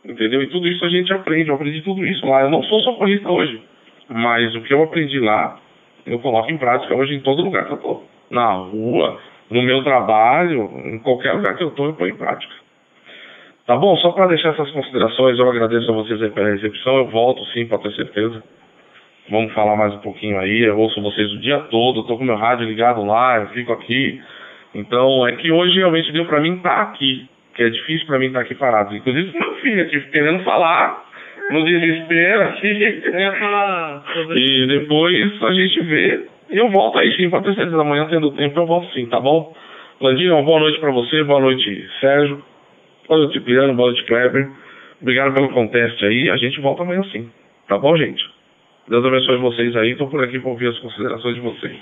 Entendeu? 0.05 0.43
E 0.43 0.47
tudo 0.49 0.67
isso 0.67 0.85
a 0.85 0.89
gente 0.89 1.13
aprende. 1.13 1.49
Eu 1.49 1.55
aprendi 1.55 1.83
tudo 1.83 2.05
isso 2.07 2.27
lá. 2.27 2.43
Eu 2.43 2.51
não 2.51 2.63
sou 2.63 2.81
socorrista 2.81 3.31
hoje. 3.31 3.63
Mas 4.09 4.55
o 4.55 4.63
que 4.63 4.73
eu 4.73 4.83
aprendi 4.83 5.21
lá, 5.21 5.59
eu 6.07 6.19
coloco 6.19 6.51
em 6.51 6.59
prática 6.59 6.95
hoje 6.95 7.15
em 7.15 7.21
todo 7.21 7.43
lugar 7.43 7.67
que 7.67 7.73
eu 7.73 7.77
tô. 7.77 8.03
Na 8.31 8.53
rua, 8.53 9.21
no 9.51 9.63
meu 9.63 9.83
trabalho, 9.85 10.71
em 10.85 10.99
qualquer 11.01 11.33
lugar 11.33 11.57
que 11.57 11.63
eu 11.63 11.71
tô, 11.73 11.87
eu 11.87 11.95
ponho 11.95 12.15
em 12.15 12.17
prática. 12.17 12.53
Tá 13.67 13.77
bom? 13.77 13.97
Só 13.99 14.11
para 14.13 14.27
deixar 14.29 14.51
essas 14.51 14.71
considerações, 14.73 15.39
eu 15.39 15.49
agradeço 15.49 15.91
a 15.91 15.95
vocês 15.95 16.21
aí 16.23 16.31
pela 16.31 16.51
recepção. 16.51 16.97
Eu 16.97 17.07
volto 17.07 17.45
sim, 17.47 17.67
para 17.67 17.79
ter 17.79 17.93
certeza. 17.93 18.43
Vamos 19.29 19.53
falar 19.53 19.77
mais 19.77 19.95
um 19.95 19.99
pouquinho 19.99 20.39
aí. 20.41 20.63
Eu 20.63 20.79
ouço 20.79 21.01
vocês 21.01 21.31
o 21.33 21.39
dia 21.39 21.59
todo. 21.71 22.01
Eu 22.01 22.05
tô 22.05 22.17
com 22.17 22.25
meu 22.25 22.37
rádio 22.37 22.67
ligado 22.67 23.05
lá, 23.05 23.39
eu 23.39 23.49
fico 23.49 23.73
aqui. 23.73 24.21
Então, 24.75 25.27
é 25.27 25.37
que 25.37 25.53
hoje 25.53 25.77
realmente 25.77 26.11
deu 26.11 26.25
para 26.25 26.41
mim 26.41 26.57
estar 26.57 26.75
tá 26.75 26.83
aqui 26.83 27.29
que 27.55 27.63
é 27.63 27.69
difícil 27.69 28.07
para 28.07 28.19
mim 28.19 28.27
estar 28.27 28.41
aqui 28.41 28.55
parado. 28.55 28.95
Inclusive 28.95 29.39
meu 29.39 29.55
filho 29.57 29.83
aqui 29.83 30.01
querendo 30.11 30.43
falar, 30.45 31.05
no 31.51 31.65
desespero, 31.65 32.43
assim. 32.43 32.69
e 34.37 34.67
depois 34.67 35.43
a 35.43 35.53
gente 35.53 35.81
vê. 35.81 36.27
E 36.51 36.57
eu 36.57 36.69
volto 36.69 36.99
aí 36.99 37.15
sim, 37.17 37.31
para 37.31 37.43
ter 37.43 37.55
certeza 37.55 37.77
da 37.77 37.85
manhã, 37.85 38.07
tendo 38.09 38.33
tempo, 38.33 38.59
eu 38.59 38.67
volto 38.67 38.93
sim, 38.93 39.07
tá 39.07 39.21
bom? 39.21 39.55
Landinho, 40.01 40.35
uma 40.35 40.43
boa 40.43 40.61
noite 40.61 40.81
para 40.81 40.91
você, 40.91 41.23
boa 41.25 41.41
noite, 41.41 41.89
Sérgio. 42.01 42.43
Boa 43.07 43.21
noite, 43.21 43.41
Piano, 43.41 43.75
boa 43.75 43.91
noite, 43.91 44.05
Kleber. 44.05 44.49
Obrigado 45.01 45.35
pelo 45.35 45.51
conteste 45.51 46.05
aí. 46.05 46.31
A 46.31 46.37
gente 46.37 46.61
volta 46.61 46.83
amanhã 46.83 47.03
sim. 47.13 47.31
Tá 47.68 47.79
bom, 47.79 47.97
gente? 47.97 48.25
Deus 48.89 49.05
abençoe 49.05 49.37
vocês 49.37 49.77
aí. 49.77 49.93
Estou 49.93 50.09
por 50.09 50.22
aqui 50.22 50.39
para 50.39 50.51
ouvir 50.51 50.68
as 50.68 50.79
considerações 50.79 51.35
de 51.35 51.41
vocês. 51.41 51.77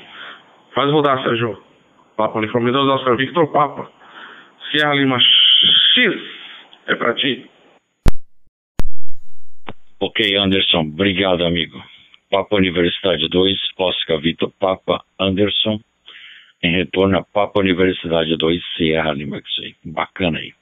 Faz 0.75 0.91
rodar, 0.91 1.23
Sérgio. 1.23 1.59
Papa 2.17 2.39
Uniforme 2.39 2.73
Deus, 2.73 2.87
Oscar 2.89 3.17
Victor 3.17 3.47
Papa. 3.53 3.89
Sierra 4.71 4.95
Lima 4.95 5.19
É 6.87 6.95
para 6.95 7.15
ti. 7.15 7.45
Ok, 10.01 10.37
Anderson. 10.37 10.83
Obrigado, 10.83 11.45
amigo. 11.45 11.83
Papa 12.31 12.57
Universidade 12.57 13.29
2, 13.29 13.59
Oscar 13.77 14.21
Vitor 14.21 14.53
Papa 14.61 15.05
Anderson. 15.19 15.81
Em 16.63 16.73
retorno 16.73 17.19
a 17.19 17.25
Papa 17.25 17.59
Universidade 17.61 18.37
2, 18.37 18.63
Sierra 18.77 19.13
Lima. 19.13 19.41
Bacana 19.85 20.39
aí. 20.39 20.53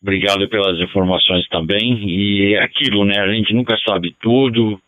Obrigado 0.00 0.48
pelas 0.48 0.78
informações 0.78 1.48
também. 1.48 2.08
E 2.08 2.54
é 2.54 2.62
aquilo, 2.62 3.04
né? 3.04 3.18
A 3.18 3.32
gente 3.32 3.52
nunca 3.52 3.76
sabe 3.78 4.14
tudo. 4.20 4.80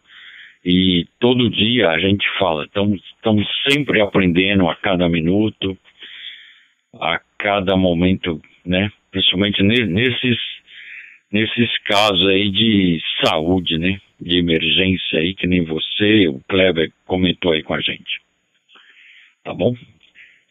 E 0.65 1.07
todo 1.19 1.51
dia 1.51 1.91
a 1.91 1.99
gente 1.99 2.25
fala. 2.39 2.65
Estamos 2.65 3.49
sempre 3.69 4.01
aprendendo 4.01 4.69
a 4.69 4.77
cada 4.77 5.09
minuto, 5.09 5.77
a 6.95 7.21
cada 7.43 7.77
momento 7.77 8.41
né? 8.65 8.91
Principalmente 9.11 9.63
nesses, 9.63 10.39
nesses 11.31 11.79
casos 11.85 12.27
aí 12.29 12.51
de 12.51 13.01
saúde, 13.25 13.79
né? 13.79 14.01
De 14.21 14.39
emergência 14.39 15.19
aí, 15.19 15.35
que 15.35 15.47
nem 15.47 15.65
você, 15.65 16.29
o 16.29 16.41
Kleber 16.49 16.93
comentou 17.07 17.53
aí 17.53 17.63
com 17.63 17.75
a 17.75 17.81
gente. 17.81 18.21
Tá 19.43 19.55
bom? 19.55 19.75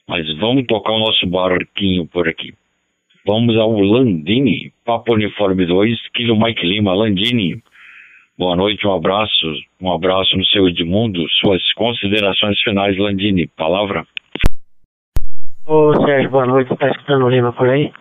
Mas 0.07 0.27
vamos 0.37 0.65
tocar 0.65 0.91
o 0.93 0.99
nosso 0.99 1.25
barquinho 1.27 2.05
por 2.07 2.27
aqui. 2.27 2.53
Vamos 3.25 3.55
ao 3.57 3.79
Landini, 3.79 4.73
Papo 4.83 5.13
Uniforme 5.13 5.65
2, 5.65 6.09
Kilo 6.13 6.39
Mike 6.39 6.65
Lima, 6.65 6.93
Landini. 6.93 7.61
Boa 8.35 8.55
noite, 8.55 8.87
um 8.87 8.93
abraço, 8.93 9.53
um 9.79 9.91
abraço 9.91 10.35
no 10.35 10.45
seu 10.45 10.67
Edmundo. 10.67 11.27
Suas 11.39 11.61
considerações 11.73 12.59
finais, 12.61 12.97
Landini. 12.97 13.45
Palavra. 13.47 14.07
Ô 15.71 15.93
Sérgio, 16.03 16.31
boa 16.31 16.47
noite. 16.47 16.75
Tá 16.77 16.89
escutando 16.89 17.25
o 17.25 17.29
Lima 17.29 17.53
por 17.53 17.69
aí? 17.69 17.93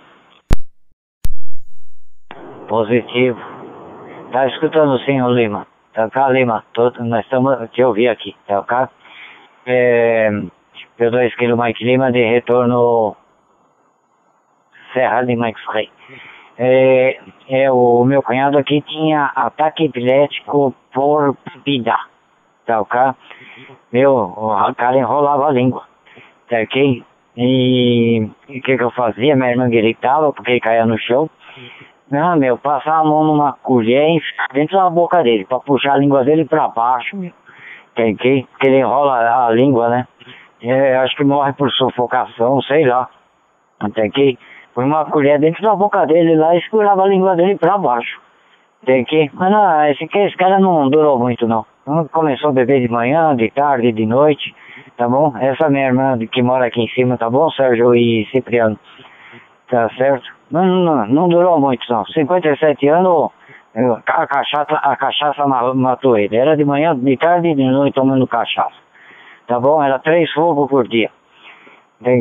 Positivo. 2.66 3.38
Tá 4.32 4.46
escutando 4.46 4.98
sim, 5.00 5.20
o 5.20 5.28
Lima. 5.28 5.66
Tá 5.92 6.08
cá, 6.08 6.30
Lima. 6.30 6.64
Tô, 6.72 6.90
nós 7.00 7.22
estamos 7.26 7.70
te 7.72 7.84
ouvir 7.84 8.08
aqui. 8.08 8.34
Tá 8.46 8.62
cá? 8.62 8.88
É, 9.66 10.30
P2 10.98 11.36
Kilo 11.36 11.62
Mike 11.62 11.84
Lima 11.84 12.10
de 12.10 12.24
retorno 12.24 13.14
Serra 14.94 15.24
de 15.24 15.36
Mike 15.36 15.60
Frey. 15.66 15.90
É, 16.56 17.20
é, 17.50 17.70
o 17.70 18.02
meu 18.02 18.22
cunhado 18.22 18.56
aqui 18.56 18.80
tinha 18.80 19.30
ataque 19.36 19.84
epilético 19.84 20.74
por 20.94 21.36
bebida. 21.44 21.98
Tá 22.64 22.80
ok? 22.80 22.98
Meu, 23.92 24.14
o 24.14 24.74
cara 24.74 24.96
enrolava 24.96 25.48
a 25.48 25.52
língua. 25.52 25.84
Tá 26.48 26.62
ok? 26.62 27.04
E 27.40 28.28
o 28.48 28.60
que, 28.60 28.76
que 28.76 28.82
eu 28.82 28.90
fazia? 28.90 29.36
Minha 29.36 29.50
irmã 29.50 29.70
gritava 29.70 30.32
porque 30.32 30.58
caía 30.58 30.84
no 30.84 30.98
chão. 30.98 31.30
Não, 32.10 32.36
meu, 32.36 32.58
passar 32.58 32.98
a 32.98 33.04
mão 33.04 33.22
numa 33.22 33.52
colher 33.52 34.16
e 34.16 34.20
dentro 34.52 34.76
da 34.76 34.90
boca 34.90 35.22
dele, 35.22 35.44
pra 35.44 35.60
puxar 35.60 35.92
a 35.92 35.98
língua 35.98 36.24
dele 36.24 36.44
pra 36.44 36.66
baixo, 36.66 37.16
meu. 37.16 37.30
Tem 37.94 38.16
que, 38.16 38.44
que 38.58 38.66
ele 38.66 38.80
enrola 38.80 39.46
a 39.46 39.50
língua, 39.50 39.88
né? 39.88 40.08
É, 40.60 40.96
acho 40.96 41.14
que 41.14 41.22
morre 41.22 41.52
por 41.52 41.70
sufocação, 41.70 42.60
sei 42.62 42.84
lá. 42.84 43.08
Tem 43.94 44.10
que 44.10 44.36
põe 44.74 44.84
uma 44.84 45.04
colher 45.04 45.38
dentro 45.38 45.62
da 45.62 45.76
boca 45.76 46.04
dele 46.06 46.34
lá 46.34 46.56
e 46.56 46.62
segurava 46.62 47.04
a 47.04 47.08
língua 47.08 47.36
dele 47.36 47.56
pra 47.56 47.78
baixo. 47.78 48.20
Tem 48.84 49.04
que. 49.04 49.30
Mas 49.34 49.52
não, 49.52 49.84
esse, 49.84 50.08
esse 50.12 50.36
cara 50.36 50.58
não 50.58 50.90
durou 50.90 51.16
muito 51.16 51.46
não. 51.46 51.64
Começou 52.10 52.50
a 52.50 52.52
beber 52.52 52.80
de 52.80 52.88
manhã, 52.88 53.36
de 53.36 53.48
tarde, 53.50 53.92
de 53.92 54.06
noite 54.06 54.52
tá 54.98 55.08
bom? 55.08 55.32
Essa 55.38 55.70
minha 55.70 55.86
irmã 55.86 56.18
que 56.18 56.42
mora 56.42 56.66
aqui 56.66 56.82
em 56.82 56.88
cima, 56.88 57.16
tá 57.16 57.30
bom, 57.30 57.48
Sérgio 57.52 57.94
e 57.94 58.26
Cipriano? 58.32 58.78
Tá 59.70 59.88
certo? 59.96 60.26
Não, 60.50 60.64
não, 60.64 61.06
não 61.06 61.28
durou 61.28 61.58
muito 61.60 61.90
não. 61.90 62.04
57 62.04 62.88
anos, 62.88 63.30
a 64.06 64.26
cachaça, 64.26 64.74
a 64.74 64.96
cachaça 64.96 65.46
matou 65.46 66.18
ele. 66.18 66.36
Era 66.36 66.56
de 66.56 66.64
manhã, 66.64 66.96
de 66.98 67.16
tarde 67.16 67.48
e 67.48 67.54
de 67.54 67.64
noite 67.64 67.94
tomando 67.94 68.26
cachaça. 68.26 68.76
Tá 69.46 69.60
bom? 69.60 69.82
Era 69.82 69.98
três 70.00 70.30
fogos 70.32 70.68
por 70.68 70.88
dia. 70.88 71.10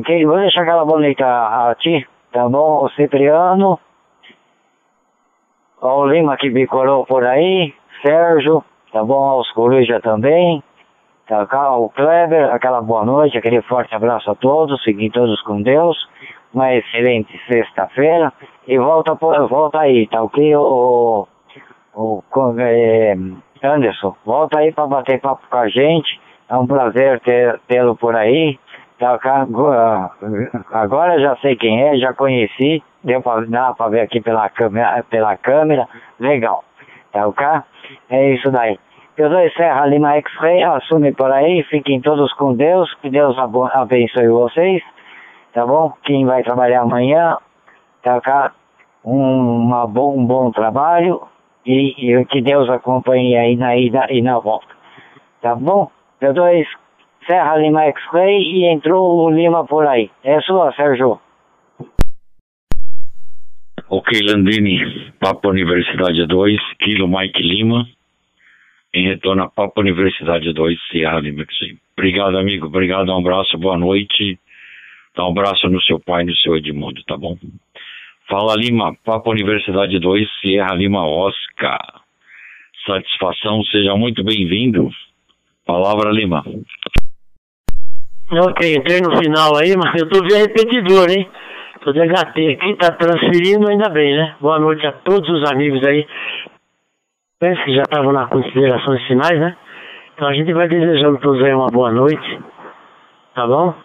Que, 0.05 0.25
vou 0.25 0.37
deixar 0.37 0.61
aquela 0.61 0.85
bonita 0.85 1.25
a, 1.25 1.71
a 1.71 1.75
ti, 1.75 2.07
tá 2.31 2.47
bom? 2.47 2.85
O 2.85 2.89
Cipriano, 2.89 3.79
o 5.81 6.05
Lima 6.05 6.37
que 6.37 6.49
bicorou 6.49 7.05
por 7.05 7.23
aí, 7.25 7.73
Sérgio, 8.01 8.63
tá 8.91 9.03
bom? 9.03 9.39
Os 9.39 9.51
Coruja 9.51 9.99
também. 9.99 10.63
Tá, 11.27 11.75
o 11.75 11.89
Kleber, 11.89 12.53
aquela 12.53 12.81
boa 12.81 13.03
noite, 13.03 13.37
aquele 13.37 13.61
forte 13.63 13.93
abraço 13.93 14.31
a 14.31 14.35
todos, 14.35 14.81
fiquem 14.85 15.11
todos 15.11 15.41
com 15.41 15.61
Deus, 15.61 15.97
uma 16.53 16.73
excelente 16.73 17.37
sexta-feira 17.51 18.31
e 18.65 18.77
volta, 18.77 19.13
volta 19.13 19.79
aí, 19.79 20.07
tá 20.07 20.23
ok? 20.23 20.55
O, 20.55 21.27
o, 21.93 22.23
o 22.33 22.59
é, 22.59 23.17
Anderson, 23.61 24.15
volta 24.25 24.59
aí 24.59 24.71
para 24.71 24.87
bater 24.87 25.19
papo 25.19 25.41
com 25.49 25.57
a 25.57 25.67
gente, 25.67 26.17
é 26.49 26.55
um 26.55 26.65
prazer 26.65 27.21
tê-lo 27.67 27.97
por 27.97 28.15
aí, 28.15 28.57
tá, 28.97 29.19
agora 30.71 31.19
já 31.19 31.35
sei 31.41 31.57
quem 31.57 31.89
é, 31.89 31.97
já 31.97 32.13
conheci, 32.13 32.81
deu 33.03 33.21
para 33.21 33.89
ver 33.89 33.99
aqui 33.99 34.21
pela 34.21 34.47
câmera, 34.47 35.03
pela 35.09 35.35
câmera, 35.35 35.89
legal, 36.21 36.63
tá 37.11 37.27
ok? 37.27 37.45
É 38.09 38.33
isso 38.33 38.49
daí. 38.49 38.79
Eu 39.17 39.31
dou 39.31 39.49
Serra 39.53 39.87
Lima 39.87 40.13
X-Ray, 40.17 40.61
assume 40.61 41.11
por 41.11 41.31
aí, 41.31 41.63
fiquem 41.63 41.99
todos 41.99 42.31
com 42.33 42.53
Deus, 42.53 42.93
que 43.01 43.09
Deus 43.09 43.35
abençoe 43.73 44.27
vocês, 44.27 44.83
tá 45.53 45.65
bom? 45.65 45.91
Quem 46.03 46.23
vai 46.23 46.43
trabalhar 46.43 46.81
amanhã, 46.81 47.35
tá 48.03 48.21
cá, 48.21 48.53
um, 49.03 49.63
uma 49.63 49.87
bom, 49.87 50.15
um 50.15 50.23
bom 50.23 50.51
trabalho 50.51 51.19
e, 51.65 51.95
e, 51.97 52.25
que 52.25 52.43
Deus 52.43 52.69
acompanhe 52.69 53.35
aí 53.35 53.55
na 53.55 53.75
ida 53.75 54.05
e 54.11 54.21
na 54.21 54.37
volta, 54.37 54.67
tá 55.41 55.55
bom? 55.55 55.89
Eu 56.21 56.35
dou 56.35 56.45
Serra 57.25 57.57
Lima 57.57 57.85
X-Ray 57.85 58.39
e 58.39 58.65
entrou 58.65 59.25
o 59.25 59.31
Lima 59.31 59.65
por 59.65 59.87
aí. 59.87 60.11
É 60.23 60.39
sua, 60.41 60.71
Sérgio. 60.73 61.19
Ok, 63.89 64.19
Landini, 64.21 65.11
Papo 65.19 65.49
Universidade 65.49 66.27
2, 66.27 66.59
Kilo 66.77 67.07
Mike 67.07 67.41
Lima 67.41 67.96
em 68.97 69.07
retorno 69.07 69.43
à 69.43 69.49
Papa 69.49 69.79
Universidade 69.81 70.51
2, 70.51 70.79
Sierra 70.89 71.19
Lima. 71.19 71.45
Obrigado, 71.95 72.37
amigo. 72.37 72.65
Obrigado, 72.65 73.11
um 73.11 73.19
abraço, 73.19 73.57
boa 73.57 73.77
noite. 73.77 74.39
Dá 75.15 75.25
um 75.25 75.31
abraço 75.31 75.69
no 75.69 75.81
seu 75.83 75.99
pai 75.99 76.23
e 76.23 76.25
no 76.25 76.35
seu 76.37 76.57
Edmundo, 76.57 77.03
tá 77.03 77.15
bom? 77.15 77.37
Fala 78.27 78.55
Lima, 78.55 78.95
Papa 79.05 79.29
Universidade 79.29 79.99
2, 79.99 80.27
Sierra 80.41 80.73
Lima 80.73 81.05
Oscar. 81.05 81.79
Satisfação, 82.85 83.63
seja 83.65 83.95
muito 83.95 84.23
bem-vindo. 84.23 84.89
Palavra 85.65 86.11
Lima. 86.11 86.43
Ok, 88.31 88.75
entrei 88.75 88.99
no 89.01 89.15
final 89.17 89.55
aí, 89.57 89.75
mas 89.77 90.01
eu 90.01 90.09
tô 90.09 90.21
vendo 90.21 90.47
repetidor, 90.47 91.09
hein? 91.09 91.27
Tô 91.83 91.93
de 91.93 91.99
HT 91.99 92.49
aqui, 92.51 92.75
tá 92.75 92.91
transferindo 92.91 93.69
ainda 93.69 93.89
bem, 93.89 94.15
né? 94.15 94.35
Boa 94.41 94.59
noite 94.59 94.85
a 94.85 94.91
todos 94.91 95.29
os 95.29 95.49
amigos 95.51 95.85
aí 95.85 96.05
penso 97.39 97.63
que 97.63 97.75
já 97.75 97.83
estavam 97.83 98.11
nas 98.11 98.29
considerações 98.29 99.03
finais, 99.03 99.39
né? 99.39 99.55
Então 100.13 100.27
a 100.27 100.33
gente 100.33 100.51
vai 100.53 100.67
desejando 100.67 101.17
a 101.17 101.19
todos 101.19 101.43
aí 101.43 101.53
uma 101.53 101.67
boa 101.67 101.91
noite, 101.91 102.39
tá 103.35 103.45
bom? 103.45 103.75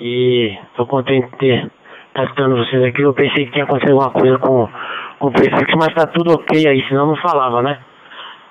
E 0.00 0.56
tô 0.76 0.86
contente 0.86 1.28
de 1.38 1.52
estar 1.52 1.70
tá 2.14 2.22
escutando 2.24 2.56
vocês 2.56 2.82
aqui. 2.84 3.02
Eu 3.02 3.12
pensei 3.12 3.44
que 3.44 3.52
tinha 3.52 3.64
acontecido 3.64 3.92
alguma 3.92 4.10
coisa 4.10 4.38
com, 4.38 4.66
com 5.18 5.26
o 5.28 5.30
prefixo, 5.32 5.76
mas 5.76 5.94
tá 5.94 6.06
tudo 6.06 6.32
ok 6.32 6.66
aí, 6.66 6.82
senão 6.88 7.08
não 7.08 7.16
falava, 7.16 7.60
né? 7.60 7.78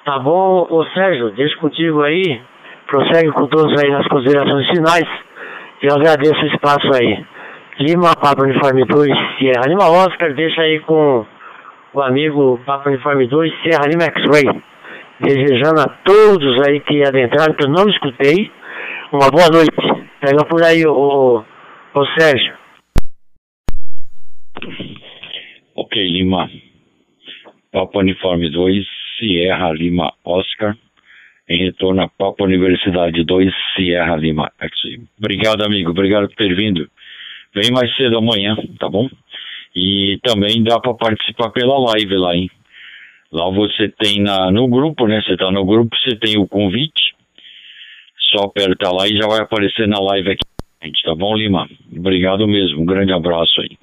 Tá 0.06 0.20
bom, 0.20 0.68
ô 0.70 0.86
Sérgio, 0.94 1.32
deixa 1.32 1.58
contigo 1.58 2.04
aí, 2.04 2.40
prossegue 2.86 3.32
com 3.32 3.48
todos 3.48 3.82
aí 3.82 3.90
nas 3.90 4.08
considerações 4.08 4.68
finais. 4.68 5.08
Eu 5.82 5.96
agradeço 5.96 6.40
o 6.40 6.48
espaço 6.48 6.88
aí. 6.94 7.26
Lima, 7.80 8.14
Papa 8.16 8.44
Uniforme 8.44 8.86
2, 8.86 9.10
Sierra 9.40 9.68
Lima 9.68 9.90
Oscar, 9.90 10.34
deixa 10.36 10.62
aí 10.62 10.82
com 10.82 11.26
o 11.94 12.02
amigo 12.02 12.60
Papa 12.66 12.90
Uniforme 12.90 13.28
2, 13.28 13.52
Serra 13.64 13.88
Lima 13.88 14.06
X-Ray. 14.06 14.61
Desejando 15.22 15.82
a 15.82 15.90
todos 16.03 16.68
aí 16.68 16.80
que 16.82 17.03
adentraram, 17.03 17.53
que 17.53 17.66
eu 17.66 17.70
não 17.70 17.90
escutei, 17.90 18.52
uma 19.11 19.30
boa 19.30 19.49
noite. 19.49 19.72
Pega 20.22 20.45
por 20.45 20.64
aí 20.64 20.86
o, 20.86 21.44
o, 21.94 22.06
Sérgio. 22.18 22.53
Ok, 25.76 26.02
Lima. 26.10 26.49
Papa 27.72 27.99
Uniforme 27.99 28.49
2, 28.49 28.86
Sierra 29.18 29.72
Lima 29.72 30.14
Oscar. 30.24 30.76
Em 31.48 31.66
retorno 31.66 32.03
a 32.03 32.07
Papa 32.07 32.44
Universidade 32.44 33.24
2, 33.24 33.53
Sierra 33.76 34.16
Lima 34.16 34.52
X. 34.60 34.72
Obrigado, 35.18 35.64
amigo. 35.64 35.91
Obrigado 35.91 36.28
por 36.28 36.36
ter 36.36 36.56
vindo. 36.56 36.88
Vem 37.53 37.72
mais 37.72 37.94
cedo 37.95 38.18
amanhã, 38.18 38.56
tá 38.80 38.88
bom? 38.88 39.10
E 39.76 40.20
também 40.24 40.64
dá 40.64 40.80
para 40.80 40.94
participar 40.94 41.52
pela 41.52 41.78
live 41.91 42.16
lá, 42.16 42.36
hein? 42.36 42.50
Lá 43.32 43.50
você 43.50 43.90
tem 43.90 44.22
na, 44.22 44.52
no 44.52 44.68
grupo, 44.68 45.08
né? 45.08 45.22
Você 45.22 45.38
tá 45.38 45.52
no 45.52 45.64
grupo, 45.66 45.96
você 45.96 46.16
tem 46.16 46.38
o 46.38 46.48
convite. 46.48 47.14
Só 48.32 48.46
aperta 48.46 48.91
lá 48.91 49.08
e 49.08 49.18
já 49.18 49.28
vai 49.28 49.41
aparecer 49.41 49.88
na 49.88 50.00
live 50.00 50.32
aqui. 50.32 50.44
Gente, 50.82 51.04
tá 51.04 51.14
bom, 51.14 51.36
Lima? 51.36 51.68
Obrigado 51.96 52.48
mesmo. 52.48 52.82
Um 52.82 52.86
grande 52.86 53.12
abraço 53.12 53.62
aí. 53.62 53.78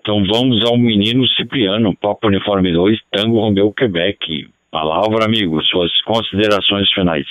Então 0.00 0.24
vamos 0.24 0.64
ao 0.64 0.78
menino 0.78 1.26
Cipriano, 1.28 1.94
Papo 1.94 2.26
Uniforme 2.26 2.72
2, 2.72 2.98
Tango 3.12 3.38
Romeu, 3.38 3.72
Quebec. 3.72 4.48
Palavra, 4.70 5.24
amigo, 5.24 5.62
suas 5.64 5.92
considerações 6.02 6.90
finais. 6.92 7.26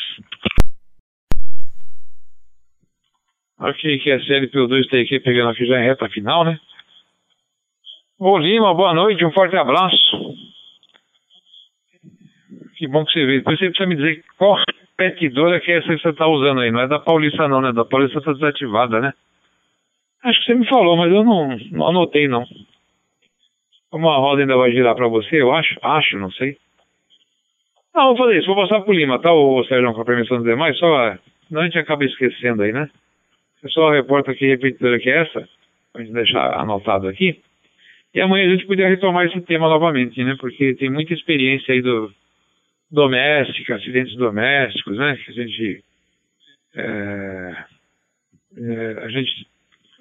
Ok, 3.59 3.99
que 3.99 4.11
a 4.11 4.23
série 4.23 4.47
P2 4.47 4.81
está 4.81 4.97
aqui 4.97 5.19
pegando 5.19 5.49
aqui 5.49 5.65
já 5.65 5.79
em 5.81 5.85
reta 5.85 6.07
final, 6.09 6.45
né? 6.45 6.59
Ô 8.21 8.37
Lima, 8.37 8.73
boa 8.73 8.93
noite, 8.93 9.23
um 9.23 9.31
forte 9.31 9.55
abraço. 9.55 10.35
Que 12.77 12.85
bom 12.85 13.05
que 13.05 13.13
você 13.13 13.25
veio. 13.25 13.39
Depois 13.39 13.57
você 13.57 13.69
precisa 13.69 13.87
me 13.87 13.95
dizer 13.95 14.25
qual 14.37 14.57
repetidora 14.67 15.61
que 15.61 15.71
é 15.71 15.77
essa 15.77 15.95
que 15.95 16.01
você 16.01 16.09
está 16.09 16.27
usando 16.27 16.59
aí. 16.59 16.69
Não 16.69 16.81
é 16.81 16.87
da 16.89 16.99
Paulista 16.99 17.47
não, 17.47 17.61
né? 17.61 17.71
Da 17.71 17.85
Paulista 17.85 18.19
está 18.19 18.33
desativada, 18.33 18.99
né? 18.99 19.13
Acho 20.21 20.37
que 20.41 20.47
você 20.47 20.55
me 20.55 20.67
falou, 20.67 20.97
mas 20.97 21.09
eu 21.13 21.23
não, 21.23 21.57
não 21.71 21.87
anotei 21.87 22.27
não. 22.27 22.43
Como 23.89 24.09
a 24.09 24.17
roda 24.17 24.41
ainda 24.41 24.57
vai 24.57 24.71
girar 24.71 24.95
para 24.95 25.07
você, 25.07 25.41
eu 25.41 25.53
acho. 25.53 25.79
Acho, 25.81 26.17
não 26.17 26.29
sei. 26.31 26.57
Não, 27.95 28.07
vou 28.07 28.17
fazer 28.17 28.39
isso. 28.39 28.47
Vou 28.47 28.57
passar 28.57 28.81
pro 28.81 28.93
Lima, 28.93 29.17
tá, 29.19 29.31
o 29.31 29.63
Sérgio, 29.63 29.93
com 29.93 30.01
a 30.01 30.05
permissão 30.05 30.37
dos 30.37 30.45
demais? 30.45 30.77
Só, 30.77 31.15
não 31.49 31.61
a 31.61 31.63
gente 31.63 31.79
acaba 31.79 32.03
esquecendo 32.03 32.63
aí, 32.63 32.73
né? 32.73 32.89
Eu 33.63 33.69
só 33.69 33.91
reporta 33.91 34.35
que 34.35 34.45
repetidora 34.45 34.99
que 34.99 35.09
é 35.09 35.21
essa. 35.21 35.47
Pra 35.93 36.01
gente 36.01 36.11
deixar 36.11 36.59
anotado 36.59 37.07
aqui. 37.07 37.41
E 38.13 38.21
amanhã 38.21 38.47
a 38.47 38.51
gente 38.51 38.65
podia 38.65 38.87
retomar 38.87 39.25
esse 39.25 39.39
tema 39.41 39.69
novamente, 39.69 40.23
né? 40.23 40.35
Porque 40.39 40.73
tem 40.75 40.89
muita 40.89 41.13
experiência 41.13 41.73
aí 41.73 41.81
do 41.81 42.11
doméstica, 42.91 43.75
acidentes 43.75 44.15
domésticos, 44.15 44.97
né? 44.97 45.15
Que 45.23 45.31
a 45.31 45.33
gente 45.33 45.83
é, 46.75 47.65
é, 48.57 49.03
a 49.03 49.09
gente 49.09 49.47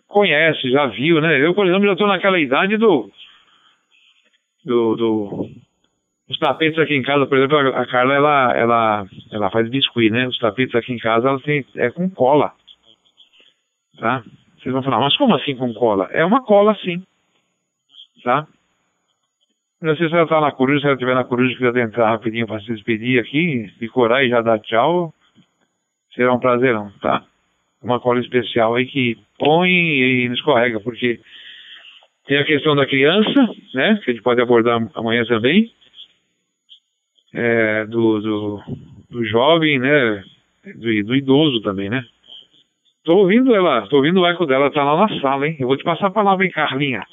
conhece, 0.07 0.71
já 0.71 0.87
viu, 0.87 1.21
né? 1.21 1.45
Eu, 1.45 1.55
por 1.55 1.67
exemplo, 1.67 1.87
já 1.87 1.93
estou 1.93 2.09
naquela 2.09 2.41
idade 2.41 2.77
do 2.79 3.11
do, 4.65 4.97
do 4.97 5.51
os 6.29 6.39
tapetes 6.39 6.79
aqui 6.79 6.95
em 6.95 7.03
casa, 7.03 7.27
por 7.27 7.39
exemplo, 7.39 7.59
a 7.59 7.87
Carla 7.87 8.15
ela, 8.15 8.53
ela, 8.55 9.07
ela 9.33 9.51
faz 9.51 9.69
biscuit, 9.71 10.11
né? 10.11 10.29
Os 10.29 10.39
tapetes 10.39 10.75
aqui 10.75 10.93
em 10.93 10.99
casa 10.99 11.29
ela 11.29 11.41
tem, 11.41 11.65
é 11.77 11.91
com 11.91 12.09
cola. 12.11 12.53
Tá? 13.99 14.23
Vocês 14.59 14.73
vão 14.73 14.83
falar, 14.83 15.01
mas 15.01 15.17
como 15.17 15.35
assim 15.35 15.57
com 15.57 15.73
cola? 15.73 16.09
É 16.13 16.25
uma 16.25 16.43
cola 16.43 16.75
sim. 16.83 17.03
Tá? 18.29 18.47
Não 19.81 19.97
sei 19.97 20.07
se 20.07 20.15
ela 20.15 20.27
tá 20.27 20.39
na 20.39 20.53
coruja, 20.53 20.81
se 20.81 20.85
ela 20.85 20.97
estiver 20.97 21.15
na 21.15 21.25
coruja, 21.25 21.57
quiser 21.57 21.79
entrar 21.79 22.11
rapidinho 22.11 22.47
para 22.47 22.61
se 22.61 22.67
despedir 22.67 23.19
aqui, 23.19 23.73
decorar 23.81 24.23
e 24.23 24.29
já 24.29 24.43
dar 24.43 24.59
tchau, 24.59 25.15
será 26.15 26.35
um 26.35 26.39
prazerão, 26.39 26.93
tá? 27.01 27.25
Uma 27.83 27.99
cola 27.99 28.21
especial 28.21 28.75
aí 28.75 28.85
que 28.85 29.17
põe 29.39 29.71
e 29.71 30.29
não 30.29 30.35
escorrega, 30.35 30.79
porque 30.79 31.21
tem 32.27 32.37
a 32.37 32.45
questão 32.45 32.77
da 32.77 32.85
criança, 32.85 33.49
né? 33.73 33.99
Que 34.05 34.11
a 34.11 34.15
gente 34.15 34.23
pode 34.23 34.43
abordar 34.43 34.79
amanhã 34.95 35.25
também 35.25 35.73
é, 37.33 37.87
do, 37.87 38.21
do, 38.21 38.63
do, 39.09 39.25
jovem, 39.25 39.79
né? 39.79 40.23
Do, 40.67 41.05
do, 41.05 41.17
idoso 41.17 41.63
também, 41.63 41.89
né? 41.89 42.05
Tô 43.05 43.21
ouvindo 43.21 43.55
ela, 43.55 43.87
tô 43.87 43.97
ouvindo 43.97 44.21
o 44.21 44.27
eco 44.27 44.45
dela, 44.45 44.71
tá 44.71 44.85
lá 44.85 45.09
na 45.09 45.19
sala, 45.19 45.49
hein? 45.49 45.57
Eu 45.59 45.67
vou 45.67 45.79
te 45.79 45.85
passar 45.85 46.09
a 46.09 46.11
palavra, 46.11 46.45
hein, 46.45 46.51
Carlinha? 46.51 47.07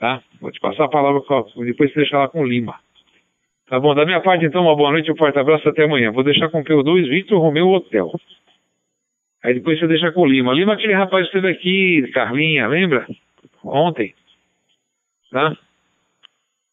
Tá? 0.00 0.22
Vou 0.40 0.50
te 0.50 0.58
passar 0.58 0.84
a 0.84 0.88
palavra, 0.88 1.20
depois 1.58 1.92
deixar 1.92 2.16
ela 2.16 2.28
com 2.28 2.44
Lima. 2.44 2.80
Tá 3.68 3.78
bom? 3.78 3.94
Da 3.94 4.06
minha 4.06 4.20
parte, 4.20 4.46
então, 4.46 4.62
uma 4.62 4.74
boa 4.74 4.90
noite, 4.90 5.12
um 5.12 5.16
forte 5.16 5.38
abraço, 5.38 5.68
até 5.68 5.84
amanhã. 5.84 6.10
Vou 6.10 6.24
deixar 6.24 6.48
com 6.48 6.60
o 6.60 6.64
P2 6.64 7.06
Victor 7.08 7.38
Romeu 7.38 7.68
Hotel. 7.68 8.10
Aí 9.44 9.54
depois 9.54 9.78
você 9.78 9.86
deixa 9.86 10.10
com 10.10 10.22
o 10.22 10.26
Lima. 10.26 10.54
Lima, 10.54 10.72
aquele 10.72 10.94
rapaz 10.94 11.28
que 11.28 11.36
esteve 11.36 11.52
aqui, 11.52 12.10
Carlinha, 12.14 12.66
lembra? 12.66 13.06
Ontem. 13.62 14.14
Tá? 15.30 15.54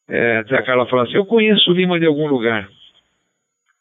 É, 0.08 0.38
a 0.38 0.64
Carla 0.64 0.88
fala 0.88 1.04
assim, 1.04 1.16
eu 1.16 1.26
conheço 1.26 1.74
Lima 1.74 2.00
de 2.00 2.06
algum 2.06 2.28
lugar. 2.28 2.70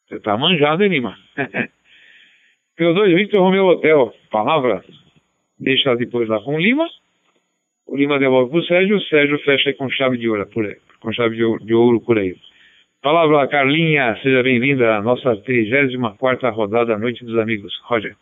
Você 0.08 0.18
tá 0.18 0.36
manjado, 0.36 0.82
hein, 0.82 0.90
Lima? 0.90 1.16
P2 2.76 3.14
Victor 3.14 3.42
Romeu 3.42 3.66
Hotel. 3.66 4.12
Palavra, 4.28 4.84
deixa 5.56 5.94
depois 5.94 6.28
lá 6.28 6.40
com 6.42 6.56
o 6.56 6.60
Lima. 6.60 6.88
O 7.86 7.96
Lima 7.96 8.18
devolve 8.18 8.50
pro 8.50 8.64
Sérgio, 8.64 8.96
o 8.96 9.02
Sérgio 9.02 9.38
fecha 9.44 9.72
com 9.74 9.88
chave 9.88 10.18
de 10.18 10.28
ouro 10.28 10.44
por 10.46 10.66
aí. 10.66 10.76
Com 11.00 11.12
chave 11.12 11.36
de 11.36 11.44
ouro, 11.44 11.64
de 11.64 11.72
ouro 11.72 12.00
por 12.00 12.18
aí. 12.18 12.34
Palavra, 13.00 13.46
Carlinha, 13.46 14.16
seja 14.22 14.42
bem-vinda 14.42 14.96
à 14.96 15.02
nossa 15.02 15.36
34 15.36 16.50
rodada 16.50 16.86
da 16.86 16.98
Noite 16.98 17.24
dos 17.24 17.38
Amigos. 17.38 17.72
Roger. 17.84 18.16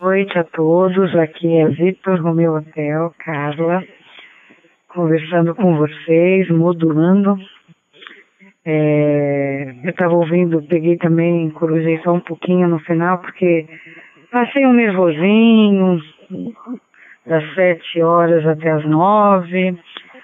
Boa 0.00 0.16
noite 0.16 0.36
a 0.36 0.44
todos, 0.44 1.14
aqui 1.14 1.46
é 1.56 1.68
Vitor 1.68 2.20
Romeu 2.20 2.56
Hotel, 2.56 3.14
Carla, 3.24 3.82
conversando 4.88 5.54
com 5.54 5.76
vocês, 5.76 6.50
modulando. 6.50 7.38
É, 8.66 9.74
eu 9.84 9.90
estava 9.90 10.14
ouvindo, 10.14 10.62
peguei 10.62 10.96
também, 10.96 11.50
corujei 11.50 11.98
só 11.98 12.14
um 12.14 12.20
pouquinho 12.20 12.66
no 12.66 12.78
final, 12.78 13.18
porque 13.18 13.66
passei 14.30 14.64
um 14.64 14.72
nervosinho, 14.72 16.00
das 17.26 17.54
sete 17.54 18.00
horas 18.00 18.46
até 18.46 18.70
as 18.70 18.84
nove, 18.86 19.76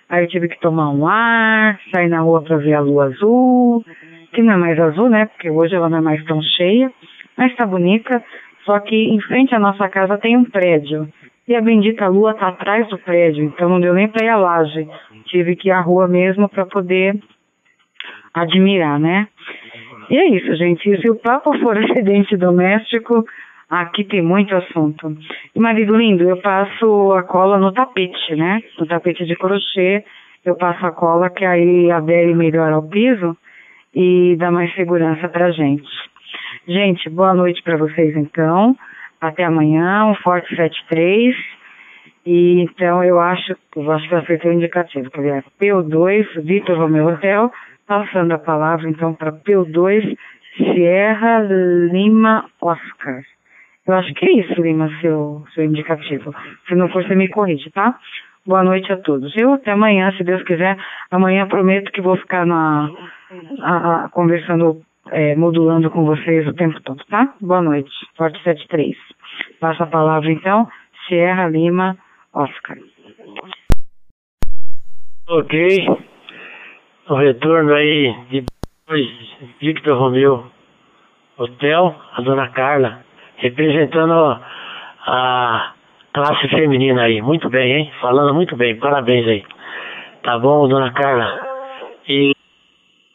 aí 0.09 0.27
tive 0.27 0.49
que 0.49 0.59
tomar 0.61 0.91
um 0.91 1.07
ar, 1.07 1.79
sair 1.93 2.09
na 2.09 2.21
rua 2.21 2.43
para 2.43 2.57
ver 2.57 2.75
a 2.75 2.81
lua 2.81 3.07
azul, 3.07 3.85
que 4.33 4.43
não 4.43 4.55
é 4.55 4.57
mais 4.57 4.79
azul, 4.81 5.11
né, 5.11 5.27
porque 5.27 5.51
hoje 5.51 5.75
ela 5.75 5.91
não 5.91 5.99
é 5.99 6.03
mais 6.03 6.25
tão 6.25 6.41
cheia, 6.41 6.91
mas 7.37 7.51
está 7.53 7.67
bonita, 7.67 8.25
só 8.65 8.79
que 8.81 8.97
em 8.97 9.21
frente 9.21 9.55
à 9.55 9.59
nossa 9.59 9.87
casa 9.89 10.17
tem 10.17 10.37
um 10.37 10.45
prédio. 10.45 11.07
E 11.47 11.55
a 11.55 11.61
bendita 11.61 12.07
lua 12.07 12.31
está 12.31 12.49
atrás 12.49 12.89
do 12.89 12.97
prédio, 12.97 13.45
então 13.45 13.69
não 13.69 13.81
deu 13.81 13.93
nem 13.93 14.09
para 14.09 14.25
ir 14.25 14.29
à 14.29 14.37
laje. 14.37 14.89
Tive 15.25 15.57
que 15.57 15.69
ir 15.69 15.73
à 15.73 15.81
rua 15.81 16.07
mesmo 16.07 16.49
para 16.49 16.65
poder 16.65 17.19
admirar, 18.35 18.99
né? 18.99 19.29
E 20.09 20.17
é 20.17 20.29
isso, 20.31 20.55
gente. 20.57 20.89
E 20.89 21.01
se 21.01 21.11
o 21.11 21.17
papo 21.17 21.57
for 21.59 21.77
acidente 21.79 22.37
doméstico, 22.37 23.25
aqui 23.69 24.05
tem 24.05 24.23
muito 24.23 24.55
assunto. 24.55 25.17
Marido 25.57 25.97
lindo, 25.97 26.29
eu 26.29 26.37
passo 26.39 27.13
a 27.13 27.23
cola 27.23 27.59
no 27.59 27.73
tapete, 27.73 28.35
né? 28.35 28.63
No 28.79 28.87
tapete 28.87 29.25
de 29.25 29.37
crochê, 29.37 30.05
eu 30.45 30.57
passo 30.57 30.85
a 30.87 30.93
cola 30.93 31.31
que 31.31 31.45
aí 31.45 31.91
adere 31.91 32.35
melhor 32.35 32.73
ao 32.73 32.83
piso 32.83 33.37
e 33.95 34.37
dá 34.39 34.51
mais 34.51 34.75
segurança 34.75 35.29
pra 35.29 35.51
gente. 35.51 35.89
Gente, 36.67 37.09
boa 37.09 37.35
noite 37.35 37.63
para 37.63 37.77
vocês 37.77 38.17
então. 38.17 38.77
Até 39.21 39.45
amanhã, 39.45 40.07
um 40.07 40.15
forte 40.17 40.49
73. 40.49 41.37
E 42.25 42.61
então 42.63 43.03
eu 43.03 43.19
acho, 43.19 43.57
eu 43.77 43.91
acho 43.93 44.09
que 44.09 44.15
eu 44.15 44.19
acertei 44.19 44.51
o 44.51 44.55
indicativo, 44.55 45.11
que 45.11 45.21
é 45.21 45.43
P2, 45.61 46.43
Vitor 46.43 46.79
Romeu 46.79 47.09
Hotel, 47.09 47.51
passando 47.91 48.31
a 48.31 48.39
palavra 48.39 48.89
então 48.89 49.13
para 49.15 49.33
P2, 49.33 50.17
Sierra 50.57 51.41
Lima 51.41 52.49
Oscar. 52.61 53.21
Eu 53.85 53.95
acho 53.95 54.15
que 54.15 54.27
é 54.27 54.33
isso, 54.35 54.63
Lima, 54.63 54.89
seu, 55.01 55.45
seu 55.53 55.65
indicativo. 55.65 56.33
Se 56.69 56.77
não 56.77 56.89
for, 56.89 57.03
você 57.03 57.17
me 57.17 57.27
corrige, 57.27 57.69
tá? 57.71 57.99
Boa 58.47 58.63
noite 58.63 58.93
a 58.93 58.97
todos. 58.97 59.37
Eu 59.37 59.55
até 59.55 59.73
amanhã, 59.73 60.13
se 60.13 60.23
Deus 60.23 60.41
quiser. 60.45 60.79
Amanhã 61.11 61.49
prometo 61.49 61.91
que 61.91 62.01
vou 62.01 62.17
ficar 62.17 62.47
na, 62.47 62.89
a, 63.61 64.05
a, 64.05 64.09
conversando 64.11 64.83
é, 65.11 65.35
modulando 65.35 65.91
com 65.91 66.05
vocês 66.05 66.47
o 66.47 66.55
tempo 66.55 66.81
todo, 66.83 67.05
tá? 67.07 67.35
Boa 67.41 67.61
noite. 67.61 67.91
Forte 68.17 68.41
73. 68.45 68.97
Passa 69.59 69.83
a 69.83 69.89
palavra, 69.89 70.31
então, 70.31 70.69
Sierra 71.09 71.49
Lima 71.49 71.97
Oscar. 72.33 72.79
Ok. 75.29 76.10
O 77.11 77.15
retorno 77.17 77.75
aí 77.75 78.15
de 78.31 78.45
Victor 79.61 79.99
Romeu 79.99 80.45
Hotel, 81.37 81.97
a 82.15 82.21
dona 82.23 82.51
Carla, 82.51 83.01
representando 83.39 84.41
a 85.07 85.73
classe 86.13 86.47
feminina 86.51 87.03
aí. 87.03 87.21
Muito 87.21 87.51
bem, 87.51 87.73
hein? 87.73 87.93
Falando 88.01 88.33
muito 88.33 88.55
bem. 88.55 88.79
Parabéns 88.79 89.27
aí. 89.27 89.45
Tá 90.23 90.39
bom, 90.39 90.69
dona 90.69 90.93
Carla? 90.93 91.41
E 92.09 92.31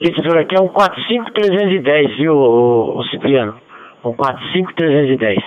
esse 0.01 0.19
aqui 0.39 0.57
é 0.57 0.59
um 0.59 0.67
45310, 0.67 2.17
viu, 2.17 2.35
o, 2.35 2.97
o 2.97 3.03
Cipriano? 3.05 3.57
Um 4.03 4.11
45310. 4.11 5.41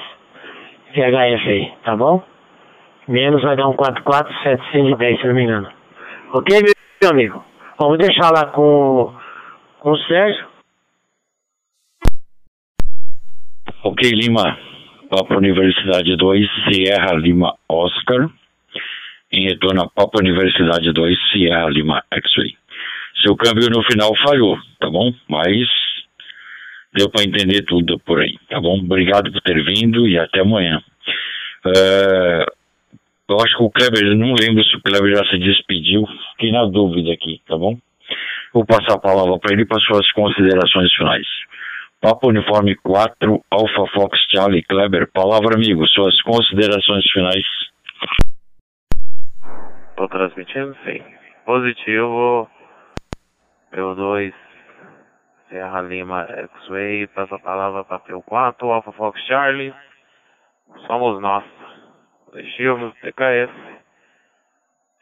VHF 0.95 1.49
aí, 1.51 1.73
tá 1.85 1.95
bom? 1.95 2.23
Menos 3.07 3.43
vai 3.43 3.57
dar 3.57 3.69
um 3.69 3.75
44710, 3.75 5.21
se 5.21 5.27
não 5.27 5.35
me 5.35 5.43
engano. 5.43 5.69
Ok, 6.33 6.63
meu 7.03 7.11
amigo? 7.11 7.48
Vamos 7.79 7.99
deixar 7.99 8.33
lá 8.33 8.47
com, 8.47 9.15
com 9.79 9.91
o 9.93 9.99
Sérgio. 9.99 10.49
Ok, 13.85 14.11
Lima. 14.11 14.59
Papa 15.09 15.37
Universidade 15.37 16.17
2, 16.17 16.47
Sierra 16.65 17.15
Lima 17.15 17.55
Oscar. 17.69 18.29
Em 19.33 19.45
retorno 19.49 19.83
a 19.83 19.89
Papa 19.89 20.19
Universidade 20.19 20.93
2, 20.93 21.19
Sierra 21.33 21.69
Lima 21.71 22.03
X-Ray. 22.13 22.57
Seu 23.23 23.37
câmbio 23.37 23.71
no 23.71 23.83
final 23.85 24.13
falhou, 24.27 24.59
tá 24.81 24.91
bom? 24.91 25.15
Mas 25.29 25.67
deu 26.95 27.09
para 27.09 27.25
entender 27.25 27.63
tudo 27.63 27.99
por 28.01 28.21
aí, 28.21 28.37
tá 28.51 28.61
bom? 28.61 28.79
Obrigado 28.79 29.33
por 29.33 29.41
ter 29.41 29.65
vindo 29.65 30.07
e 30.07 30.19
até 30.19 30.41
amanhã. 30.41 30.83
É, 31.65 32.45
eu 33.29 33.37
acho 33.37 33.57
que 33.57 33.63
o 33.63 33.71
Kleber, 33.71 34.17
não 34.17 34.35
lembro 34.35 34.65
se 34.65 34.77
o 34.77 34.83
Kleber 34.83 35.17
já 35.17 35.25
se 35.27 35.39
despediu, 35.39 36.07
fiquei 36.33 36.51
na 36.51 36.65
dúvida 36.65 37.13
aqui, 37.13 37.41
tá 37.47 37.57
bom? 37.57 37.77
Vou 38.55 38.65
passar 38.65 38.95
a 38.95 39.01
palavra 39.01 39.39
para 39.39 39.53
ele 39.53 39.67
para 39.67 39.79
suas 39.81 40.11
considerações 40.13 40.93
finais. 40.95 41.27
Papo 42.01 42.29
Uniforme 42.29 42.77
4, 42.77 43.45
Alpha 43.51 43.93
Fox 43.93 44.19
Charlie 44.31 44.63
Kleber. 44.63 45.11
Palavra, 45.13 45.57
amigo, 45.57 45.87
suas 45.89 46.21
considerações 46.23 47.05
finais. 47.11 47.45
Estou 49.91 50.09
transmitindo, 50.09 50.77
sim. 50.85 51.03
Positivo 51.45 52.49
P2, 53.73 54.33
Serra 55.49 55.83
Lima 55.83 56.23
X-Way, 56.23 57.09
passa 57.09 57.35
a 57.35 57.39
palavra 57.41 57.85
para 57.85 58.01
P4, 58.01 58.63
Alpha 58.63 58.93
Fox 58.93 59.21
Charlie. 59.27 59.75
Somos 60.87 61.21
nós, 61.21 61.45
Coletivo 62.31 62.93
TKS. 63.01 63.51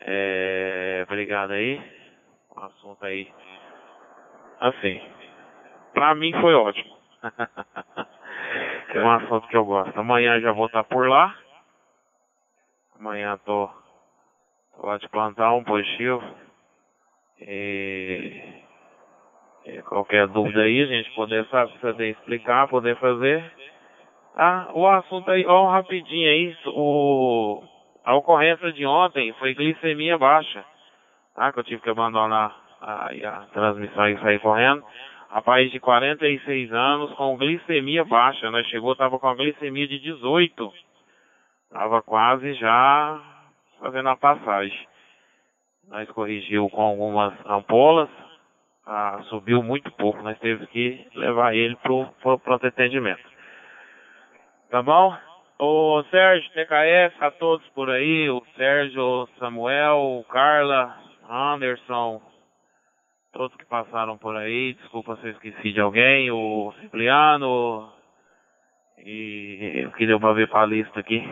É, 0.01 1.05
obrigado 1.09 1.53
aí. 1.53 1.83
O 2.55 2.61
assunto 2.61 3.05
aí. 3.05 3.33
Assim, 4.61 5.01
pra 5.93 6.15
mim 6.15 6.33
foi 6.41 6.55
ótimo. 6.55 6.97
é 8.95 9.01
um 9.01 9.11
assunto 9.11 9.49
que 9.49 9.57
eu 9.57 9.65
gosto. 9.65 9.99
Amanhã 9.99 10.41
já 10.41 10.53
vou 10.53 10.67
estar 10.67 10.85
por 10.85 11.09
lá. 11.09 11.37
Amanhã 12.99 13.37
tô, 13.45 13.69
tô 14.77 14.87
lá 14.87 14.97
de 14.97 15.09
plantar 15.09 15.53
um 15.53 15.65
positivo. 15.65 16.23
E, 17.41 18.63
e 19.67 19.83
qualquer 19.83 20.29
dúvida 20.29 20.63
aí, 20.63 20.81
a 20.81 20.87
gente 20.87 21.11
poder 21.15 21.45
saber, 21.49 21.79
poder 21.81 22.11
explicar, 22.11 22.69
poder 22.69 22.97
fazer. 22.99 23.53
Ah, 24.39 24.69
o 24.75 24.87
assunto 24.87 25.31
aí, 25.31 25.47
ó, 25.47 25.71
rapidinho 25.71 26.29
aí, 26.29 26.57
o, 26.67 27.63
a 28.05 28.15
ocorrência 28.15 28.71
de 28.71 28.85
ontem 28.85 29.33
foi 29.39 29.55
glicemia 29.55 30.19
baixa, 30.19 30.63
tá? 31.35 31.51
Que 31.51 31.61
eu 31.61 31.65
tive 31.65 31.81
que 31.81 31.89
abandonar 31.89 32.55
a, 32.83 33.07
a 33.07 33.47
transmissão 33.55 34.07
e 34.11 34.19
sair 34.21 34.39
correndo. 34.41 34.85
Rapaz 35.31 35.71
de 35.71 35.81
46 35.81 36.71
anos 36.71 37.15
com 37.15 37.39
glicemia 37.39 38.05
baixa, 38.05 38.51
né? 38.51 38.63
Chegou, 38.65 38.95
tava 38.95 39.19
com 39.19 39.27
a 39.27 39.35
glicemia 39.35 39.89
de 39.89 39.99
18. 40.01 40.73
Tava 41.73 42.03
quase 42.03 42.53
já 42.55 43.19
fazendo 43.81 44.11
a 44.11 44.17
passagem. 44.17 44.87
Nós 45.89 46.11
corrigiu 46.11 46.69
com 46.69 46.83
algumas 46.83 47.33
ampolas, 47.47 48.11
ah, 48.87 49.19
subiu 49.31 49.63
muito 49.63 49.91
pouco, 49.93 50.23
nós 50.23 50.39
teve 50.41 50.67
que 50.67 51.07
levar 51.15 51.55
ele 51.55 51.75
pro, 51.77 52.07
pro 52.21 52.39
pronto 52.39 52.67
atendimento. 52.67 53.36
Tá 54.71 54.83
bom? 54.83 55.17
O 55.61 56.03
Sérgio, 56.11 56.51
TKF, 56.51 57.25
a 57.25 57.31
todos 57.31 57.67
por 57.69 57.89
aí, 57.89 58.29
o 58.29 58.43
Sérgio, 58.57 59.01
o 59.01 59.27
Samuel, 59.39 59.97
o 59.97 60.25
Carla, 60.25 60.99
Anderson, 61.31 62.21
todos 63.33 63.57
que 63.57 63.65
passaram 63.65 64.19
por 64.19 64.37
aí, 64.37 64.75
desculpa 64.75 65.17
se 65.17 65.29
eu 65.29 65.31
esqueci 65.31 65.73
de 65.73 65.81
alguém, 65.81 66.33
o 66.33 66.75
Cipriano, 66.81 67.93
e 68.99 69.85
o 69.87 69.93
que 69.93 70.05
deu 70.05 70.19
pra 70.19 70.33
ver 70.33 70.49
pra 70.49 70.67
lista 70.67 70.99
aqui. 70.99 71.23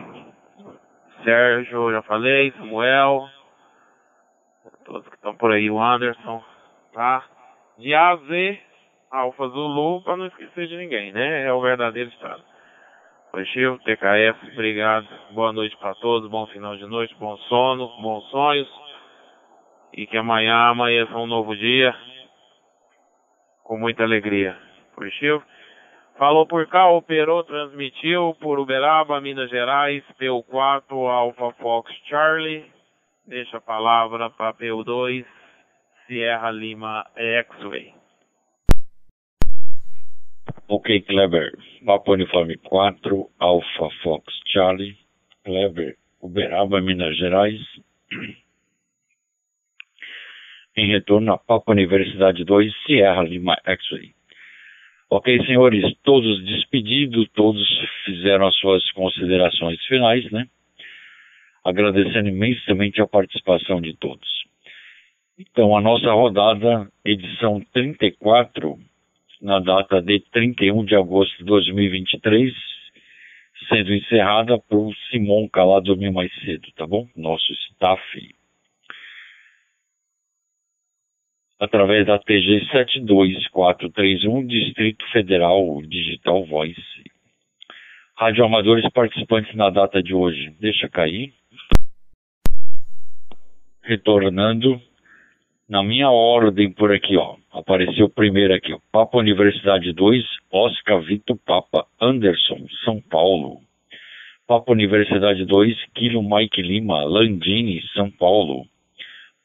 Sérgio, 1.25 1.91
já 1.91 2.03
falei, 2.03 2.53
Samuel, 2.53 3.29
todos 4.85 5.09
que 5.09 5.17
estão 5.17 5.35
por 5.35 5.51
aí, 5.51 5.69
o 5.69 5.83
Anderson, 5.83 6.41
tá? 6.93 7.25
De 7.79 7.93
A 7.93 8.11
a 8.11 8.17
Z, 8.17 8.61
Alfa 9.11 9.49
Zulu, 9.49 10.03
pra 10.03 10.17
não 10.17 10.27
esquecer 10.27 10.69
de 10.69 10.77
ninguém, 10.77 11.13
né? 11.13 11.47
É 11.47 11.53
o 11.53 11.61
verdadeiro 11.61 12.11
estado. 12.11 12.54
Chico, 13.43 13.79
TKF, 13.85 14.53
obrigado. 14.53 15.09
Boa 15.33 15.53
noite 15.53 15.77
para 15.79 15.95
todos, 15.97 16.31
bom 16.31 16.47
final 16.47 16.77
de 16.77 16.87
noite, 16.87 17.15
bom 17.17 17.37
sono, 17.49 17.89
bons 18.01 18.25
sonhos. 18.31 18.69
E 19.93 20.07
que 20.07 20.17
amanhã 20.17 20.71
amanheça 20.71 21.17
um 21.17 21.27
novo 21.27 21.57
dia 21.57 21.95
com 23.65 23.77
muita 23.77 24.05
alegria. 24.05 24.57
Chico. 25.19 25.45
Falou 26.17 26.47
por 26.47 26.67
cá, 26.69 26.89
operou, 26.89 27.43
transmitiu 27.43 28.37
por 28.41 28.61
Uberaba, 28.61 29.21
Minas 29.21 29.51
Gerais, 29.51 30.05
PU4, 30.21 30.93
Alpha 30.93 31.51
Fox 31.61 31.93
Charlie. 32.09 32.65
Deixa 33.27 33.57
a 33.57 33.61
palavra 33.61 34.31
para 34.31 34.55
PU2, 34.55 35.25
Sierra 36.07 36.53
Lima 36.53 37.05
X-Way. 37.17 38.04
Ok, 40.67 41.03
Kleber. 41.03 41.53
Papa 41.85 42.13
Uniforme 42.13 42.57
4, 42.57 43.31
Alpha 43.39 43.91
Fox 44.03 44.25
Charlie. 44.47 44.97
Kleber, 45.45 45.95
Uberaba, 46.23 46.81
Minas 46.81 47.19
Gerais. 47.19 47.61
Em 50.77 50.89
retorno 50.89 51.35
a 51.35 51.39
Papa 51.39 51.71
Universidade 51.71 52.45
2, 52.45 52.73
Sierra 52.87 53.23
Lima 53.23 53.57
X-Ray. 53.65 54.15
Ok, 55.11 55.45
senhores, 55.45 55.85
todos 56.03 56.43
despedidos, 56.45 57.29
todos 57.35 57.63
fizeram 58.07 58.47
as 58.47 58.57
suas 58.57 58.91
considerações 58.93 59.85
finais, 59.85 60.29
né? 60.33 60.49
Agradecendo 61.63 62.31
imensamente 62.31 63.03
a 63.03 63.07
participação 63.07 63.83
de 63.83 63.95
todos. 63.99 64.45
Então, 65.39 65.77
a 65.77 65.81
nossa 65.81 66.11
rodada, 66.11 66.91
edição 67.05 67.61
34, 67.73 68.79
na 69.45 69.61
data 69.61 70.01
de 70.01 70.21
31 70.33 70.85
de 70.85 70.97
agosto 70.97 71.37
de 71.39 71.45
2023, 71.45 72.53
sendo 73.69 73.93
encerrada 73.95 74.59
por 74.59 74.93
Simon 75.11 75.49
Calá 75.49 75.81
dormir 75.81 76.11
mais 76.11 76.33
cedo, 76.41 76.67
tá 76.75 76.87
bom? 76.87 77.07
Nosso 77.15 77.53
staff 77.71 78.01
através 81.61 82.07
da 82.07 82.19
TG 82.19 82.67
72431, 82.71 84.47
Distrito 84.47 85.05
Federal 85.11 85.81
Digital 85.83 86.45
Voice. 86.45 86.81
Rádio 88.17 88.45
Amadores 88.45 88.89
participantes 88.93 89.55
na 89.55 89.71
data 89.71 90.03
de 90.03 90.15
hoje. 90.15 90.55
Deixa 90.61 90.89
cair. 90.89 91.33
Retornando 93.83 94.81
na 95.69 95.83
minha 95.83 96.11
ordem 96.11 96.71
por 96.71 96.93
aqui, 96.93 97.17
ó. 97.17 97.37
Apareceu 97.53 98.09
primeiro 98.09 98.55
aqui, 98.55 98.73
ó. 98.73 98.79
Papa 98.93 99.19
Universidade 99.19 99.93
2, 99.93 100.25
Oscar 100.53 101.01
Vitor 101.01 101.39
Papa 101.45 101.87
Anderson, 102.01 102.67
São 102.85 103.01
Paulo. 103.01 103.61
Papa 104.47 104.73
Universidade 104.73 105.45
2, 105.47 105.75
Kilo 105.95 106.23
Mike 106.23 106.61
Lima, 106.61 107.05
Landini, 107.05 107.81
São 107.95 108.11
Paulo. 108.11 108.67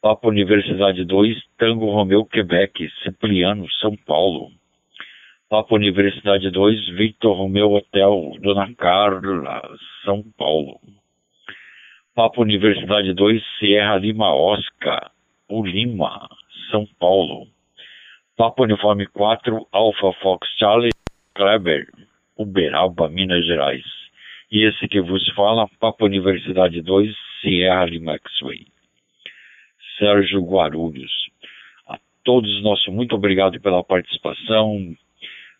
Papa 0.02 0.28
Universidade 0.28 1.04
2, 1.04 1.36
Tango 1.58 1.90
Romeu, 1.90 2.24
Quebec, 2.24 2.88
Cipriano, 3.02 3.66
São 3.80 3.96
Paulo. 3.96 4.50
Papa 5.48 5.74
Universidade 5.74 6.50
2, 6.50 6.88
Victor 6.90 7.36
Romeu 7.36 7.72
Hotel, 7.72 8.32
Dona 8.40 8.72
Carla, 8.74 9.62
São 10.04 10.22
Paulo. 10.36 10.78
Papa 12.14 12.40
Universidade 12.40 13.12
2, 13.14 13.42
Sierra 13.58 13.96
Lima 13.96 14.34
Oscar, 14.34 15.10
Lima, 15.50 16.28
São 16.70 16.86
Paulo. 16.98 17.46
Papa 18.36 18.62
Uniforme 18.62 19.06
4, 19.06 19.66
Alpha 19.72 20.12
Fox 20.22 20.48
Charlie, 20.58 20.90
Kleber, 21.34 21.86
Uberaba, 22.38 23.08
Minas 23.08 23.44
Gerais. 23.44 23.84
E 24.50 24.64
esse 24.64 24.88
que 24.88 25.00
vos 25.00 25.28
fala, 25.34 25.68
Papa 25.78 26.04
Universidade 26.04 26.80
2, 26.80 27.14
Sierra 27.40 27.84
Lima 27.84 28.14
X-Way. 28.14 28.66
Sérgio 29.98 30.40
Guarulhos. 30.40 31.12
A 31.86 31.98
todos 32.24 32.62
nosso 32.62 32.90
muito 32.90 33.14
obrigado 33.14 33.60
pela 33.60 33.84
participação. 33.84 34.96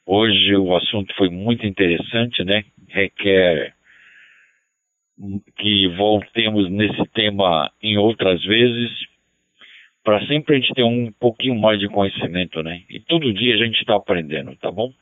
Hoje 0.06 0.56
o 0.56 0.74
assunto 0.74 1.14
foi 1.16 1.28
muito 1.28 1.66
interessante, 1.66 2.42
né? 2.44 2.64
Requer 2.88 3.74
que 5.56 5.86
voltemos 5.88 6.70
nesse 6.70 7.04
tema 7.12 7.70
em 7.82 7.98
outras 7.98 8.42
vezes, 8.42 8.90
para 10.10 10.26
sempre 10.26 10.56
a 10.56 10.58
gente 10.58 10.74
ter 10.74 10.82
um 10.82 11.12
pouquinho 11.12 11.54
mais 11.54 11.78
de 11.78 11.86
conhecimento, 11.86 12.64
né? 12.64 12.82
E 12.90 12.98
todo 12.98 13.32
dia 13.32 13.54
a 13.54 13.58
gente 13.58 13.78
está 13.78 13.94
aprendendo, 13.94 14.56
tá 14.56 14.68
bom? 14.68 14.92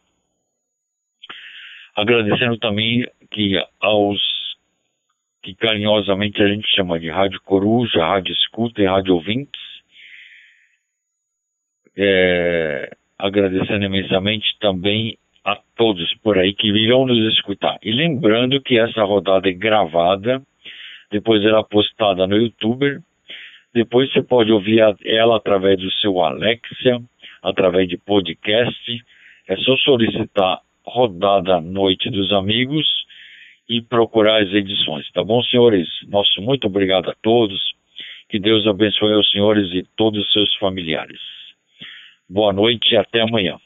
Agradecendo 1.96 2.58
também 2.58 3.06
que 3.30 3.54
aos 3.80 4.20
que 5.42 5.54
carinhosamente 5.54 6.42
a 6.42 6.48
gente 6.48 6.68
chama 6.74 7.00
de 7.00 7.08
Rádio 7.08 7.40
Coruja, 7.40 8.04
Rádio 8.04 8.34
Escuta 8.34 8.82
e 8.82 8.86
Rádio 8.86 9.14
Ouvintes. 9.14 9.62
É, 11.96 12.94
agradecendo 13.18 13.86
imensamente 13.86 14.58
também 14.60 15.16
a 15.42 15.58
todos 15.74 16.14
por 16.16 16.36
aí 16.36 16.52
que 16.52 16.70
virão 16.70 17.06
nos 17.06 17.32
escutar. 17.32 17.78
E 17.82 17.92
lembrando 17.92 18.60
que 18.60 18.78
essa 18.78 19.02
rodada 19.04 19.48
é 19.48 19.52
gravada, 19.54 20.42
depois 21.10 21.42
ela 21.46 21.60
é 21.60 21.64
postada 21.64 22.26
no 22.26 22.36
YouTube, 22.36 23.00
depois 23.78 24.12
você 24.12 24.22
pode 24.22 24.50
ouvir 24.50 24.80
ela 25.04 25.36
através 25.36 25.78
do 25.78 25.88
seu 25.92 26.20
Alexia, 26.20 27.00
através 27.40 27.88
de 27.88 27.96
podcast. 27.96 29.04
É 29.46 29.56
só 29.58 29.76
solicitar 29.76 30.60
Rodada 30.84 31.60
Noite 31.60 32.10
dos 32.10 32.32
Amigos 32.32 32.84
e 33.68 33.80
procurar 33.80 34.42
as 34.42 34.52
edições, 34.52 35.08
tá 35.12 35.22
bom, 35.22 35.40
senhores? 35.44 35.86
Nosso 36.08 36.42
muito 36.42 36.66
obrigado 36.66 37.08
a 37.08 37.14
todos. 37.22 37.60
Que 38.28 38.40
Deus 38.40 38.66
abençoe 38.66 39.14
os 39.14 39.30
senhores 39.30 39.72
e 39.72 39.86
todos 39.96 40.26
os 40.26 40.32
seus 40.32 40.52
familiares. 40.56 41.20
Boa 42.28 42.52
noite 42.52 42.94
e 42.94 42.96
até 42.96 43.20
amanhã. 43.20 43.60